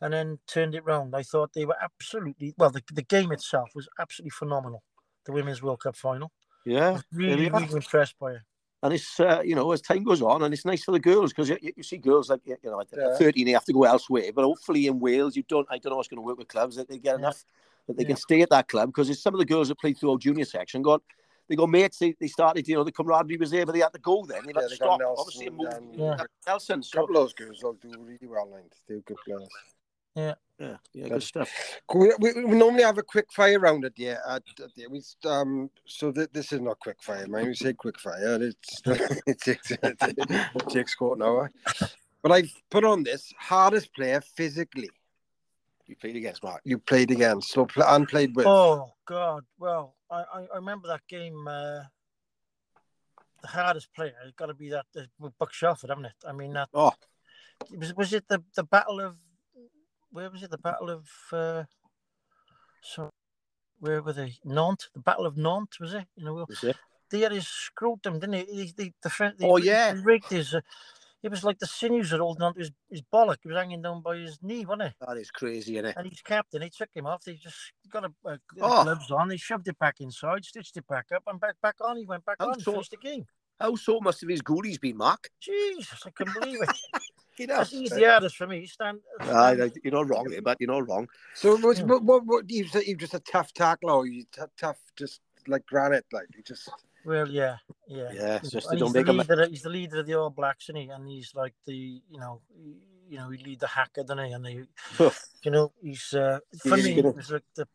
and 0.00 0.12
then 0.12 0.38
turned 0.46 0.74
it 0.76 0.84
round. 0.84 1.14
I 1.16 1.24
thought 1.24 1.52
they 1.52 1.64
were 1.66 1.76
absolutely 1.82 2.54
well. 2.56 2.70
The, 2.70 2.82
the 2.92 3.02
game 3.02 3.32
itself 3.32 3.70
was 3.74 3.88
absolutely 3.98 4.30
phenomenal. 4.30 4.82
The 5.24 5.32
Women's 5.32 5.62
World 5.62 5.80
Cup 5.80 5.96
final. 5.96 6.30
yeah, 6.64 7.00
Really, 7.12 7.50
really 7.50 7.72
impressed 7.72 8.16
by 8.20 8.34
it. 8.34 8.42
and 8.84 8.94
it's 8.94 9.18
uh, 9.18 9.42
you 9.44 9.56
know 9.56 9.72
as 9.72 9.80
time 9.80 10.04
goes 10.04 10.22
on, 10.22 10.44
and 10.44 10.54
it's 10.54 10.64
nice 10.64 10.84
for 10.84 10.92
the 10.92 11.00
girls 11.00 11.32
because 11.32 11.48
you, 11.48 11.58
you 11.76 11.82
see 11.82 11.96
girls 11.96 12.30
like 12.30 12.42
you 12.46 12.56
know 12.62 12.80
Yeah. 12.96 13.16
thirteen 13.18 13.46
they 13.46 13.52
have 13.52 13.64
to 13.64 13.72
go 13.72 13.82
elsewhere, 13.82 14.30
but 14.32 14.44
hopefully 14.44 14.86
in 14.86 15.00
Wales 15.00 15.34
you 15.34 15.42
don't. 15.48 15.66
I 15.70 15.78
don't 15.78 15.90
know 15.90 15.96
what's 15.96 16.08
going 16.08 16.22
to 16.22 16.26
work 16.26 16.38
with 16.38 16.46
clubs 16.46 16.76
that 16.76 16.88
they 16.88 16.98
get 16.98 17.14
Yeah. 17.14 17.18
enough 17.18 17.44
that 17.88 17.96
they 17.96 18.04
Yeah. 18.04 18.08
can 18.10 18.16
stay 18.16 18.42
at 18.42 18.50
that 18.50 18.68
club 18.68 18.90
because 18.90 19.10
it's 19.10 19.22
some 19.22 19.34
of 19.34 19.40
the 19.40 19.44
girls 19.44 19.68
that 19.68 19.78
played 19.80 19.98
through 19.98 20.12
our 20.12 20.18
junior 20.18 20.44
section 20.44 20.82
got. 20.82 21.02
They 21.48 21.56
got 21.56 21.68
mates. 21.68 21.98
They, 21.98 22.14
they 22.20 22.26
started, 22.28 22.66
you 22.66 22.74
know, 22.74 22.84
the 22.84 22.92
camaraderie 22.92 23.36
was 23.36 23.50
there, 23.50 23.64
but 23.64 23.72
they 23.72 23.80
had 23.80 23.92
to 23.92 23.98
go. 24.00 24.24
Then 24.26 24.44
they've 24.46 24.54
Yeah, 24.56 24.62
had 24.62 24.70
to 24.70 24.74
they 24.74 24.78
got 24.78 24.96
stop. 24.96 25.00
Nelson 25.00 25.16
Obviously, 25.20 25.46
and 25.46 25.56
move 25.56 25.68
and- 25.72 25.94
Yeah. 25.94 26.24
Nelson. 26.46 26.80
A 26.80 26.82
So 26.82 26.98
couple 27.00 27.16
of 27.16 27.22
those 27.22 27.32
girls 27.34 27.62
will 27.62 27.74
do 27.74 27.92
really 27.98 28.26
well, 28.26 28.48
like 28.50 28.64
they're 28.88 28.98
good 29.00 29.16
players. 29.24 29.48
yeah, 30.14 30.34
yeah, 30.58 30.76
yeah, 30.94 31.08
good 31.08 31.22
stuff. 31.22 31.50
We, 31.94 32.12
we, 32.18 32.32
we 32.44 32.56
normally 32.56 32.82
have 32.82 32.98
a 32.98 33.02
quick 33.02 33.26
fire 33.32 33.60
round 33.60 33.84
at 33.84 33.94
the 33.94 34.08
at, 34.10 34.18
at 34.26 34.42
the, 34.74 34.86
we 34.88 35.02
um 35.24 35.70
so 35.84 36.10
th- 36.10 36.30
this 36.32 36.52
is 36.52 36.60
not 36.60 36.80
quick 36.80 37.02
fire, 37.02 37.26
man. 37.28 37.46
We 37.46 37.54
say 37.54 37.74
quick 37.74 38.00
fire. 38.00 38.38
It's 38.42 38.82
it 39.26 39.40
takes 39.40 39.70
it 39.70 40.68
takes 40.70 40.94
quarter 40.94 41.22
an 41.22 41.28
hour. 41.28 41.52
But 42.22 42.32
I've 42.32 42.50
put 42.70 42.84
on 42.84 43.02
this 43.04 43.32
hardest 43.38 43.94
player 43.94 44.20
physically 44.20 44.88
You 45.86 45.94
played 45.96 46.16
against 46.16 46.42
Mark. 46.42 46.62
you 46.64 46.78
played 46.78 47.10
against, 47.10 47.50
so 47.52 47.66
pl- 47.66 47.84
and 47.84 48.08
played 48.08 48.34
with. 48.34 48.46
Oh 48.46 48.94
God! 49.04 49.44
Well, 49.58 49.94
I, 50.10 50.22
I, 50.34 50.40
I 50.52 50.56
remember 50.56 50.88
that 50.88 51.06
game. 51.08 51.46
Uh, 51.48 51.82
the 53.42 53.48
hardest 53.48 53.92
player 53.94 54.14
has 54.22 54.32
got 54.32 54.46
to 54.46 54.54
be 54.54 54.70
that 54.70 54.86
uh, 54.96 55.28
Buck 55.38 55.52
Shelford, 55.52 55.90
haven't 55.90 56.06
it? 56.06 56.14
I 56.26 56.32
mean, 56.32 56.52
that 56.54 56.68
Oh. 56.74 56.92
was 57.76 57.94
was 57.94 58.12
it 58.12 58.24
the 58.28 58.42
the 58.54 58.64
battle 58.64 59.00
of 59.00 59.16
where 60.10 60.30
was 60.30 60.42
it? 60.42 60.50
The 60.50 60.58
battle 60.58 60.90
of 60.90 61.08
uh, 61.32 61.64
so 62.80 63.10
where 63.78 64.02
were 64.02 64.12
they? 64.12 64.34
Nantes. 64.44 64.88
The 64.94 65.00
battle 65.00 65.26
of 65.26 65.36
Nantes 65.36 65.78
was 65.80 65.94
it? 65.94 66.06
You 66.16 66.24
know, 66.24 66.46
Was 66.48 66.64
it? 66.64 66.76
they 67.10 67.20
had 67.20 67.32
his 67.32 67.46
screwed 67.46 68.02
them, 68.02 68.18
didn't 68.18 68.34
he? 68.34 68.44
They, 68.44 68.72
they, 68.84 68.92
the, 69.02 69.10
friend, 69.10 69.34
they, 69.38 69.46
Oh, 69.46 69.58
yeah. 69.58 69.94
rigged 70.02 70.30
his. 70.30 70.54
Uh, 70.54 70.60
it 71.26 71.30
was 71.30 71.44
like 71.44 71.58
the 71.58 71.66
sinews 71.66 72.10
had 72.12 72.20
holding 72.20 72.42
onto 72.42 72.60
his, 72.60 72.70
his 72.90 73.02
bollock. 73.12 73.36
He 73.42 73.48
was 73.48 73.56
hanging 73.56 73.82
down 73.82 74.00
by 74.00 74.16
his 74.16 74.38
knee, 74.42 74.64
wasn't 74.64 74.82
it? 74.82 74.94
That 75.06 75.16
is 75.18 75.30
crazy, 75.30 75.74
isn't 75.76 75.86
it? 75.90 75.96
And 75.96 76.06
he's 76.06 76.22
captain. 76.22 76.62
He 76.62 76.70
took 76.70 76.88
him 76.94 77.06
off. 77.06 77.24
They 77.24 77.34
just 77.34 77.56
got 77.90 78.04
a, 78.04 78.12
a 78.24 78.38
the 78.54 78.62
Oh. 78.62 78.84
gloves 78.84 79.10
on. 79.10 79.28
They 79.28 79.36
shoved 79.36 79.68
it 79.68 79.78
back 79.78 79.96
inside, 80.00 80.44
stitched 80.44 80.76
it 80.76 80.86
back 80.86 81.06
up, 81.14 81.24
and 81.26 81.40
back 81.40 81.56
back 81.62 81.74
on. 81.80 81.96
He 81.96 82.06
went 82.06 82.24
back 82.24 82.36
How 82.40 82.50
on, 82.50 82.60
so- 82.60 82.72
finished 82.72 82.92
the 82.92 82.96
game. 82.96 83.26
How 83.60 83.74
so 83.74 84.00
must 84.00 84.20
have 84.20 84.28
his 84.28 84.42
goalies 84.42 84.78
been, 84.78 84.98
Mark? 84.98 85.30
Jesus, 85.40 86.02
I 86.06 86.10
couldn't 86.10 86.34
believe 86.40 86.62
it. 86.62 86.70
You 87.38 87.46
know, 87.46 87.58
That's 87.58 87.70
he's 87.70 87.90
the 87.90 88.02
hardest 88.06 88.34
for 88.38 88.46
me. 88.46 88.64
Stand. 88.64 89.00
Aye, 89.20 89.26
stand- 89.26 89.60
aye, 89.60 89.70
you're 89.84 89.92
not 89.92 90.08
wrong 90.08 90.32
eh, 90.34 90.40
but 90.42 90.56
you're 90.58 90.70
not 90.72 90.88
wrong. 90.88 91.06
So 91.34 91.54
what's, 91.58 91.80
Yeah. 91.80 91.84
what 91.84 92.02
what 92.02 92.24
what 92.24 92.50
you 92.50 92.66
said? 92.66 92.84
You 92.86 92.96
just 92.96 93.12
a 93.12 93.20
tough 93.20 93.52
tackler, 93.52 93.92
or 93.92 94.06
you 94.06 94.24
t- 94.32 94.40
tough 94.58 94.78
just 94.96 95.20
like 95.46 95.66
granite, 95.66 96.06
like 96.14 96.28
you 96.34 96.42
just. 96.42 96.70
Well, 97.06 97.28
yeah, 97.30 97.56
yeah. 97.86 98.10
Yeah, 98.12 98.36
it's 98.42 98.50
just 98.50 98.68
they 98.68 98.76
he's, 98.76 98.80
don't 98.80 98.92
the 98.92 98.98
make 98.98 99.08
a 99.08 99.12
leader, 99.12 99.46
he's 99.48 99.62
the 99.62 99.68
leader 99.70 100.00
of 100.00 100.06
the 100.06 100.14
All 100.14 100.30
Blacks, 100.30 100.64
isn't 100.64 100.76
he? 100.82 100.88
And 100.88 101.08
he's 101.08 101.32
like 101.34 101.54
the, 101.64 101.74
you 101.74 102.18
know, 102.18 102.40
you 103.08 103.16
know, 103.16 103.30
he 103.30 103.38
lead 103.44 103.60
the 103.60 103.68
haka, 103.68 104.02
doesn't 104.02 104.26
he? 104.26 104.32
And 104.32 104.44
they, 104.44 104.64
you 105.42 105.50
know, 105.52 105.72
he's 105.80 106.12
uh, 106.12 106.40
for 106.60 106.74
He's 106.76 106.84
me. 106.84 106.94
gonna- 106.96 107.08
It 107.10 107.16
was 107.16 107.30
like 107.30 107.44
the. 107.54 107.68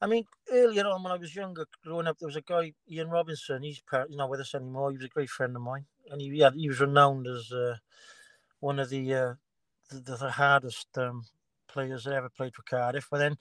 I 0.00 0.06
mean, 0.06 0.24
earlier 0.50 0.86
on 0.86 1.02
when 1.02 1.12
I 1.12 1.16
was 1.16 1.34
younger, 1.36 1.66
growing 1.84 2.06
up, 2.06 2.18
there 2.18 2.26
was 2.26 2.36
a 2.36 2.40
guy, 2.42 2.72
Ian 2.90 3.10
Robinson. 3.10 3.62
He's 3.62 3.80
part, 3.80 4.10
you 4.10 4.16
know, 4.16 4.26
with 4.26 4.40
us 4.40 4.54
anymore. 4.54 4.90
He 4.90 4.96
was 4.96 5.06
a 5.06 5.08
great 5.08 5.30
friend 5.30 5.54
of 5.54 5.62
mine, 5.62 5.84
and 6.10 6.20
he 6.20 6.38
had, 6.40 6.54
he 6.54 6.68
was 6.68 6.80
renowned 6.80 7.26
as 7.26 7.52
uh, 7.52 7.76
one 8.60 8.78
of 8.78 8.88
the, 8.90 9.14
uh, 9.14 9.34
the 9.90 10.00
the 10.00 10.16
the 10.16 10.30
hardest 10.30 10.88
um, 10.98 11.24
players 11.68 12.04
that 12.04 12.14
ever 12.14 12.28
played 12.30 12.54
for 12.54 12.62
Cardiff. 12.62 13.08
But 13.10 13.18
then 13.18 13.36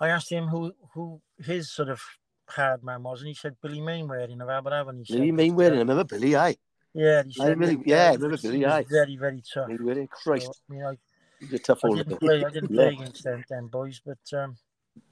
I 0.00 0.08
asked 0.08 0.30
him 0.30 0.46
who 0.46 0.72
who 0.94 1.20
his 1.38 1.72
sort 1.72 1.88
of 1.88 2.00
hard 2.48 2.82
man 2.82 3.02
was, 3.02 3.20
and 3.20 3.28
he 3.28 3.34
said 3.34 3.56
Billy 3.62 3.80
Mainwaring 3.80 4.40
of 4.40 4.48
Aberavon. 4.48 5.04
He 5.06 5.14
Maybe 5.14 5.28
said, 5.28 5.34
main 5.34 5.52
uh, 5.52 5.54
wearing. 5.54 5.76
I 5.76 5.78
remember 5.78 6.04
Billy. 6.04 6.36
Aye, 6.36 6.56
yeah, 6.94 7.22
he 7.22 7.40
I 7.40 7.44
said, 7.44 7.58
really- 7.58 7.82
yeah, 7.84 8.10
I 8.10 8.14
remember 8.14 8.36
Billy, 8.38 8.64
aye. 8.66 8.84
Very, 8.88 9.16
very 9.16 9.42
tough. 9.52 9.68
Mainwaring. 9.68 10.08
Christ, 10.08 10.46
So, 10.46 10.52
I 10.70 10.72
mean, 10.72 10.84
I, 10.84 10.98
he's 11.40 11.52
a 11.52 11.58
tough 11.58 11.84
I 11.84 11.88
old. 11.88 11.96
didn't 11.98 12.18
play. 12.18 12.44
I 12.44 12.50
didn't 12.50 12.68
play 12.74 12.88
against 12.88 13.24
them, 13.24 13.44
them 13.48 13.68
boys, 13.68 14.00
but 14.04 14.38
um, 14.38 14.56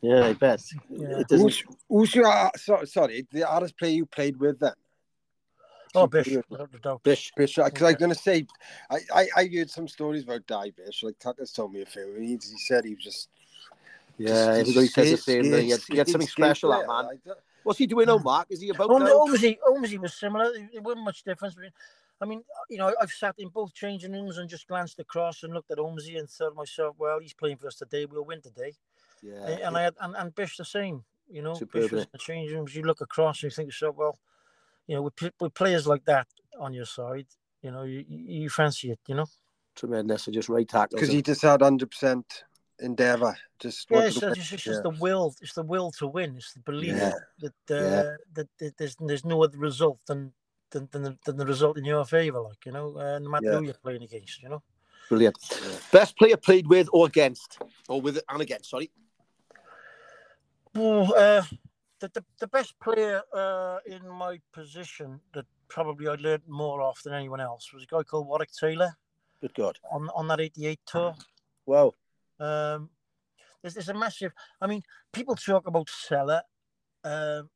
Yeah, 0.01 0.24
I 0.26 0.32
bet. 0.32 0.62
Yeah. 0.91 1.22
Who's, 1.28 1.62
who's 1.89 2.14
your 2.14 2.26
uh, 2.26 2.51
so, 2.57 2.84
sorry 2.84 3.26
the 3.30 3.43
hardest 3.43 3.78
player 3.78 3.93
you 3.93 4.07
played 4.07 4.39
with 4.39 4.59
then? 4.61 4.72
oh, 5.95 6.07
Bish, 6.07 6.37
without. 6.49 7.03
Bish. 7.03 7.32
Bish, 7.37 7.55
because 7.57 7.82
I'm 7.82 7.95
going 7.95 8.12
to 8.12 8.14
say, 8.18 8.47
I, 8.91 8.99
I, 9.14 9.28
I 9.37 9.51
heard 9.53 9.70
some 9.70 9.89
stories 9.89 10.24
about 10.24 10.47
Dai 10.47 10.70
Bish. 10.70 11.03
Like 11.03 11.18
Tucker's 11.18 11.53
told 11.53 11.72
me 11.72 11.82
a 11.82 11.87
few. 11.87 12.14
He, 12.18 12.32
he 12.32 12.59
said 12.59 12.84
he 12.84 12.95
was 12.95 13.05
just 13.05 13.28
yeah, 14.18 14.62
he 14.62 14.86
says 14.86 15.10
the 15.10 15.16
same. 15.16 15.44
He 15.44 15.70
had, 15.70 15.80
he 15.88 15.96
had 15.98 16.08
something 16.08 16.28
special, 16.28 16.70
that 16.70 16.86
man. 16.86 17.18
What's 17.62 17.78
he 17.78 17.86
doing 17.86 18.08
on 18.10 18.22
Mark? 18.22 18.46
Is 18.50 18.60
he 18.60 18.70
about? 18.70 18.88
Holmes, 18.88 19.10
Holmesy, 19.64 19.98
was 19.98 20.14
similar. 20.14 20.52
There 20.52 20.82
wasn't 20.82 21.04
much 21.04 21.22
difference 21.22 21.54
between. 21.54 21.72
I 22.20 22.24
mean, 22.24 22.42
you 22.70 22.78
know, 22.78 22.94
I've 23.00 23.10
sat 23.10 23.34
in 23.36 23.48
both 23.48 23.74
changing 23.74 24.12
rooms 24.12 24.38
and 24.38 24.48
just 24.48 24.66
glanced 24.68 24.98
across 24.98 25.42
and 25.42 25.52
looked 25.52 25.70
at 25.70 25.78
Holmesy 25.78 26.16
and 26.16 26.30
thought 26.30 26.50
to 26.50 26.54
myself, 26.54 26.96
well, 26.98 27.18
he's 27.20 27.34
playing 27.34 27.58
for 27.58 27.66
us 27.66 27.74
today. 27.74 28.06
We'll 28.06 28.24
win 28.24 28.40
today. 28.40 28.72
Yeah. 29.22 29.46
And, 29.46 29.60
and 29.60 29.76
I 29.76 29.82
had, 29.82 29.94
and, 30.00 30.16
and 30.16 30.34
Bish 30.34 30.56
the 30.56 30.64
same. 30.64 31.04
You 31.30 31.42
know, 31.42 31.54
Bish 31.54 31.90
was 31.90 32.04
in 32.04 32.08
the 32.12 32.18
changing 32.18 32.56
rooms. 32.56 32.74
You 32.74 32.84
look 32.84 33.02
across 33.02 33.42
and 33.42 33.50
you 33.50 33.54
think 33.54 33.66
to 33.66 33.68
yourself, 33.68 33.96
well, 33.96 34.18
you 34.86 34.94
know, 34.94 35.02
with, 35.02 35.32
with 35.40 35.52
players 35.52 35.86
like 35.86 36.06
that 36.06 36.26
on 36.58 36.72
your 36.72 36.86
side, 36.86 37.26
you 37.60 37.70
know, 37.70 37.82
you, 37.82 38.04
you 38.08 38.48
fancy 38.48 38.92
it, 38.92 39.00
you 39.08 39.14
know. 39.14 39.26
Tremendous. 39.74 40.26
I 40.26 40.30
just 40.30 40.48
right 40.48 40.66
tackle. 40.66 40.96
Because 40.96 41.10
he 41.10 41.20
just 41.20 41.42
had 41.42 41.60
100% 41.60 42.22
endeavor. 42.81 43.37
Just 43.59 43.87
yeah, 43.91 44.05
it's, 44.05 44.22
it's, 44.22 44.53
it's 44.53 44.62
just 44.62 44.83
the 44.83 44.91
will. 44.91 45.35
It's 45.41 45.55
the 45.55 45.62
will 45.62 45.91
to 45.93 46.07
win. 46.07 46.37
It's 46.37 46.53
the 46.53 46.61
belief 46.61 46.97
yeah. 46.97 47.12
that 47.41 47.53
uh, 47.70 47.74
yeah. 47.74 48.45
that 48.59 48.77
there's 48.77 48.97
there's 49.01 49.24
no 49.24 49.43
other 49.43 49.59
result 49.59 50.01
than 50.07 50.33
than 50.70 50.89
than 50.93 51.03
the, 51.03 51.18
than 51.24 51.37
the 51.37 51.47
result 51.47 51.79
in 51.79 51.85
your 51.85 52.05
favor. 52.05 52.41
Like 52.41 52.64
you 52.66 52.72
know, 52.72 52.97
uh, 52.97 53.18
no 53.18 53.31
matter 53.31 53.47
yeah. 53.47 53.59
who 53.59 53.64
you're 53.64 53.74
playing 53.74 54.03
against, 54.03 54.43
you 54.43 54.49
know. 54.49 54.62
Brilliant. 55.09 55.39
Best 55.93 56.16
player 56.18 56.37
played 56.37 56.66
with 56.66 56.89
or 56.93 57.07
against, 57.07 57.59
or 57.89 58.01
with 58.01 58.20
and 58.29 58.43
against. 58.43 58.70
Sorry. 58.70 58.91
Well, 60.74 61.14
uh, 61.16 61.43
the, 62.01 62.09
the, 62.12 62.24
the 62.41 62.49
best 62.49 62.74
player 62.81 63.22
uh, 63.33 63.79
in 63.87 64.07
my 64.09 64.41
position 64.53 65.20
that 65.33 65.47
probably 65.68 66.09
I 66.09 66.16
learned 66.16 66.43
more 66.49 66.83
off 66.83 67.03
than 67.03 67.14
anyone 67.14 67.41
else 67.41 67.72
was 67.72 67.85
a 67.85 67.87
guy 67.87 68.03
called 68.03 68.27
Warwick 68.27 68.51
Taylor. 68.53 68.97
Good 69.41 69.55
God. 69.55 69.79
On 69.93 70.09
on 70.14 70.29
that 70.29 70.41
'88 70.41 70.81
tour. 70.87 71.14
Wow. 71.66 71.95
Um, 72.39 72.91
there's, 73.62 73.74
there's 73.74 73.89
a 73.89 73.95
massive. 73.95 74.32
I 74.61 74.66
mean, 74.66 74.82
people 75.12 75.34
talk 75.37 75.66
about 75.66 75.89
Sella. 75.89 76.43
Um, 77.05 77.51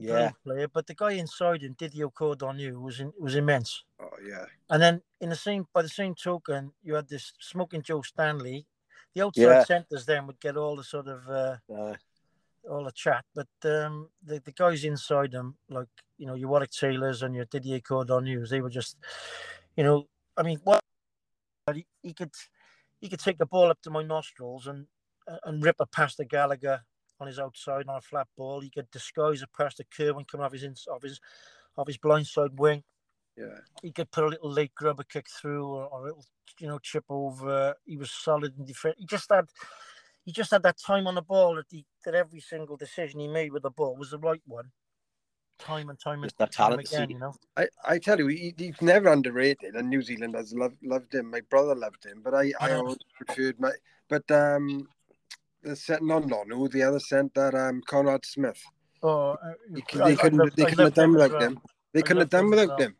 Yeah, 0.00 0.30
player, 0.44 0.68
but 0.68 0.86
the 0.86 0.94
guy 0.94 1.12
inside 1.18 1.62
him, 1.62 1.74
Didier 1.76 2.08
Codorniou, 2.08 2.80
was 2.80 3.00
in, 3.00 3.12
was 3.18 3.34
immense. 3.34 3.84
Oh 4.00 4.16
yeah. 4.22 4.46
And 4.70 4.80
then 4.80 5.02
in 5.20 5.30
the 5.30 5.36
same 5.36 5.66
by 5.74 5.82
the 5.82 5.88
same 5.88 6.14
token, 6.14 6.72
you 6.82 6.94
had 6.94 7.08
this 7.08 7.32
smoking 7.40 7.82
Joe 7.82 8.02
Stanley. 8.02 8.66
The 9.14 9.22
outside 9.24 9.42
Yeah. 9.42 9.64
centres 9.64 10.06
then 10.06 10.26
would 10.26 10.40
get 10.40 10.56
all 10.56 10.76
the 10.76 10.84
sort 10.84 11.08
of 11.08 11.28
uh, 11.28 11.56
uh, 11.74 11.94
all 12.70 12.84
the 12.84 12.92
chat, 12.92 13.24
but 13.34 13.48
um, 13.64 14.10
the 14.22 14.40
the 14.40 14.52
guys 14.52 14.84
inside 14.84 15.32
them, 15.32 15.56
like 15.68 15.88
you 16.18 16.26
know 16.26 16.34
your 16.34 16.50
Warwick 16.50 16.70
Taylors 16.70 17.22
and 17.22 17.34
your 17.34 17.46
Didier 17.46 17.80
Codornious, 17.80 18.50
they 18.50 18.60
were 18.60 18.70
just, 18.70 18.96
you 19.76 19.84
know, 19.84 20.06
I 20.36 20.42
mean, 20.42 20.60
what 20.64 20.80
he, 21.74 21.86
he 22.02 22.12
could 22.12 22.34
he 23.00 23.08
could 23.08 23.20
take 23.20 23.38
the 23.38 23.46
ball 23.46 23.70
up 23.70 23.80
to 23.82 23.90
my 23.90 24.02
nostrils 24.02 24.66
and 24.66 24.86
uh, 25.28 25.38
and 25.44 25.64
rip 25.64 25.76
it 25.80 25.92
past 25.92 26.18
the 26.18 26.24
Gallagher 26.24 26.82
on 27.20 27.26
his 27.28 27.38
outside 27.38 27.86
on 27.88 27.96
a 27.96 28.00
flat 28.00 28.28
ball. 28.36 28.60
He 28.60 28.70
could 28.70 28.90
disguise 28.90 29.42
it 29.42 29.50
past 29.56 29.78
the 29.78 29.84
Kirwan 29.84 30.26
coming 30.26 30.44
off 30.46 30.52
his 30.52 30.64
ins- 30.64 30.88
off 30.90 31.02
his 31.02 31.20
off 31.76 31.86
his 31.88 31.98
blindside 31.98 32.54
wing 32.58 32.82
Yeah. 33.36 33.58
he 33.82 33.92
could 33.92 34.10
put 34.10 34.24
a 34.24 34.28
little 34.28 34.50
late 34.50 34.74
grubber 34.74 35.04
kick 35.04 35.28
through 35.30 35.66
or, 35.66 35.86
or 35.88 36.00
a 36.02 36.04
little 36.06 36.24
you 36.60 36.68
know 36.68 36.78
chip 36.80 37.04
over. 37.10 37.74
He 37.86 37.96
was 37.98 38.10
solid 38.10 38.58
in 38.58 38.64
defense. 38.66 38.96
He 38.98 39.06
just 39.06 39.30
had 39.30 39.46
he 40.24 40.32
just 40.32 40.50
had 40.52 40.62
that 40.64 40.78
time 40.78 41.06
on 41.06 41.16
the 41.16 41.22
ball 41.22 41.56
that 41.56 41.66
he 41.70 41.86
that 42.04 42.14
every 42.14 42.40
single 42.40 42.76
decision 42.76 43.20
he 43.20 43.28
made 43.28 43.52
with 43.52 43.62
the 43.64 43.70
ball 43.70 43.96
was 43.96 44.10
the 44.12 44.18
right 44.18 44.42
one. 44.46 44.72
Time 45.58 45.90
and 45.90 45.98
time 45.98 46.22
and 46.22 46.24
Just 46.24 46.38
that 46.38 46.52
time 46.52 46.70
talent 46.70 46.88
again, 46.88 47.08
see. 47.08 47.14
you 47.14 47.18
know. 47.20 47.34
I, 47.56 47.66
I 47.84 47.98
tell 47.98 48.18
you, 48.18 48.28
he, 48.28 48.54
he's 48.56 48.80
never 48.80 49.08
underrated, 49.12 49.74
and 49.74 49.88
New 49.90 50.02
Zealanders 50.02 50.52
loved 50.54 50.76
loved 50.82 51.14
him. 51.14 51.30
My 51.30 51.40
brother 51.50 51.74
loved 51.74 52.04
him, 52.04 52.20
but 52.22 52.34
I, 52.34 52.52
I 52.60 52.72
always 52.72 52.96
preferred 53.16 53.58
my. 53.58 53.72
But 54.08 54.30
um, 54.30 54.86
the 55.62 55.74
set 55.74 56.02
not 56.02 56.22
Nonu, 56.22 56.70
the 56.70 56.82
other 56.82 57.00
centre, 57.00 57.56
um, 57.68 57.82
Conrad 57.86 58.24
Smith. 58.24 58.62
Oh, 59.02 59.30
uh, 59.32 59.36
He, 59.74 60.00
I- 60.00 60.04
I 60.04 60.08
they 60.10 60.16
couldn't 60.16 60.38
loved- 60.38 60.56
they 60.56 60.64
couldn't 60.64 60.84
have 60.86 60.94
done 60.94 61.12
without 61.12 61.40
them. 61.40 61.60
They 61.92 62.02
couldn't 62.02 62.20
have 62.20 62.30
done 62.30 62.50
without 62.50 62.78
them. 62.78 62.96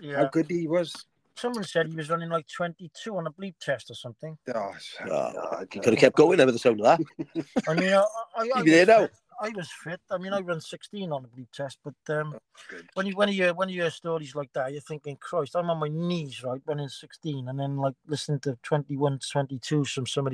Yeah. 0.00 0.16
How 0.18 0.26
good 0.28 0.46
he 0.50 0.66
was. 0.68 1.06
Someone 1.36 1.64
said 1.64 1.88
he 1.88 1.96
was 1.96 2.10
running 2.10 2.28
like 2.28 2.46
22 2.46 3.16
on 3.16 3.26
a 3.26 3.30
bleep 3.32 3.54
test 3.60 3.90
or 3.90 3.94
something. 3.94 4.38
Oh, 4.54 4.70
Oh, 5.10 5.58
he 5.72 5.80
could 5.80 5.92
have 5.94 5.98
kept 5.98 6.14
going 6.16 6.38
over 6.40 6.52
the 6.52 6.58
sound 6.60 6.80
of 6.80 6.86
that. 6.86 7.44
I 7.68 7.74
mean, 7.74 7.92
I, 7.92 7.96
I, 7.96 8.04
I, 8.36 8.44
He'd 8.44 8.54
was 8.54 8.64
be 8.64 8.70
there 8.70 8.86
now. 8.86 9.08
I 9.44 9.50
was 9.54 9.70
fit. 9.70 10.00
I 10.10 10.16
mean, 10.18 10.32
I 10.32 10.40
run 10.40 10.60
16 10.60 11.12
on 11.12 11.24
a 11.24 11.28
bleep 11.28 11.50
test, 11.52 11.78
but 11.84 12.16
um, 12.16 12.34
good. 12.70 12.88
when 12.94 13.06
you 13.06 13.14
when 13.14 13.28
you 13.28 13.34
hear 13.34 13.52
when 13.54 13.68
you 13.68 13.82
hear 13.82 13.90
stories 13.90 14.34
like 14.34 14.52
that, 14.54 14.72
you're 14.72 14.80
thinking, 14.80 15.16
Christ, 15.20 15.54
I'm 15.54 15.68
on 15.70 15.78
my 15.78 15.88
knees, 15.88 16.42
right, 16.42 16.60
running 16.66 16.88
16, 16.88 17.48
and 17.48 17.60
then 17.60 17.76
like 17.76 17.94
listening 18.06 18.40
to 18.40 18.56
21, 18.62 19.18
22 19.30 19.84
from 19.84 20.06
some 20.06 20.26
of 20.26 20.32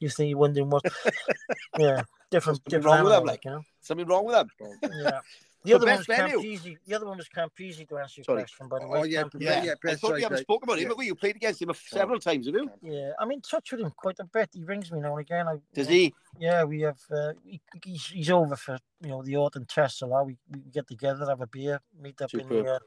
you 0.00 0.08
think 0.08 0.30
you're 0.30 0.38
wondering 0.38 0.70
what, 0.70 0.82
yeah, 1.78 2.02
different 2.30 2.56
Something 2.58 2.70
different 2.70 2.84
wrong 2.86 3.04
with 3.04 3.12
them, 3.12 3.24
like. 3.24 3.44
you 3.44 3.50
know, 3.52 3.62
Something 3.80 4.06
wrong 4.06 4.24
with 4.24 4.34
them. 4.34 4.48
yeah. 5.02 5.20
The 5.62 5.68
The 5.70 5.74
other 5.76 5.86
one 5.86 5.96
was 5.98 6.06
best 6.06 6.18
venue. 6.20 6.38
Campese. 6.38 6.76
The 6.86 6.94
other 6.94 7.06
one 7.06 7.18
was 7.18 7.28
Campese 7.28 7.88
to 7.88 7.98
answer 7.98 8.14
your 8.20 8.24
Sorry. 8.24 8.40
question, 8.42 8.68
by 8.68 8.78
the 8.78 8.88
way. 8.88 8.98
Oh, 8.98 9.02
way. 9.02 9.08
yeah, 9.08 9.22
Campese. 9.24 9.40
Yeah, 9.40 9.62
Yeah, 9.64 9.74
I 9.84 9.94
thought 9.94 10.10
right, 10.12 10.16
we 10.16 10.22
haven't 10.22 10.38
spoken 10.38 10.66
about 10.66 10.78
him, 10.78 10.82
Yeah. 10.84 10.88
have 10.88 10.96
we? 10.98 11.06
You 11.06 11.14
played 11.14 11.36
against 11.36 11.60
him 11.60 11.70
several 11.86 12.18
times, 12.18 12.46
have 12.46 12.54
you? 12.54 12.70
Yeah, 12.82 13.12
I'm 13.18 13.30
in 13.30 13.40
touch 13.42 13.72
with 13.72 13.80
him 13.82 13.90
quite 13.96 14.18
a 14.20 14.24
bit. 14.24 14.50
He 14.54 14.64
rings 14.64 14.90
me 14.90 15.00
now 15.00 15.12
and 15.16 15.20
again. 15.20 15.48
I, 15.48 15.56
Does 15.74 15.88
he? 15.88 16.14
Yeah, 16.38 16.64
we 16.64 16.80
have. 16.80 16.98
Uh, 17.10 17.32
he, 17.44 17.60
he's, 17.84 18.06
he's 18.06 18.30
over 18.30 18.56
for 18.56 18.78
you 19.02 19.08
know 19.10 19.22
the 19.22 19.36
autumn 19.36 19.66
tests 19.66 20.00
a 20.02 20.06
lot. 20.06 20.26
We, 20.26 20.36
we 20.50 20.60
get 20.72 20.86
together, 20.88 21.26
have 21.28 21.40
a 21.42 21.46
beer, 21.46 21.80
meet 22.00 22.20
up 22.22 22.32
in 22.32 22.48
the, 22.48 22.74
uh, 22.74 22.78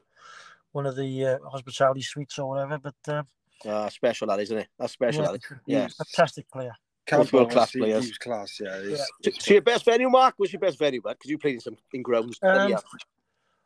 one 0.72 0.86
of 0.86 0.96
the 0.96 1.26
uh, 1.26 1.38
hospitality 1.48 2.02
suites 2.02 2.38
or 2.40 2.48
whatever. 2.48 2.78
But 2.78 2.94
uh, 3.06 3.22
Ah, 3.66 3.88
special 3.88 4.26
that, 4.26 4.40
isn't 4.40 4.58
it? 4.58 4.68
That's 4.78 4.92
special. 4.92 5.22
yeah, 5.22 5.30
that 5.30 5.36
is. 5.36 5.52
Yeah. 5.64 5.88
fantastic 5.96 6.50
player. 6.50 6.72
Can't 7.06 7.30
world 7.32 7.50
class 7.50 7.72
he- 7.72 7.78
he 7.80 7.84
players. 7.84 8.08
was 8.08 8.18
class, 8.18 8.58
yeah. 8.60 8.80
he's- 8.82 8.98
Yeah. 9.20 9.32
So, 9.32 9.38
so 9.40 9.52
your 9.54 9.62
best 9.62 9.84
venue, 9.84 10.08
Mark? 10.08 10.34
Was 10.38 10.52
your 10.52 10.60
best 10.60 10.78
venue, 10.78 11.02
bud? 11.02 11.12
Because 11.18 11.30
you 11.30 11.38
played 11.38 11.54
in 11.54 11.60
some 11.60 11.76
in 11.92 12.02
grounds. 12.02 12.38
Um, 12.42 12.70
yeah. 12.70 12.78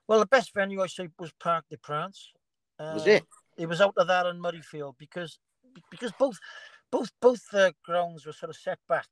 Well, 0.09 0.18
the 0.20 0.26
best 0.26 0.53
venue 0.55 0.80
I 0.82 0.86
say 0.86 1.09
was 1.18 1.32
Parc 1.39 1.68
des 1.68 1.76
Princes. 1.76 2.32
Uh, 2.78 2.93
Was 2.95 3.07
it? 3.07 3.24
It 3.57 3.66
was 3.66 3.80
out 3.80 3.95
of 3.97 4.07
that 4.07 4.26
and 4.26 4.41
Murrayfield 4.43 4.95
because 4.99 5.39
because 5.91 6.12
both 6.18 6.39
both 6.91 7.11
both 7.20 7.43
the 7.51 7.74
grounds 7.84 8.24
were 8.24 8.32
sort 8.32 8.51
of 8.51 8.57
set 8.57 8.78
back 8.89 9.07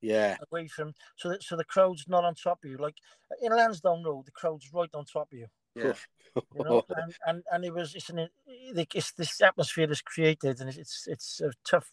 Yeah. 0.00 0.36
away 0.50 0.66
from 0.66 0.94
so 1.16 1.28
that 1.28 1.42
so 1.42 1.56
the 1.56 1.64
crowd's 1.64 2.06
not 2.08 2.24
on 2.24 2.34
top 2.34 2.64
of 2.64 2.70
you. 2.70 2.78
Like 2.78 2.96
in 3.42 3.54
Lansdowne 3.54 4.02
Road, 4.02 4.26
the 4.26 4.30
crowd's 4.32 4.72
right 4.72 4.90
on 4.94 5.04
top 5.04 5.28
of 5.32 5.38
you. 5.38 5.46
Yeah. 5.74 5.92
you 6.34 6.64
know, 6.64 6.82
and, 6.88 7.14
and 7.26 7.42
and 7.52 7.64
it 7.64 7.72
was 7.72 7.94
it's 7.94 8.08
an 8.10 8.28
like 8.74 8.94
it's 8.94 9.12
this 9.12 9.40
atmosphere 9.40 9.86
that's 9.86 10.02
created, 10.02 10.60
and 10.60 10.68
it's 10.70 10.78
it's, 10.78 11.06
it's 11.06 11.40
a 11.40 11.52
tough 11.64 11.92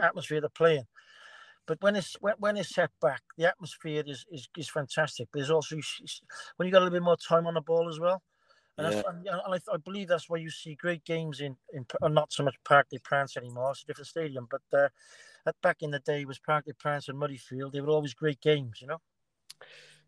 atmosphere 0.00 0.40
to 0.40 0.48
play 0.48 0.76
in. 0.76 0.84
But 1.66 1.80
when 1.80 1.96
it's 1.96 2.16
when, 2.20 2.34
when 2.38 2.56
it's 2.56 2.74
set 2.74 2.90
back, 3.00 3.22
the 3.38 3.48
atmosphere 3.48 4.02
is, 4.06 4.24
is 4.30 4.48
is 4.56 4.68
fantastic. 4.68 5.28
But 5.32 5.38
there's 5.38 5.50
also 5.50 5.76
when 6.56 6.66
you 6.66 6.72
got 6.72 6.78
a 6.78 6.84
little 6.84 6.98
bit 6.98 7.04
more 7.04 7.16
time 7.16 7.46
on 7.46 7.54
the 7.54 7.60
ball 7.60 7.88
as 7.88 8.00
well, 8.00 8.22
and, 8.78 8.86
that's, 8.86 9.06
and, 9.06 9.26
and 9.26 9.40
I, 9.46 9.58
I 9.72 9.76
believe 9.84 10.08
that's 10.08 10.28
why 10.28 10.38
you 10.38 10.50
see 10.50 10.74
great 10.74 11.04
games 11.04 11.40
in 11.40 11.56
in 11.72 11.86
uh, 12.02 12.08
not 12.08 12.32
so 12.32 12.42
much 12.42 12.56
Parc 12.64 12.88
des 12.90 12.98
Princes 13.04 13.36
anymore. 13.36 13.70
It's 13.70 13.84
a 13.84 13.86
different 13.86 14.08
stadium, 14.08 14.48
but 14.50 14.62
uh, 14.72 14.88
at, 15.46 15.54
back 15.62 15.78
in 15.82 15.90
the 15.90 16.00
day 16.00 16.22
it 16.22 16.28
was 16.28 16.38
Parc 16.38 16.64
des 16.64 16.72
Princes 16.74 17.08
and 17.08 17.18
Muddyfield. 17.18 17.72
They 17.72 17.80
were 17.80 17.90
always 17.90 18.14
great 18.14 18.40
games, 18.40 18.80
you 18.80 18.88
know. 18.88 18.98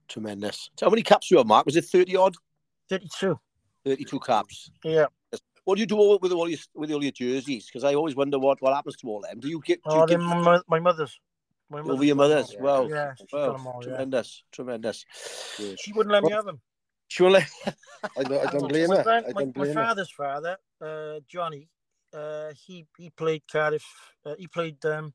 Tremendous. 0.09 0.71
So 0.79 0.87
how 0.87 0.91
many 0.91 1.03
caps 1.03 1.31
you 1.31 1.39
have, 1.39 1.47
Mark? 1.47 1.67
Was 1.67 1.77
it 1.77 1.85
30 1.85 2.17
odd? 2.17 2.35
Thirty-two. 2.89 3.39
32 3.85 4.21
caps. 4.21 4.71
Yeah. 4.83 5.07
What 5.65 5.77
do 5.77 5.81
you 5.81 5.87
do 5.87 5.97
all- 5.97 6.19
with 6.21 6.33
all 6.33 6.49
your 6.49 6.59
with 6.75 6.93
all 6.93 7.03
your 7.03 7.13
jerseys? 7.13 7.67
Because 7.67 7.85
I 7.85 7.95
always 7.95 8.15
wonder 8.15 8.39
what, 8.39 8.61
what 8.61 8.75
happens 8.75 8.97
to 8.97 9.09
all 9.09 9.21
them. 9.23 9.41
Do 9.41 9.49
you 9.49 9.61
get, 9.65 9.83
do 9.83 9.91
Oh, 9.91 10.01
you 10.01 10.07
they're 10.07 10.19
my, 10.19 10.41
mo- 10.41 10.63
my 10.69 10.81
mother's. 10.81 11.19
My 11.71 11.81
over 11.81 12.05
your 12.05 12.17
mother's? 12.17 12.51
all. 12.55 12.63
Well, 12.63 12.91
yeah, 12.91 13.15
she's 13.15 13.27
well, 13.33 13.47
got 13.53 13.57
them 13.57 13.67
all. 13.67 13.81
Yeah. 13.83 13.89
tremendous, 13.89 14.43
tremendous. 14.53 15.05
She 15.79 15.93
wouldn't 15.95 16.13
let 16.13 16.23
me 16.23 16.31
have 16.31 16.45
them. 16.45 16.61
Surely, 17.09 17.41
I 18.17 18.23
don't, 18.23 18.49
I 18.49 18.51
don't 18.53 18.69
blame 18.69 18.89
my 18.89 18.97
her. 18.97 19.03
grand- 19.03 19.27
I 19.27 19.33
my, 19.33 19.41
don't 19.45 19.57
my 19.57 19.65
blame 19.65 19.77
her. 19.77 19.83
father's 19.85 20.11
father, 20.11 20.57
uh, 20.81 21.21
Johnny, 21.29 21.69
uh, 22.13 22.51
he 22.55 22.87
he 22.99 23.11
played 23.11 23.43
Cardiff. 23.51 23.85
Uh, 24.25 24.35
he 24.39 24.47
played 24.47 24.85
um, 24.85 25.15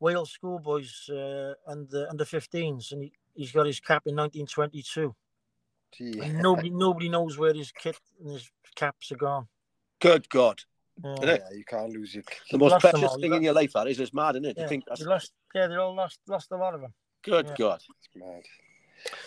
Wales 0.00 0.30
schoolboys 0.32 1.08
uh, 1.10 1.54
under 1.66 2.08
under 2.10 2.24
15s, 2.24 2.92
and 2.92 3.02
he 3.04 3.12
he's 3.34 3.52
got 3.52 3.66
his 3.66 3.80
cap 3.80 4.02
in 4.06 4.16
1922. 4.16 5.14
Gee. 5.92 6.20
And 6.20 6.38
nobody 6.40 6.70
nobody 6.70 7.08
knows 7.08 7.38
where 7.38 7.54
his 7.54 7.70
kit 7.70 7.98
and 8.20 8.32
his 8.32 8.50
caps 8.74 9.12
are 9.12 9.16
gone. 9.16 9.46
Good 10.00 10.28
God, 10.28 10.60
Yeah. 11.02 11.14
Yeah, 11.22 11.38
you 11.54 11.64
can't 11.64 11.90
lose 11.90 12.14
your. 12.14 12.24
the 12.50 12.58
most 12.58 12.80
precious 12.80 13.02
all. 13.02 13.16
You 13.18 13.22
thing 13.22 13.34
in 13.34 13.42
your 13.42 13.54
life, 13.54 13.72
that 13.74 13.86
is. 13.88 14.00
It's 14.00 14.14
mad, 14.14 14.36
isn't 14.36 14.44
it? 14.44 14.56
Yeah, 14.56 14.62
You 14.64 14.68
think 14.68 14.84
they 14.84 14.90
that's 14.90 15.02
lost. 15.02 15.32
Yeah, 15.54 15.66
they 15.68 15.76
all 15.76 15.94
lost 15.94 16.20
lost 16.26 16.50
a 16.52 16.56
lot 16.56 16.74
of 16.74 16.80
them. 16.80 16.94
good 17.22 17.46
yeah. 17.46 17.54
God. 17.56 17.80
It's 17.98 18.08
mad. 18.14 18.42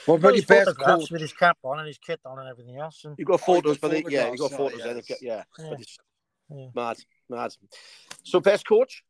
What 0.06 0.16
Got 0.16 0.28
about 0.30 0.36
his 0.36 0.50
your 0.50 0.58
best 0.58 0.68
photographs 0.70 1.02
coach? 1.04 1.12
with 1.12 1.22
his 1.22 1.34
cap 1.34 1.58
on 1.64 1.80
and 1.80 1.88
his 1.88 1.98
kit 1.98 2.20
on 2.26 2.40
and 2.40 2.50
everything 2.50 2.78
else. 2.78 3.06
And 3.06 3.16
You 3.18 3.26
got 3.26 3.36
Oh, 3.36 3.38
photos, 3.38 3.78
got 3.78 3.82
but 3.82 3.92
they, 3.92 4.04
yeah, 4.10 4.32
you 4.32 4.38
got 4.38 4.52
photos. 4.52 4.82
oh, 4.84 4.90
I 4.90 4.94
think, 4.94 5.10
yes. 5.10 5.22
yeah, 5.22 5.44
Yeah. 5.60 5.78
Yeah. 6.50 6.68
mad, 6.74 6.98
mad. 7.30 7.56
So 8.24 8.40
best 8.40 8.68
coach? 8.68 9.04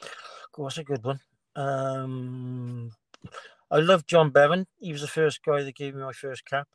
Of 0.00 0.52
course, 0.52 0.78
a 0.78 0.84
good 0.84 1.02
one. 1.04 1.20
Um, 1.56 2.92
I 3.70 3.78
love 3.78 4.06
John 4.06 4.30
Bevan. 4.30 4.66
He 4.78 4.92
was 4.92 5.00
the 5.00 5.08
first 5.08 5.40
guy 5.44 5.62
that 5.62 5.74
gave 5.74 5.94
me 5.94 6.02
my 6.02 6.12
first 6.12 6.44
cap. 6.46 6.68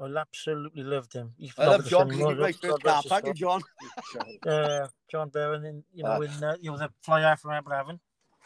I 0.00 0.06
absolutely 0.20 0.82
loved 0.82 1.12
him. 1.12 1.32
He's 1.38 1.52
I 1.58 1.64
not 1.66 1.70
love 1.70 1.86
John 1.86 2.08
because 2.08 2.18
he 2.18 2.24
anymore, 2.24 2.42
my 2.46 2.52
first 2.52 2.84
rest 2.84 2.84
cap. 2.84 3.02
his 3.04 3.10
Thank 3.12 3.26
you. 3.26 3.34
John. 3.34 3.60
Uh, 4.46 4.88
John 5.10 5.28
Bevan, 5.30 5.64
in 5.64 5.84
you 5.94 6.02
know, 6.04 6.10
Ah. 6.10 6.20
in 6.20 6.44
uh, 6.44 6.56
you 6.60 6.70
know 6.70 6.78
the 6.78 6.90
fly 7.02 7.22
out 7.22 7.40
from 7.40 7.50
Aberavon. 7.52 7.98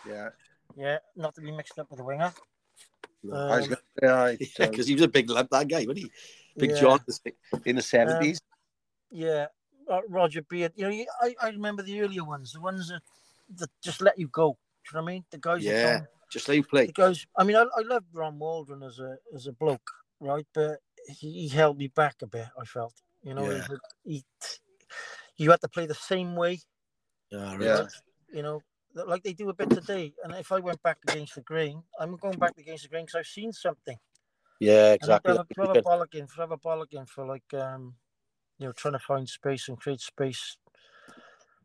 Yeah. 0.07 0.28
Yeah, 0.76 0.99
not 1.16 1.34
to 1.36 1.40
be 1.40 1.51
mixed 1.51 1.78
up 1.78 1.90
with 1.90 1.99
the 1.99 2.05
winger. 2.05 2.32
I 3.24 3.57
was 3.59 3.64
Um, 3.64 3.68
gonna 3.70 3.76
say, 4.01 4.07
aye, 4.07 4.36
Yeah, 4.40 4.46
John. 4.57 4.70
because 4.70 4.86
he 4.86 4.94
was 4.94 5.03
a 5.03 5.09
big 5.09 5.28
lump, 5.30 5.51
that 5.51 5.66
guy, 5.68 5.80
wasn't 5.80 5.99
he? 5.99 6.12
Big 6.57 6.70
yeah, 6.70 6.80
John 6.80 7.01
in 7.64 7.76
the 7.76 7.82
seventies. 7.82 8.40
Yeah, 9.11 9.46
uh, 9.90 10.01
Roger 10.09 10.42
Beard. 10.42 10.72
You 10.76 10.88
know, 10.90 11.05
I, 11.22 11.34
I 11.42 11.49
remember 11.49 11.82
the 11.82 12.01
earlier 12.01 12.24
ones, 12.24 12.53
the 12.53 12.61
ones 12.61 12.88
that, 12.88 13.03
that 13.57 13.70
just 13.82 14.01
let 14.03 14.18
you 14.18 14.28
go. 14.28 14.53
Do 14.53 14.57
you 14.96 15.01
know 15.01 15.03
what 15.05 15.11
I 15.11 15.14
mean? 15.14 15.24
The 15.30 15.38
guys. 15.38 15.64
Yeah. 15.64 15.92
don't- 15.99 16.07
Just 16.30 16.46
let 16.49 16.57
you 16.59 16.64
play. 16.64 16.86
the 16.86 16.92
guys. 16.92 17.26
I 17.36 17.42
mean, 17.44 17.57
I, 17.57 17.62
I 17.76 17.80
loved 17.82 18.07
Ron 18.12 18.38
Waldron 18.38 18.82
as 18.82 18.99
a 18.99 19.16
as 19.34 19.46
a 19.46 19.53
bloke, 19.53 19.90
right? 20.20 20.46
But 20.53 20.80
he, 21.09 21.42
he 21.42 21.48
held 21.48 21.78
me 21.78 21.88
back 21.88 22.16
a 22.22 22.26
bit. 22.26 22.48
I 22.61 22.64
felt, 22.64 22.94
you 23.22 23.34
know, 23.34 23.48
Yeah. 23.48 23.66
he, 23.68 23.74
he 24.04 24.24
you 25.36 25.50
had 25.50 25.61
to 25.62 25.68
play 25.68 25.86
the 25.86 25.94
same 25.94 26.36
way, 26.36 26.61
Yeah, 27.30 27.56
Yeah. 27.61 27.76
right? 27.80 27.92
You 28.32 28.42
know, 28.42 28.62
like 28.94 29.22
they 29.22 29.32
do 29.32 29.48
a 29.48 29.54
bit 29.54 29.70
today. 29.70 30.14
And 30.24 30.34
if 30.34 30.52
I 30.52 30.61
went 30.61 30.82
back 30.82 30.98
against 31.04 31.34
the 31.36 31.42
grain, 31.42 31.82
I'm 31.98 32.16
going 32.16 32.38
back 32.38 32.59
against 32.59 32.84
the 32.84 32.88
grain 32.88 33.04
because 33.06 33.18
I've 33.20 33.26
seen 33.26 33.52
something. 33.52 33.98
yeah, 34.61 34.92
And 34.92 34.94
exactly. 34.94 35.32
to 35.32 35.38
have, 35.38 35.46
a- 35.50 35.54
to 35.54 35.61
have 35.62 35.70
a 35.70 35.82
bollocking, 35.82 36.34
to 36.34 36.40
have 36.40 36.52
a 36.52 36.59
bollocking 36.59 37.09
for 37.09 37.26
like, 37.26 37.54
um, 37.54 37.94
you 38.59 38.66
know, 38.66 38.72
trying 38.72 38.92
to 38.94 38.98
find 38.98 39.28
space 39.28 39.68
and 39.68 39.78
create 39.80 40.00
space. 40.00 40.56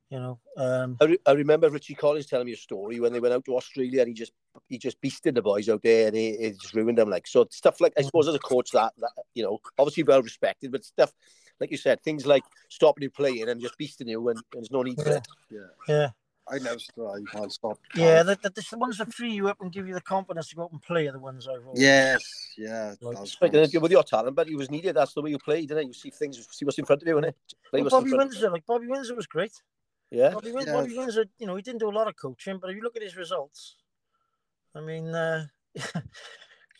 You 0.09 0.19
know, 0.19 0.39
um, 0.57 0.97
I, 1.01 1.05
re- 1.05 1.19
I 1.25 1.31
remember 1.31 1.69
Richie 1.69 1.95
Collins 1.95 2.27
telling 2.27 2.45
me 2.45 2.53
a 2.53 2.57
story 2.57 2.99
when 2.99 3.11
they 3.13 3.19
went 3.19 3.33
out 3.33 3.45
to 3.45 3.55
Australia 3.57 4.01
and 4.01 4.09
he 4.09 4.13
just 4.13 4.33
he 4.69 4.77
just 4.77 5.01
beasted 5.01 5.35
the 5.35 5.41
boys 5.41 5.69
out 5.69 5.81
there 5.83 6.07
and 6.07 6.15
he, 6.15 6.37
he 6.37 6.51
just 6.51 6.73
ruined 6.73 6.97
them. 6.97 7.09
Like 7.09 7.27
so 7.27 7.47
stuff 7.51 7.79
like 7.81 7.93
I 7.97 8.01
Mm. 8.01 8.05
suppose 8.05 8.27
as 8.27 8.35
a 8.35 8.39
coach 8.39 8.71
that, 8.71 8.93
that 8.97 9.11
you 9.33 9.43
know 9.43 9.59
obviously 9.77 10.03
well 10.03 10.21
respected, 10.21 10.71
but 10.71 10.83
stuff 10.83 11.13
like 11.59 11.71
you 11.71 11.77
said 11.77 12.01
things 12.03 12.25
like 12.25 12.43
stopping 12.69 13.03
you 13.03 13.09
playing 13.09 13.47
and 13.49 13.61
just 13.61 13.77
beasting 13.77 14.07
you 14.07 14.21
when, 14.21 14.35
when 14.35 14.43
there's 14.53 14.71
no 14.71 14.81
need 14.83 14.99
for 15.01 15.09
Yeah. 15.09 15.15
it. 15.17 15.27
Yeah. 15.51 15.59
yeah. 15.87 16.09
I 16.45 16.57
know 16.59 16.75
still 16.75 17.17
you 17.17 17.25
can't 17.25 17.53
stop. 17.53 17.79
Yeah, 17.95 18.21
the, 18.21 18.37
the, 18.43 18.49
the 18.49 18.77
ones 18.77 18.97
that 18.97 19.13
free 19.13 19.31
you 19.31 19.47
up 19.47 19.61
and 19.61 19.71
give 19.71 19.87
you 19.87 19.93
the 19.93 20.01
confidence 20.01 20.49
to 20.49 20.57
go 20.57 20.63
out 20.63 20.73
and 20.73 20.81
play 20.81 21.07
are 21.07 21.13
the 21.13 21.19
ones 21.19 21.47
I've 21.47 21.65
always. 21.65 21.81
Yes, 21.81 22.21
yeah. 22.57 22.95
Like, 22.99 23.15
that's 23.17 23.31
Speaking 23.31 23.61
nice. 23.61 23.73
of, 23.73 23.81
with 23.81 23.93
your 23.93 24.03
talent, 24.03 24.35
but 24.35 24.49
he 24.49 24.55
was 24.55 24.69
needed. 24.69 24.93
That's 24.97 25.13
the 25.13 25.21
way 25.21 25.29
you 25.29 25.37
played, 25.37 25.69
didn't 25.69 25.85
it? 25.85 25.87
You 25.87 25.93
see 25.93 26.09
things, 26.09 26.45
see 26.51 26.65
what's 26.65 26.77
in 26.77 26.83
front 26.83 27.01
of 27.01 27.07
you, 27.07 27.15
innit? 27.15 27.33
Play 27.69 27.81
Well, 27.81 27.83
what's 27.83 27.93
in 27.93 28.11
Bobby 28.11 28.17
Windsor, 28.17 28.49
like 28.49 28.65
Bobby 28.65 28.87
Windsor 28.87 29.15
was 29.15 29.25
great. 29.25 29.53
Yeah. 30.11 30.31
Bobby, 30.31 30.51
Win- 30.51 30.67
Yeah. 30.67 30.73
Bobby 30.73 30.97
Windsor, 30.97 31.25
you 31.39 31.47
know, 31.47 31.55
he 31.55 31.61
didn't 31.61 31.79
do 31.79 31.89
a 31.89 31.95
lot 31.95 32.09
of 32.09 32.17
coaching, 32.17 32.57
but 32.59 32.69
if 32.69 32.75
you 32.75 32.81
look 32.81 32.97
at 32.97 33.03
his 33.03 33.15
results, 33.15 33.77
I 34.75 34.81
mean, 34.81 35.07
uh, 35.13 35.45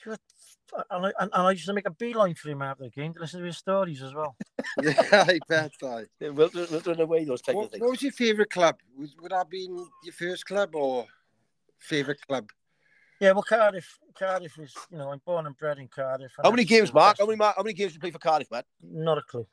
and, 0.05 0.17
I, 0.91 0.95
and, 1.05 1.13
and 1.19 1.31
I 1.33 1.51
used 1.51 1.65
to 1.67 1.73
make 1.73 1.87
a 1.87 1.91
beeline 1.91 2.35
for 2.35 2.49
him 2.49 2.61
after 2.61 2.83
the 2.83 2.89
game 2.89 3.13
to 3.13 3.19
listen 3.19 3.39
to 3.39 3.45
his 3.45 3.57
stories 3.57 4.01
as 4.01 4.13
well. 4.13 4.35
yeah, 4.81 5.25
I 5.27 5.39
bet. 5.47 5.71
I. 5.83 6.05
Yeah, 6.19 6.29
We'll, 6.29 6.49
we'll 6.53 6.81
run 6.85 6.99
away 7.01 7.25
those 7.25 7.41
type 7.41 7.55
of 7.55 7.61
What, 7.61 7.71
things. 7.71 7.81
what 7.81 7.91
was 7.91 8.01
your 8.01 8.11
favourite 8.11 8.49
club? 8.49 8.77
Was, 8.97 9.15
would 9.21 9.31
that 9.31 9.37
have 9.37 9.49
been 9.49 9.75
your 10.03 10.13
first 10.13 10.45
club 10.45 10.75
or 10.75 11.05
favourite 11.79 12.19
club? 12.27 12.49
Yeah, 13.19 13.31
well, 13.31 13.43
Cardiff, 13.43 13.99
Cardiff 14.17 14.57
is, 14.59 14.73
you 14.91 14.97
know, 14.97 15.09
I'm 15.11 15.21
born 15.25 15.45
and 15.45 15.55
bred 15.55 15.77
in 15.77 15.87
Cardiff. 15.87 16.31
How 16.43 16.49
many 16.49 16.63
that's 16.63 16.69
games, 16.69 16.93
Mark? 16.93 17.17
How 17.19 17.25
many, 17.25 17.37
Mark? 17.37 17.55
How 17.55 17.63
many 17.63 17.73
games 17.73 17.91
did 17.91 17.95
you 17.95 18.01
play 18.01 18.11
for 18.11 18.19
Cardiff, 18.19 18.49
Matt? 18.51 18.65
Not 18.81 19.17
a 19.17 19.21
clue. 19.21 19.47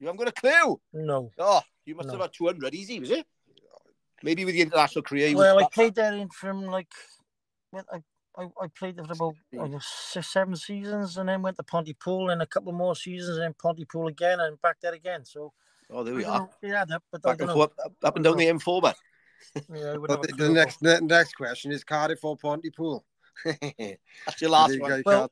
You 0.00 0.06
haven't 0.06 0.18
got 0.18 0.28
a 0.28 0.32
clue. 0.32 0.80
No. 0.94 1.30
Oh, 1.38 1.60
you 1.84 1.94
must 1.94 2.06
No. 2.06 2.12
have 2.14 2.22
had 2.22 2.32
200 2.32 2.74
easy, 2.74 3.00
was 3.00 3.10
it? 3.10 3.26
Maybe 4.22 4.44
with 4.44 4.54
the 4.54 4.62
international 4.62 5.02
career. 5.02 5.28
you 5.28 5.36
Well, 5.36 5.58
I 5.58 5.66
played 5.72 5.94
there 5.96 6.12
in 6.14 6.28
from 6.28 6.64
like, 6.66 6.88
well, 7.72 7.84
I, 7.92 8.02
I, 8.36 8.44
I 8.62 8.66
played 8.68 8.96
there 8.96 9.04
for 9.04 9.12
about 9.12 9.34
I 9.60 9.66
know, 9.68 9.80
six, 9.80 10.28
seven 10.28 10.56
seasons, 10.56 11.16
and 11.16 11.28
then 11.28 11.42
went 11.42 11.56
to 11.56 11.62
Pontypool 11.62 12.30
and 12.30 12.42
a 12.42 12.46
couple 12.46 12.72
more 12.72 12.94
seasons, 12.94 13.36
and 13.36 13.44
then 13.44 13.54
Pontypool 13.60 14.08
again, 14.08 14.40
and 14.40 14.60
back 14.62 14.76
there 14.80 14.94
again. 14.94 15.24
So 15.24 15.52
oh, 15.90 16.04
there 16.04 16.14
we 16.14 16.24
are. 16.24 16.48
Yeah, 16.62 16.82
It 16.82 16.90
up, 16.92 17.02
but 17.10 17.22
Back 17.22 17.32
and 17.32 17.38
don't 17.40 17.48
know. 17.48 17.54
forth, 17.54 17.72
up 18.02 18.16
and 18.16 18.24
down 18.24 18.36
the 18.36 18.46
M4, 18.46 18.82
man. 18.82 18.94
Yeah, 19.74 19.86
I 19.92 19.98
wouldn't 19.98 20.08
Well, 20.08 20.18
have 20.18 20.24
a 20.24 20.26
the, 20.28 20.44
the 20.44 20.48
next 20.50 20.80
the 20.80 21.00
next 21.00 21.34
question 21.34 21.72
is 21.72 21.82
Cardiff 21.82 22.24
or 22.24 22.36
Pontypool? 22.36 23.04
That's 23.44 24.40
your 24.40 24.50
last 24.50 24.74
you 24.74 24.80
one. 24.80 25.02
Well, 25.04 25.30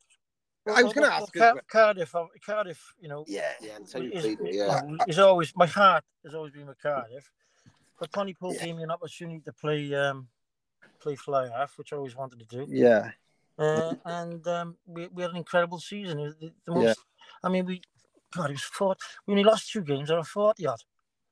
Well, 0.67 0.77
I 0.77 0.83
was 0.83 0.93
gonna 0.93 1.07
ask 1.07 1.35
as 1.37 1.41
Car- 1.41 1.63
Cardiff. 1.71 2.15
uh, 2.15 2.27
Cardiff, 2.45 2.95
you 3.01 3.09
know, 3.09 3.25
Yeah, 3.29 3.53
yeah. 3.61 3.79
That's 3.79 3.93
how 3.93 4.01
you 4.01 4.11
is, 4.11 4.23
played 4.23 4.41
it, 4.41 4.55
yeah. 4.57 4.81
know, 4.85 4.97
is 5.07 5.19
always 5.19 5.55
my 5.57 5.67
heart 5.67 6.05
has 6.25 6.35
always 6.35 6.53
been 6.53 6.67
with 6.67 6.79
Cardiff. 6.83 7.31
But 7.99 8.11
Pontypool 8.13 8.55
gave 8.55 8.77
me 8.77 8.83
an 8.83 8.91
opportunity 8.91 9.41
to 9.41 9.53
play 9.53 9.95
um, 9.95 10.27
play 11.01 11.17
fly 11.17 11.49
half, 11.49 11.77
which 11.79 11.93
I 11.93 11.97
always 11.97 12.17
wanted 12.17 12.39
to 12.41 12.47
do. 12.47 12.67
yeah, 12.69 13.11
Uh, 13.59 13.95
and 14.05 14.47
um, 14.47 14.77
we, 14.87 15.09
we 15.09 15.23
had 15.23 15.33
an 15.33 15.37
incredible 15.37 15.79
season. 15.79 16.19
It 16.19 16.25
was 16.25 16.37
the, 16.37 16.53
the 16.67 16.81
Yeah. 16.81 16.95
I 17.43 17.49
mean, 17.49 17.67
we 17.67 17.83
God, 18.35 18.51
it 18.51 18.55
was 18.55 18.63
four. 18.63 18.97
We 19.27 19.33
only 19.33 19.45
lost 19.45 19.71
two 19.71 19.83
games 19.83 20.11
out 20.11 20.19
of 20.19 20.29
forty 20.29 20.67
odd. 20.67 20.81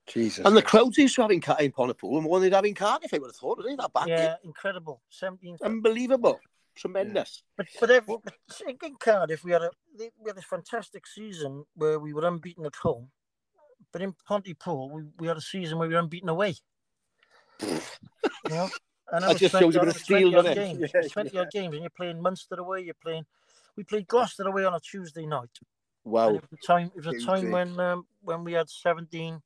Jesus. 0.07 0.47
And 0.47 0.57
the 0.57 0.63
crowds 0.63 0.97
used 0.97 1.15
to 1.17 1.23
have 1.23 1.31
in, 1.31 1.41
Car- 1.41 1.61
in 1.61 1.71
Pontypool 1.71 2.17
and 2.17 2.27
one 2.27 2.41
they'd 2.41 2.55
have 2.55 2.65
in 2.65 2.75
Cardiff, 2.75 3.13
I 3.13 3.19
would 3.19 3.29
have 3.29 3.37
thought, 3.37 3.59
didn't 3.59 3.77
they? 3.77 3.83
That 3.83 3.93
back 3.93 4.09
Yeah, 4.09 4.37
incredible. 4.43 5.03
Seventeen. 5.11 5.59
Unbelievable. 5.63 6.41
Tremendous. 6.75 7.43
But 7.57 7.67
but, 7.81 7.91
every, 7.91 8.17
but 8.25 8.35
in 8.67 8.79
in 8.83 8.95
Cardiff, 8.97 9.45
we 9.45 9.53
had 9.53 9.63
a 9.63 9.71
we 9.97 10.11
had 10.27 10.37
this 10.37 10.45
fantastic 10.45 11.07
season 11.07 11.65
where 11.75 11.99
we 11.99 12.13
were 12.15 12.27
unbeaten 12.27 12.65
at 12.67 12.77
home. 12.77 13.11
But 13.93 14.03
in 14.03 14.15
Pontypool, 14.27 14.91
we, 14.91 15.03
we 15.19 15.29
had 15.29 15.37
a 15.37 15.43
season 15.43 15.79
where 15.79 15.89
we 15.89 15.95
were 15.95 16.01
unbeaten 16.01 16.29
away. 16.29 16.55
you 17.61 17.79
know, 18.49 18.69
and 19.13 19.25
That 19.25 19.37
just 19.37 19.59
shows 19.59 19.77
a 19.77 19.81
bit 19.81 19.89
of 19.89 19.97
steel, 19.97 20.31
doesn't 20.31 20.53
it? 20.53 20.55
Games, 20.55 20.91
Yeah, 20.95 21.01
Twenty 21.09 21.39
odd 21.39 21.51
games, 21.51 21.75
and 21.75 21.83
you're 21.83 21.91
playing 21.91 22.21
Munster 22.21 22.57
away. 22.57 22.83
You're 22.83 22.95
playing. 23.03 23.25
We 23.77 23.85
played 23.85 24.07
Gloucester 24.09 24.45
away 24.45 24.65
on 24.65 24.75
a 24.75 24.81
Tuesday 24.81 25.27
night. 25.27 25.51
And 26.05 26.13
Wow. 26.13 26.29
it 26.31 26.43
was 26.43 26.59
a 26.63 26.67
time. 26.67 26.91
It 26.97 27.05
was 27.05 27.23
a 27.23 27.27
time 27.27 27.51
when 27.51 27.79
um, 27.81 28.07
when 28.23 28.45
we 28.45 28.53
had 28.53 28.69
seventeen 28.69 29.43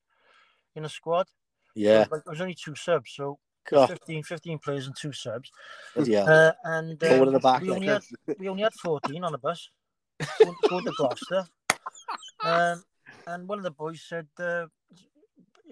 in 0.74 0.84
a 0.84 0.88
squad. 0.88 1.26
Yeah. 1.74 2.00
Like, 2.10 2.10
there 2.10 2.22
was 2.26 2.40
only 2.40 2.54
two 2.54 2.74
subs, 2.74 3.12
so 3.14 3.38
God, 3.70 3.88
15, 3.88 4.22
15 4.24 4.58
players 4.58 4.86
and 4.86 4.96
two 4.96 5.12
subs. 5.12 5.50
yeah. 6.04 6.24
Uh, 6.24 6.52
and 6.64 7.02
um, 7.04 7.32
the 7.32 7.40
back, 7.40 7.62
we, 7.62 7.70
only 7.70 7.86
had, 7.86 8.02
we 8.38 8.48
only 8.48 8.62
had 8.62 8.74
14 8.74 9.24
on 9.24 9.32
the 9.32 9.38
bus. 9.38 9.70
Going 10.42 10.54
to 10.62 10.68
go 10.68 10.80
to 10.80 10.92
Gloucester. 10.96 11.44
Um, 12.44 12.82
and 13.26 13.48
one 13.48 13.58
of 13.58 13.64
the 13.64 13.70
boys 13.70 14.04
said, 14.06 14.26
uh, 14.38 14.66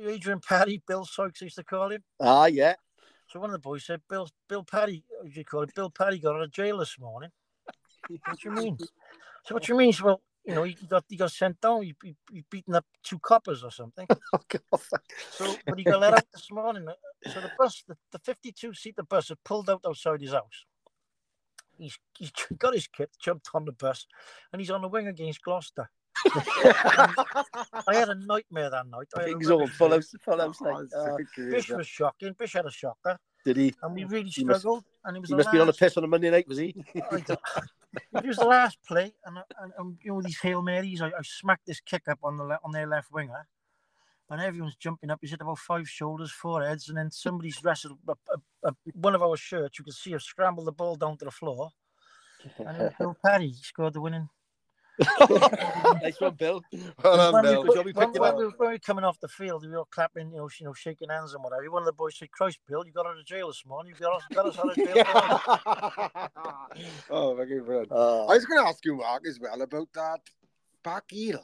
Adrian 0.01 0.41
Paddy, 0.41 0.83
Bill 0.87 1.05
Sykes 1.05 1.43
used 1.43 1.57
to 1.57 1.65
call 1.65 1.91
him. 1.91 2.03
Ah, 2.21 2.47
yeah. 2.47 2.75
So 3.31 3.39
one 3.39 3.51
of 3.51 3.53
the 3.53 3.61
boys 3.61 3.85
said, 3.85 4.01
Bill 4.09 4.29
Bill 4.49 4.65
Paddy, 4.65 5.05
do 5.23 5.31
you 5.31 5.45
call 5.45 5.63
it? 5.63 5.75
Bill 5.75 5.89
Paddy 5.89 6.19
got 6.19 6.35
out 6.35 6.43
of 6.43 6.51
jail 6.51 6.79
this 6.79 6.99
morning. 6.99 7.31
What 8.09 8.41
do 8.41 8.49
you 8.49 8.51
mean? 8.51 8.77
So 9.45 9.55
what 9.55 9.63
do 9.63 9.73
you 9.73 9.79
mean? 9.79 9.93
So, 9.93 10.05
well, 10.05 10.21
you 10.45 10.55
know, 10.55 10.65
he 10.65 10.75
got 10.89 11.05
he 11.09 11.17
got 11.17 11.31
sent 11.31 11.61
down. 11.61 11.83
He, 11.83 11.95
he, 12.03 12.17
he 12.33 12.45
beaten 12.51 12.75
up 12.75 12.85
two 13.05 13.21
coppers 13.21 13.63
or 13.63 13.71
something. 13.71 14.07
Oh, 14.33 14.41
God. 14.49 14.81
So, 15.31 15.57
but 15.67 15.79
he 15.79 15.85
got 15.85 16.01
let 16.01 16.15
out 16.15 16.27
this 16.33 16.51
morning. 16.51 16.87
So 17.27 17.41
the 17.41 17.51
bus, 17.59 17.85
the, 17.87 17.97
the 18.13 18.19
52 18.19 18.75
seater 18.75 19.03
bus, 19.03 19.29
had 19.29 19.43
pulled 19.45 19.69
out 19.71 19.83
outside 19.87 20.21
his 20.21 20.33
house. 20.33 20.65
He's, 21.77 21.99
he's 22.17 22.31
got 22.59 22.75
his 22.75 22.87
kit, 22.87 23.11
jumped 23.21 23.49
on 23.55 23.65
the 23.65 23.73
bus, 23.73 24.07
and 24.53 24.61
he's 24.61 24.71
on 24.71 24.83
the 24.83 24.89
wing 24.89 25.09
against 25.09 25.43
Gloucester. 25.43 25.91
I 26.27 27.95
had 27.95 28.09
a 28.09 28.15
nightmare 28.15 28.71
that 28.71 28.87
night. 28.87 29.09
I 29.17 29.21
had 29.21 29.29
a 29.29 29.33
Things 29.33 29.51
all 29.51 29.61
rubbish 29.61 29.75
full 29.77 29.89
day. 29.91 30.01
full 30.25 30.41
of, 30.41 30.57
Oh, 30.63 30.89
uh. 30.99 31.17
Bish 31.37 31.71
was 31.71 31.87
shocking. 31.87 32.35
Bish 32.39 32.53
had 32.53 32.67
a 32.67 32.71
shocker, 32.71 33.19
did 33.45 33.57
he? 33.57 33.75
and 33.83 33.95
we 33.95 34.05
really 34.05 34.29
He 34.31 34.45
must- 34.45 34.61
struggled. 34.61 34.85
and 35.05 35.17
it 35.17 35.21
was 35.21 35.31
He 35.31 35.37
must 35.37 35.53
be 35.53 35.59
on 35.59 35.69
a 35.69 35.73
piss 35.73 35.97
on 35.97 36.05
a 36.05 36.07
Monday 36.07 36.31
night, 36.31 36.47
was 36.49 36.59
he? 36.59 36.75
It 36.95 37.05
was 38.27 38.37
the 38.37 38.45
last 38.45 38.79
play, 38.87 39.13
and, 39.25 39.39
and, 39.61 39.73
and 39.79 39.99
you 40.03 40.13
know 40.13 40.23
these 40.23 40.39
hail 40.41 40.63
marys. 40.63 41.01
I, 41.03 41.09
I 41.09 41.23
smacked 41.23 41.67
this 41.67 41.81
kick 41.81 42.03
up 42.09 42.19
on 42.23 42.37
the 42.37 42.45
le- 42.45 42.61
on 42.65 42.71
their 42.73 42.87
left 42.87 43.11
winger, 43.13 43.47
and 44.29 44.41
everyone's 44.41 44.77
jumping 44.77 45.11
up. 45.11 45.19
He's 45.21 45.31
hit 45.31 45.41
about 45.41 45.59
five 45.59 45.89
shoulders, 45.89 46.31
four 46.31 46.63
heads, 46.63 46.89
and 46.89 46.97
then 46.99 47.11
somebody's 47.11 47.63
wrestled 47.65 47.99
a, 48.09 48.13
a, 48.13 48.69
a, 48.69 48.75
one 48.95 49.15
of 49.15 49.23
our 49.23 49.37
shirts. 49.37 49.79
You 49.79 49.85
can 49.85 49.93
see 49.93 50.13
have 50.13 50.23
scramble 50.23 50.65
the 50.65 50.73
ball 50.73 50.95
down 50.97 51.17
to 51.19 51.25
the 51.25 51.31
floor, 51.31 51.71
and 52.59 52.93
Bill 52.99 53.17
Paddy 53.25 53.49
he 53.49 53.63
scored 53.63 53.95
the 53.95 54.01
winning. 54.01 54.29
Nice 56.03 56.21
one, 56.21 56.35
Bill. 56.35 56.63
Well 57.03 57.17
done, 57.17 57.33
when, 57.33 57.43
Bill. 57.45 57.63
we, 57.63 57.69
Good 57.75 57.85
we 57.87 57.93
when, 57.93 58.13
when 58.13 58.37
we, 58.37 58.45
when 58.45 58.53
we 58.59 58.67
were 58.67 58.79
coming 58.79 59.05
off 59.05 59.19
the 59.21 59.29
field, 59.29 59.63
we 59.65 59.71
were 59.71 59.79
all 59.79 59.89
clapping, 59.91 60.31
you 60.31 60.37
know, 60.39 60.49
you 60.59 60.67
know, 60.67 60.73
shaking 60.73 61.09
hands 61.09 61.35
and 61.35 61.43
whatever. 61.43 61.71
One 61.71 61.83
of 61.83 61.87
the 61.87 61.93
boys 61.93 62.17
said, 62.19 62.31
"Christ, 62.31 62.59
Bill, 62.69 62.85
you 62.87 62.93
got 62.93 63.07
out 63.07 63.19
of 63.19 63.25
jail 63.25 63.49
this 63.49 63.65
morning. 63.67 63.95
You 63.99 64.07
got 64.07 64.17
us, 64.17 64.23
got 64.33 64.47
us 64.47 64.59
out 64.59 64.71
of 64.71 64.77
jail." 64.77 65.05
oh, 67.11 67.37
fucking 67.37 67.65
brilliant. 67.65 67.93
Uh, 67.93 68.25
I 68.27 68.35
was 68.35 68.45
going 68.45 68.63
to 68.63 68.69
ask 68.69 68.85
you, 68.85 68.97
Mark, 68.97 69.27
as 69.27 69.39
well 69.41 69.61
about 69.63 69.89
that 69.95 70.21
back 70.83 71.05
heel. 71.09 71.41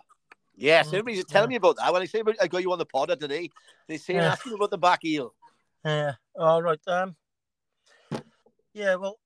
yes, 0.55 0.87
Mm, 0.89 0.95
everybody's 0.95 1.25
telling 1.25 1.51
yeah. 1.51 1.55
me 1.55 1.57
about 1.57 1.77
that. 1.77 1.93
When 1.93 2.03
I 2.03 2.07
say 2.07 2.21
about, 2.21 2.37
I 2.41 2.47
got 2.49 2.63
you 2.63 2.73
on 2.73 2.79
the 2.79 2.87
pod 2.87 3.09
today, 3.21 3.51
they 3.89 3.97
say 3.99 4.15
Yeah. 4.15 4.33
asking 4.33 4.55
about 4.55 4.71
the 4.71 4.79
back 4.79 5.01
heel. 5.03 5.35
Yeah. 5.85 6.13
All 6.39 6.63
right. 6.63 6.81
Um. 6.87 7.15
Yeah. 8.73 8.97
Well, 8.97 9.19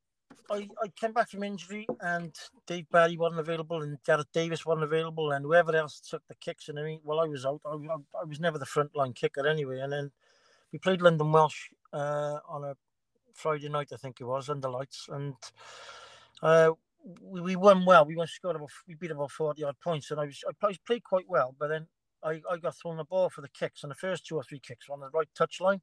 I, 0.51 0.69
I 0.83 0.89
came 0.97 1.13
back 1.13 1.31
from 1.31 1.45
injury, 1.45 1.87
and 2.01 2.35
Dave 2.67 2.87
Barry 2.91 3.17
wasn't 3.17 3.41
available, 3.41 3.83
and 3.83 3.99
Gareth 4.05 4.33
Davies 4.33 4.67
wasn't 4.67 4.85
available, 4.85 5.31
and 5.31 5.45
whoever 5.45 5.75
else 5.77 6.01
took 6.01 6.27
the 6.27 6.35
kicks. 6.35 6.69
And 6.69 6.79
I 6.79 6.83
mean, 6.83 7.01
while 7.05 7.21
I 7.21 7.27
was 7.27 7.47
out, 7.47 7.61
I, 7.65 7.71
I, 7.71 8.21
I 8.21 8.25
was 8.25 8.41
never 8.41 8.59
the 8.59 8.67
front 8.67 8.97
line 8.97 9.13
kicker 9.13 9.47
anyway. 9.47 9.79
And 9.79 9.93
then 9.93 10.11
we 10.73 10.79
played 10.81 11.03
London 11.03 11.31
Welsh 11.31 11.69
uh, 11.93 12.39
on 12.49 12.65
a 12.65 12.77
Friday 13.33 13.69
night, 13.69 13.91
I 13.93 13.97
think 13.97 14.21
it 14.21 14.25
was, 14.25 14.51
under 14.51 14.69
lights, 14.69 15.09
and 15.09 15.35
uh, 16.43 16.73
we, 17.23 17.41
we 17.41 17.57
won 17.57 17.85
well. 17.85 18.05
We 18.05 18.17
won 18.17 18.27
scored 18.27 18.57
about 18.57 18.71
we 18.89 18.95
beat 18.97 19.13
about 19.13 19.31
forty 19.31 19.63
odd 19.63 19.77
points, 19.83 20.11
and 20.11 20.21
I 20.21 20.27
was 20.27 20.43
I 20.49 20.53
played, 20.85 21.05
quite 21.05 21.29
well. 21.29 21.55
But 21.59 21.69
then 21.69 21.87
I, 22.25 22.43
I 22.51 22.57
got 22.59 22.77
thrown 22.77 22.97
the 22.97 23.05
ball 23.05 23.31
for 23.31 23.41
the 23.41 23.49
kicks, 23.49 23.85
and 23.85 23.91
the 23.91 23.95
first 23.95 24.27
two 24.27 24.37
or 24.37 24.43
three 24.43 24.61
kicks 24.61 24.89
were 24.89 24.95
on 24.95 25.01
the 25.01 25.11
right 25.15 25.29
touch 25.35 25.61
line. 25.61 25.81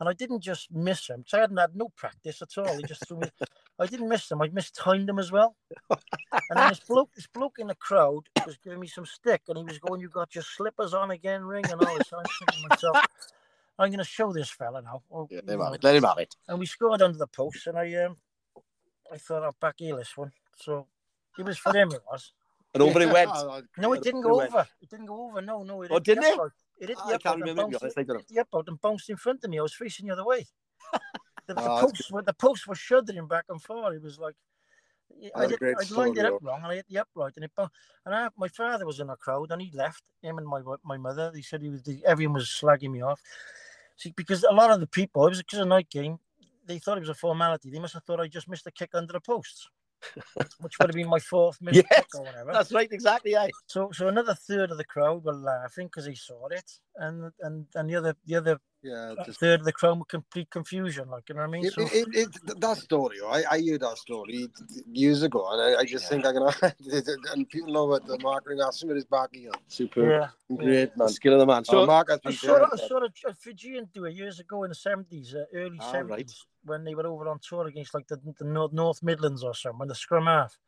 And 0.00 0.08
I 0.08 0.12
didn't 0.12 0.40
just 0.40 0.72
miss 0.72 1.06
them 1.06 1.20
because 1.20 1.34
I 1.34 1.40
hadn't 1.42 1.56
had 1.56 1.76
no 1.76 1.90
practice 1.96 2.42
at 2.42 2.58
all. 2.58 2.76
He 2.76 2.82
just 2.82 3.06
threw 3.06 3.18
me. 3.20 3.28
I 3.78 3.86
didn't 3.86 4.08
miss 4.08 4.28
them. 4.28 4.40
I 4.40 4.48
mistimed 4.48 5.08
them 5.08 5.18
as 5.18 5.32
well. 5.32 5.56
And 5.90 5.98
then 6.54 6.68
this 6.68 6.80
bloke, 6.88 7.10
this 7.14 7.26
bloke 7.26 7.58
in 7.58 7.66
the 7.66 7.74
crowd 7.74 8.22
was 8.46 8.56
giving 8.58 8.78
me 8.80 8.86
some 8.86 9.04
stick, 9.06 9.42
and 9.48 9.58
he 9.58 9.64
was 9.64 9.78
going, 9.78 10.00
"You 10.00 10.08
got 10.08 10.34
your 10.34 10.44
slippers 10.44 10.94
on 10.94 11.10
again, 11.10 11.44
Ring?" 11.44 11.64
And 11.70 11.80
all 11.80 11.98
this. 11.98 12.12
I'm 12.12 12.24
thinking 12.38 12.62
to 12.62 12.68
myself, 12.68 12.96
"I'm 13.78 13.88
going 13.90 13.98
to 13.98 14.04
show 14.04 14.32
this 14.32 14.48
fella 14.50 14.80
now." 14.82 15.02
Or, 15.10 15.26
Yeah, 15.30 15.40
let 15.44 15.54
him 15.54 15.60
have 15.60 15.74
it. 15.74 15.82
Let 15.84 15.96
him 15.96 16.04
have 16.04 16.18
it. 16.18 16.36
and 16.48 16.58
we 16.58 16.66
scored 16.66 17.02
under 17.02 17.18
the 17.18 17.26
post, 17.26 17.66
and 17.66 17.76
I 17.76 17.92
um, 18.04 18.16
I 19.12 19.18
thought 19.18 19.42
I'd 19.42 19.58
back 19.60 19.74
heel 19.78 19.96
this 19.96 20.16
one. 20.16 20.30
So 20.56 20.86
it 21.38 21.44
was 21.44 21.58
for 21.58 21.72
them. 21.72 21.90
It 21.90 22.02
was. 22.08 22.32
And 22.74 22.82
over 22.82 23.00
it 23.00 23.12
went. 23.12 23.30
No, 23.78 23.92
it 23.92 23.98
Yeah, 23.98 24.02
didn't 24.02 24.20
it 24.20 24.22
go 24.22 24.36
went. 24.38 24.54
over. 24.54 24.66
It 24.82 24.88
didn't 24.90 25.06
go 25.06 25.26
over. 25.28 25.40
No, 25.42 25.62
no. 25.64 25.82
It 25.82 25.90
Oh, 25.92 25.98
didn't 25.98 26.24
it? 26.24 26.32
upright. 26.34 26.50
It 26.78 26.88
hit 26.90 26.98
the 26.98 27.14
I 27.14 27.18
can't 27.18 27.40
remember, 27.40 27.46
to 27.46 27.54
be 27.54 27.72
bounced- 27.72 27.82
honest, 27.82 27.98
I 27.98 28.02
don't 28.04 28.14
know. 28.14 28.18
hit 28.20 28.28
the 28.28 28.40
upright 28.40 28.64
and 28.68 28.80
bounced 28.80 29.10
in 29.10 29.16
front 29.16 29.42
of 29.44 29.50
me. 29.50 29.58
I 29.58 29.62
was 29.62 29.74
facing 29.74 30.06
the 30.06 30.12
other 30.12 30.24
way. 30.24 30.46
The, 31.46 31.54
the 31.54 31.60
Oh, 31.60 31.64
that's 31.64 31.80
posts 31.80 32.10
were 32.10 32.22
the 32.22 32.32
posts 32.32 32.66
were 32.66 32.74
shuddering 32.74 33.26
back 33.26 33.44
and 33.48 33.62
forth. 33.62 33.94
It 33.94 34.02
was 34.02 34.18
like 34.18 34.34
I 35.36 35.44
a 35.44 35.48
did, 35.48 35.58
great 35.58 35.76
I 35.78 35.94
lined 35.94 36.16
it 36.18 36.24
up 36.24 36.42
wrong 36.42 36.62
and 36.62 36.72
I 36.72 36.76
hit 36.76 36.86
the 36.88 36.98
upright 36.98 37.34
and 37.36 37.44
it 37.44 37.52
and 38.06 38.14
I, 38.14 38.28
my 38.36 38.48
father 38.48 38.86
was 38.86 39.00
in 39.00 39.06
the 39.06 39.16
crowd 39.16 39.52
and 39.52 39.60
he 39.60 39.70
left 39.72 40.02
him 40.22 40.38
and 40.38 40.46
my 40.46 40.60
my 40.84 40.96
mother. 40.96 41.30
They 41.32 41.42
said 41.42 41.62
he 41.62 41.68
was 41.68 41.82
the, 41.82 42.02
everyone 42.04 42.34
was 42.34 42.48
slagging 42.48 42.90
me 42.90 43.02
off. 43.02 43.20
See, 43.96 44.12
because 44.16 44.44
a 44.44 44.52
lot 44.52 44.70
of 44.70 44.80
the 44.80 44.86
people, 44.86 45.26
it 45.26 45.30
was 45.30 45.38
because 45.38 45.60
a 45.60 45.64
night 45.64 45.88
game, 45.88 46.18
they 46.66 46.78
thought 46.78 46.96
it 46.96 47.00
was 47.00 47.10
a 47.10 47.14
formality. 47.14 47.70
They 47.70 47.78
must 47.78 47.94
have 47.94 48.04
thought 48.04 48.20
I 48.20 48.26
just 48.26 48.48
missed 48.48 48.66
a 48.66 48.72
kick 48.72 48.90
under 48.94 49.12
the 49.12 49.20
posts, 49.20 49.68
which 50.60 50.78
would 50.78 50.88
have 50.88 50.96
been 50.96 51.08
my 51.08 51.20
fourth 51.20 51.60
missed 51.60 51.76
Yes, 51.76 51.86
kick 51.88 52.14
or 52.14 52.24
whatever. 52.24 52.52
That's 52.52 52.72
right, 52.72 52.90
exactly. 52.90 53.32
Yeah. 53.32 53.48
So, 53.66 53.90
so 53.92 54.08
another 54.08 54.34
third 54.34 54.70
of 54.70 54.78
the 54.78 54.84
crowd 54.84 55.24
were 55.24 55.34
laughing 55.34 55.86
because 55.86 56.06
they 56.06 56.14
saw 56.14 56.48
it, 56.48 56.70
and 56.96 57.30
and 57.40 57.66
and 57.74 57.88
the 57.88 57.96
other 57.96 58.16
the 58.26 58.36
other 58.36 58.58
Yeah, 58.84 59.14
a 59.18 59.24
just 59.24 59.40
third 59.40 59.60
of 59.60 59.64
the 59.64 59.72
crowd 59.72 59.98
were 59.98 60.04
complete 60.04 60.50
confusion. 60.50 61.08
Like 61.08 61.26
you 61.30 61.34
know 61.34 61.40
what 61.40 61.48
I 61.48 61.50
mean? 61.50 61.64
It, 61.64 61.72
So, 61.72 61.82
it, 61.86 62.08
it, 62.14 62.28
it- 62.46 62.60
that 62.60 62.76
story, 62.76 63.16
I, 63.26 63.42
I 63.50 63.62
heard 63.66 63.80
that 63.80 63.96
story 63.96 64.50
years 64.92 65.22
ago, 65.22 65.48
and 65.50 65.60
I, 65.76 65.80
I 65.80 65.84
just 65.86 66.06
think 66.06 66.26
I 66.26 66.32
can. 66.32 66.42
and 67.32 67.48
people 67.48 67.72
know 67.72 67.86
what 67.86 68.06
the 68.06 68.18
marketing 68.18 68.60
asked 68.60 68.84
with 68.86 68.96
his 68.96 69.06
back 69.06 69.30
heel. 69.32 69.52
Superb. 69.68 70.10
yeah. 70.10 70.28
Great 70.54 70.94
man. 70.98 71.08
Skill 71.08 71.32
of 71.34 71.38
the 71.40 71.46
man. 71.46 71.64
So 71.64 71.80
So, 71.80 71.86
Mark 71.86 72.10
has 72.10 72.20
I 72.26 72.32
saw, 72.32 72.66
I 72.70 72.76
saw 72.76 72.98
a, 72.98 73.08
a 73.30 73.34
Fijian 73.34 73.88
do 73.94 74.04
it 74.04 74.14
years 74.14 74.38
ago 74.38 74.64
in 74.64 74.68
the 74.68 74.74
seventies, 74.74 75.34
uh, 75.34 75.44
early 75.54 75.78
Ah, 75.80 75.90
seventies, 75.90 76.44
right. 76.66 76.70
when 76.70 76.84
they 76.84 76.94
were 76.94 77.06
over 77.06 77.26
on 77.28 77.38
tour 77.38 77.66
against 77.66 77.94
like 77.94 78.06
the, 78.08 78.20
the 78.38 78.44
North, 78.44 78.72
North 78.74 79.02
Midlands 79.02 79.42
or 79.42 79.54
something, 79.54 79.88
the 79.88 79.94
scrum 79.94 80.26
half, 80.26 80.58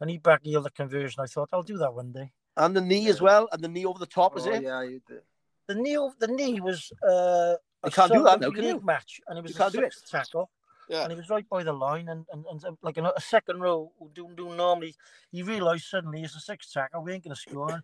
and 0.00 0.10
he 0.10 0.18
back 0.18 0.40
heeled 0.42 0.64
the 0.64 0.70
conversion. 0.70 1.22
I 1.22 1.26
thought 1.26 1.50
I'll 1.52 1.62
do 1.62 1.78
that 1.78 1.94
one 1.94 2.10
day. 2.10 2.32
and 2.56 2.76
the 2.76 2.80
knee 2.80 3.08
as 3.08 3.20
well, 3.20 3.48
and 3.52 3.62
the 3.62 3.68
knee 3.68 3.84
over 3.84 4.00
the 4.00 4.06
top, 4.06 4.36
is 4.36 4.46
Oh, 4.46 4.52
it? 4.54 4.62
yeah, 4.64 4.82
you 4.82 5.00
did. 5.06 5.22
The 5.70 5.76
knee, 5.76 5.98
the 6.18 6.26
knee 6.26 6.60
was 6.60 6.90
uh, 7.08 7.54
You 7.84 7.90
can't 7.92 8.12
do 8.12 8.22
that 8.24 8.40
now, 8.40 8.50
can 8.50 8.64
you? 8.64 8.80
Match, 8.92 9.20
and 9.28 9.38
it 9.38 9.42
was 9.42 9.52
You 9.52 9.56
a 9.56 9.58
can't 9.60 9.72
do 9.72 9.80
it. 9.82 9.94
tackle. 10.10 10.50
Yeah. 10.88 11.02
and 11.04 11.12
he 11.12 11.16
was 11.16 11.30
right 11.30 11.48
by 11.48 11.62
the 11.62 11.72
line, 11.72 12.08
and, 12.08 12.26
and, 12.32 12.44
and 12.50 12.64
uh, 12.64 12.72
like 12.82 12.98
a, 12.98 13.04
a 13.16 13.20
second 13.20 13.60
row 13.60 13.92
who 14.00 14.10
do, 14.12 14.28
do 14.36 14.52
normally, 14.56 14.96
he 15.30 15.44
realised 15.44 15.84
suddenly 15.84 16.24
it's 16.24 16.34
a 16.34 16.40
six 16.40 16.72
tackle, 16.72 17.04
we 17.04 17.12
ain't 17.12 17.22
going 17.22 17.36
to 17.36 17.40
score. 17.40 17.70
And, 17.70 17.82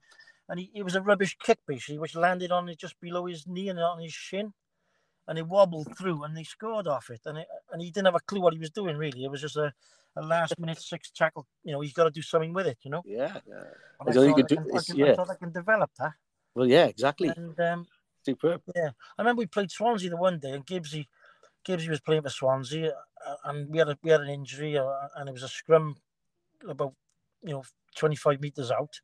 and 0.49 0.59
he, 0.59 0.73
it 0.75 0.83
was 0.83 0.97
a 0.97 1.01
rubbish 1.01 1.37
kick, 1.41 1.59
basically, 1.69 2.01
which 2.01 2.17
landed 2.17 2.51
on 2.51 2.69
it 2.69 2.79
just 2.81 2.99
below 3.01 3.27
his 3.27 3.47
knee 3.47 3.69
and 3.69 3.79
on 3.79 4.01
his 4.03 4.13
shin. 4.13 4.53
And 5.29 5.39
it 5.39 5.47
wobbled 5.47 5.97
through, 5.97 6.25
and 6.25 6.37
they 6.37 6.43
scored 6.43 6.89
off 6.89 7.11
it. 7.11 7.21
And 7.27 7.39
it, 7.39 7.47
and 7.71 7.81
he 7.81 7.93
didn't 7.93 8.07
have 8.07 8.17
a 8.17 8.27
clue 8.29 8.41
what 8.41 8.55
he 8.55 8.59
was 8.59 8.71
doing, 8.71 8.97
really. 8.97 9.23
It 9.25 9.31
was 9.31 9.41
just 9.43 9.57
a, 9.57 9.73
a 10.17 10.23
last 10.23 10.59
minute 10.59 10.81
six 10.81 11.11
tackle. 11.13 11.47
You 11.63 11.73
know, 11.75 11.81
he's 11.83 11.93
got 11.93 12.05
to 12.05 12.11
do 12.11 12.23
something 12.23 12.53
with 12.53 12.67
it, 12.67 12.79
you 12.83 12.91
know. 12.91 13.03
Yeah. 13.07 13.39
yeah. 13.49 13.63
And 14.01 14.09
I 14.09 14.13
thought 14.13 14.23
you 14.23 14.35
could 14.35 14.47
do- 14.49 14.57
I 14.59 14.63
it's- 14.63 14.87
can- 14.87 15.01
I 15.05 15.15
thought 15.15 15.31
I 15.31 15.35
can 15.37 15.53
develop 15.53 15.91
that. 16.01 16.15
Well, 16.57 16.67
yeah, 16.67 16.87
exactly. 16.87 17.29
And 17.29 17.61
um, 17.61 17.87
Superb. 18.25 18.63
Yeah, 18.75 18.91
I 19.19 19.23
remember 19.23 19.41
we 19.41 19.47
played 19.47 19.71
Swansea 19.71 20.09
the 20.09 20.17
one 20.17 20.39
day, 20.39 20.53
and 20.53 20.67
Gibbsy, 20.67 21.07
Gibbsy 21.69 21.91
was 21.91 22.01
playing 22.01 22.23
for 22.23 22.31
Swansea, 22.31 22.95
uh, 23.27 23.35
and 23.45 23.69
we 23.69 23.79
had 23.79 23.91
a, 23.91 23.99
we 24.03 24.11
had 24.11 24.23
an 24.23 24.31
injury, 24.31 24.79
uh, 24.79 25.09
and 25.17 25.29
it 25.29 25.33
was 25.33 25.43
a 25.43 25.49
scrum 25.49 25.97
about 26.67 26.95
you 27.43 27.51
know 27.51 27.63
twenty 27.95 28.17
five 28.17 28.41
meters 28.41 28.71
out, 28.71 29.01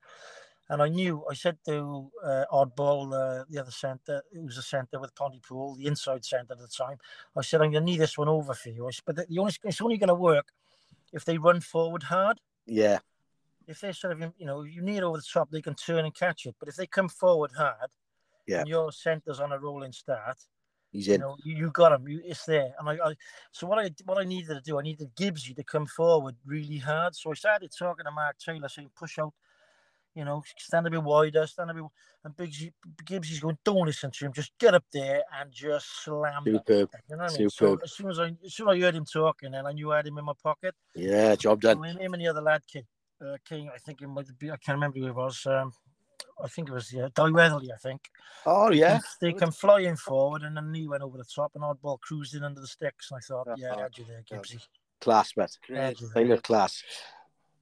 and 0.71 0.81
I 0.81 0.89
knew 0.89 1.25
I 1.31 1.35
said 1.35 1.59
to 1.67 2.11
uh, 2.25 2.45
Oddball, 2.51 3.13
uh, 3.13 3.45
the 3.51 3.61
other 3.61 3.71
centre, 3.71 4.23
it 4.33 4.43
was 4.43 4.57
a 4.57 4.63
centre 4.63 4.99
with 4.99 5.15
Pontypool, 5.15 5.77
the 5.77 5.87
inside 5.87 6.25
centre 6.25 6.55
at 6.55 6.59
the 6.59 6.69
time. 6.69 6.97
I 7.37 7.43
said 7.43 7.61
I'm 7.61 7.71
going 7.71 7.85
to 7.85 7.93
need 7.93 8.01
this 8.01 8.17
one 8.17 8.31
over 8.31 8.55
for 8.55 8.71
you. 8.71 8.89
I 8.89 8.93
said, 8.93 9.03
but 9.05 9.29
the 9.29 9.39
only 9.39 9.53
it's 9.63 9.83
only 9.83 9.99
going 9.99 10.09
to 10.09 10.15
work 10.15 10.49
if 11.13 11.27
they 11.27 11.37
run 11.37 11.61
forward 11.61 12.05
hard. 12.05 12.41
Yeah. 12.65 13.01
If 13.67 13.81
they 13.81 13.93
sort 13.93 14.13
of 14.21 14.33
you 14.39 14.47
know 14.47 14.63
you 14.63 14.83
need 14.83 15.03
over 15.03 15.17
the 15.19 15.25
top, 15.33 15.51
they 15.51 15.63
can 15.63 15.75
turn 15.75 16.05
and 16.05 16.15
catch 16.15 16.47
it. 16.47 16.55
But 16.59 16.69
if 16.69 16.77
they 16.77 16.87
come 16.87 17.09
forward 17.09 17.53
hard, 17.57 17.91
Yeah. 18.47 18.61
and 18.61 18.69
your 18.69 18.93
centre's 18.93 19.41
on 19.41 19.53
a 19.53 19.59
rolling 19.59 19.93
start 19.93 20.39
He's 20.93 21.09
you 21.09 21.15
in. 21.15 21.21
know, 21.21 21.37
you, 21.43 21.57
you 21.57 21.71
got 21.71 21.93
him. 21.93 22.07
You, 22.07 22.21
it's 22.23 22.45
there. 22.45 22.75
And 22.79 22.89
I, 22.89 22.93
I, 23.03 23.15
so 23.51 23.67
what 23.67 23.79
I 23.79 23.91
what 24.05 24.19
I 24.19 24.25
needed 24.25 24.49
to 24.55 24.61
do, 24.61 24.79
I 24.79 24.83
needed 24.83 25.11
Gibbsy 25.17 25.57
to 25.57 25.65
come 25.65 25.87
forward 25.87 26.37
really 26.45 26.79
hard. 26.79 27.15
So 27.17 27.31
I 27.31 27.35
started 27.35 27.71
talking 27.77 28.05
to 28.05 28.11
Mark 28.11 28.37
Taylor, 28.39 28.69
saying 28.69 28.91
push 28.95 29.19
out, 29.19 29.33
you 30.15 30.27
know, 30.27 30.43
stand 30.59 30.87
a 30.87 30.91
bit 30.91 31.03
wider, 31.03 31.47
stand 31.47 31.71
a 31.71 31.75
bit. 31.75 31.85
And 32.25 32.37
Gibbsy, 32.37 32.73
Gibbsy's 33.05 33.41
going, 33.41 33.57
don't 33.65 33.87
listen 33.87 34.11
to 34.11 34.27
him, 34.27 34.33
just 34.35 34.53
get 34.59 34.75
up 34.75 34.85
there 34.93 35.23
and 35.41 35.51
just 35.51 35.87
slam. 36.05 36.43
it." 36.47 36.53
Superb. 36.53 36.91
You 37.09 37.17
know 37.17 37.23
what 37.25 37.33
I 37.35 37.39
mean? 37.39 37.49
So 37.51 37.67
Superb. 37.67 37.81
as 37.85 37.93
soon 37.93 38.11
as 38.11 38.19
I, 38.21 38.27
as 38.45 38.55
soon 38.55 38.69
as 38.69 38.77
I 38.77 38.81
heard 38.81 38.95
him 38.95 39.07
talking, 39.07 39.55
and 39.55 39.67
I 39.67 39.73
knew 39.73 39.93
I 39.93 39.97
had 39.97 40.07
him 40.07 40.19
in 40.19 40.27
my 40.27 40.35
pocket. 40.43 40.75
Yeah, 40.95 41.35
job 41.37 41.63
So 41.63 41.69
done. 41.75 41.85
him, 41.85 41.99
him 41.99 42.13
and 42.13 42.23
the 42.23 42.29
other 42.29 42.43
lad 42.43 42.67
came, 42.67 42.85
uh, 43.23 43.37
came. 43.49 43.71
I 43.75 43.79
think 43.79 44.03
it 44.03 44.09
might 44.09 44.27
be. 44.39 44.51
I 44.51 44.57
can't 44.57 44.77
remember 44.77 44.99
who 44.99 45.07
it 45.07 45.15
was. 45.15 45.47
Um, 45.47 45.73
I 46.43 46.49
think 46.49 46.69
it 46.69 46.73
was 46.73 46.93
yeah, 46.93 47.09
Di 47.15 47.31
Weatherly, 47.31 47.73
I 47.73 47.77
think. 47.77 48.11
Oh, 48.47 48.71
yeah. 48.71 48.99
They 49.21 49.33
come 49.33 49.53
flying 49.53 49.97
forward, 49.97 50.43
and 50.43 50.57
then 50.57 50.73
he 50.75 50.89
went 50.89 51.03
over 51.03 51.19
the 51.19 51.25
top, 51.25 51.53
and 51.55 51.63
oddball 51.63 52.01
cruised 52.01 52.35
in 52.35 52.45
under 52.45 52.61
the 52.61 52.67
sticks. 52.67 53.11
And 53.11 53.19
I 53.19 53.21
thought, 53.21 53.49
Yeah, 53.57 53.67
yeah, 53.67 53.73
I 53.73 53.77
oh, 53.77 53.83
had 53.83 53.99
you 53.99 54.05
there, 54.05 54.23
Gibbsy. 54.31 54.67
Class, 55.01 55.33
mate. 55.37 55.57
I 55.71 55.95
Great. 55.95 56.01
you 56.01 56.33
of 56.33 56.43
class. 56.43 56.83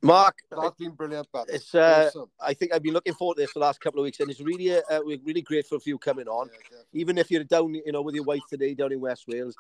Mark, 0.03 0.39
That's 0.51 0.77
been 0.77 0.93
brilliant, 0.93 1.29
but 1.31 1.51
It's, 1.51 1.75
uh, 1.75 2.07
awesome. 2.09 2.31
I 2.41 2.55
think 2.55 2.73
I've 2.73 2.83
been 2.83 2.95
looking 2.95 3.13
forward 3.13 3.35
to 3.35 3.43
this 3.43 3.53
the 3.53 3.61
last 3.61 3.81
couple 3.81 4.01
of 4.01 4.05
weeks, 4.05 4.21
and 4.21 4.31
it's 4.31 4.41
really, 4.41 4.75
uh, 4.75 4.83
we're 5.05 5.19
really 5.25 5.43
grateful 5.43 5.79
for 5.79 5.89
you 5.91 5.99
coming 5.99 6.27
on. 6.27 6.49
Yeah. 6.73 6.79
Even 6.95 7.19
if 7.19 7.31
you're 7.31 7.45
down, 7.45 7.75
you 7.75 7.93
know, 7.93 8.01
with 8.01 8.15
your 8.15 8.25
wife 8.25 8.41
today 8.49 8.75
down 8.75 8.93
in 8.93 9.01
West 9.01 9.25
Wales, 9.29 9.55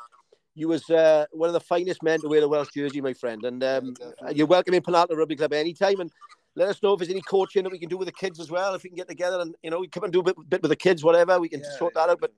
you 0.55 0.68
was 0.68 0.88
uh, 0.90 1.26
one 1.32 1.48
of 1.48 1.53
the 1.53 1.61
finest 1.61 2.03
men 2.03 2.20
to 2.20 2.28
wear 2.28 2.42
a 2.42 2.48
Welsh 2.48 2.68
jersey, 2.74 3.01
my 3.01 3.14
friend. 3.14 3.44
And 3.44 3.62
um, 3.62 3.94
Yeah, 4.01 4.30
you're 4.30 4.46
welcome 4.46 4.74
in 4.74 4.82
Penallta 4.82 5.16
Rugby 5.16 5.36
Club 5.36 5.53
anytime. 5.53 6.01
And 6.01 6.11
let 6.57 6.68
us 6.68 6.82
know 6.82 6.92
if 6.94 6.98
there's 6.98 7.11
any 7.11 7.22
coaching 7.22 7.62
that 7.64 7.70
we 7.70 7.78
can 7.78 7.88
do 7.88 7.96
with 7.96 8.07
the 8.07 8.12
kids 8.12 8.40
as 8.40 8.51
well. 8.51 8.74
If 8.74 8.82
we 8.82 8.90
can 8.90 8.96
get 8.96 9.09
together 9.09 9.40
and 9.40 9.55
you 9.62 9.70
know, 9.70 9.78
we 9.80 9.88
come 9.88 10.05
and 10.05 10.12
do 10.12 10.20
a 10.20 10.22
bit, 10.22 10.36
bit 10.48 10.62
with 10.62 10.70
the 10.70 10.76
kids, 10.76 11.05
whatever, 11.05 11.38
we 11.38 11.48
can 11.48 11.61
Yeah, 11.61 11.78
sort 11.78 11.94
that 11.94 12.09
out. 12.11 12.20
But 12.20 12.32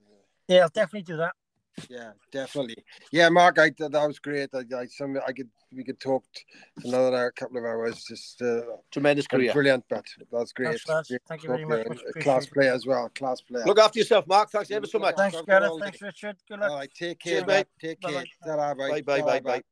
Yeah, 0.47 0.61
I'll 0.61 0.69
definitely 0.69 1.03
do 1.03 1.17
that. 1.17 1.33
Yeah, 1.89 2.11
definitely. 2.31 2.77
Yeah, 3.11 3.29
Mark, 3.29 3.57
I 3.59 3.71
that 3.77 3.91
was 3.91 4.19
great. 4.19 4.49
I, 4.53 4.63
I 4.75 4.85
some 4.85 5.17
I 5.27 5.31
could 5.31 5.49
we 5.75 5.83
could 5.83 5.99
talk 5.99 6.23
for 6.81 6.87
another 6.87 7.31
couple 7.35 7.57
of 7.57 7.65
hours. 7.65 8.03
Just 8.03 8.41
uh, 8.41 8.61
tremendous 8.91 9.27
career. 9.27 9.53
brilliant, 9.53 9.83
but 9.89 10.05
that's 10.31 10.53
great. 10.53 10.67
Thanks, 10.67 10.87
lads. 10.87 11.09
Great 11.09 11.21
Thank 11.27 11.43
you 11.43 11.49
very 11.49 11.65
much. 11.65 11.87
Much 11.87 11.97
class 11.97 12.45
appreciated. 12.45 12.53
player 12.53 12.73
as 12.73 12.85
well. 12.85 13.09
Class 13.15 13.41
player. 13.41 13.65
Look 13.65 13.79
after 13.79 13.99
yourself, 13.99 14.27
Mark. 14.27 14.51
Thanks 14.51 14.71
ever 14.71 14.85
so 14.85 14.99
much. 14.99 15.15
Thanks, 15.15 15.35
Talk 15.35 15.45
to 15.45 15.51
Gareth. 15.51 15.73
Thanks, 15.79 16.01
Richard. 16.01 16.37
Good 16.47 16.59
luck. 16.59 16.71
right, 16.71 16.89
take 16.93 17.19
care, 17.19 17.41
mate. 17.41 17.47
mate. 17.47 17.67
Take 17.79 18.01
care. 18.01 18.23
Bye-bye. 18.45 18.55
Ta-ra, 18.55 18.73
Bye, 18.73 19.01
bye, 19.01 19.21
bye, 19.21 19.39
bye. 19.39 19.63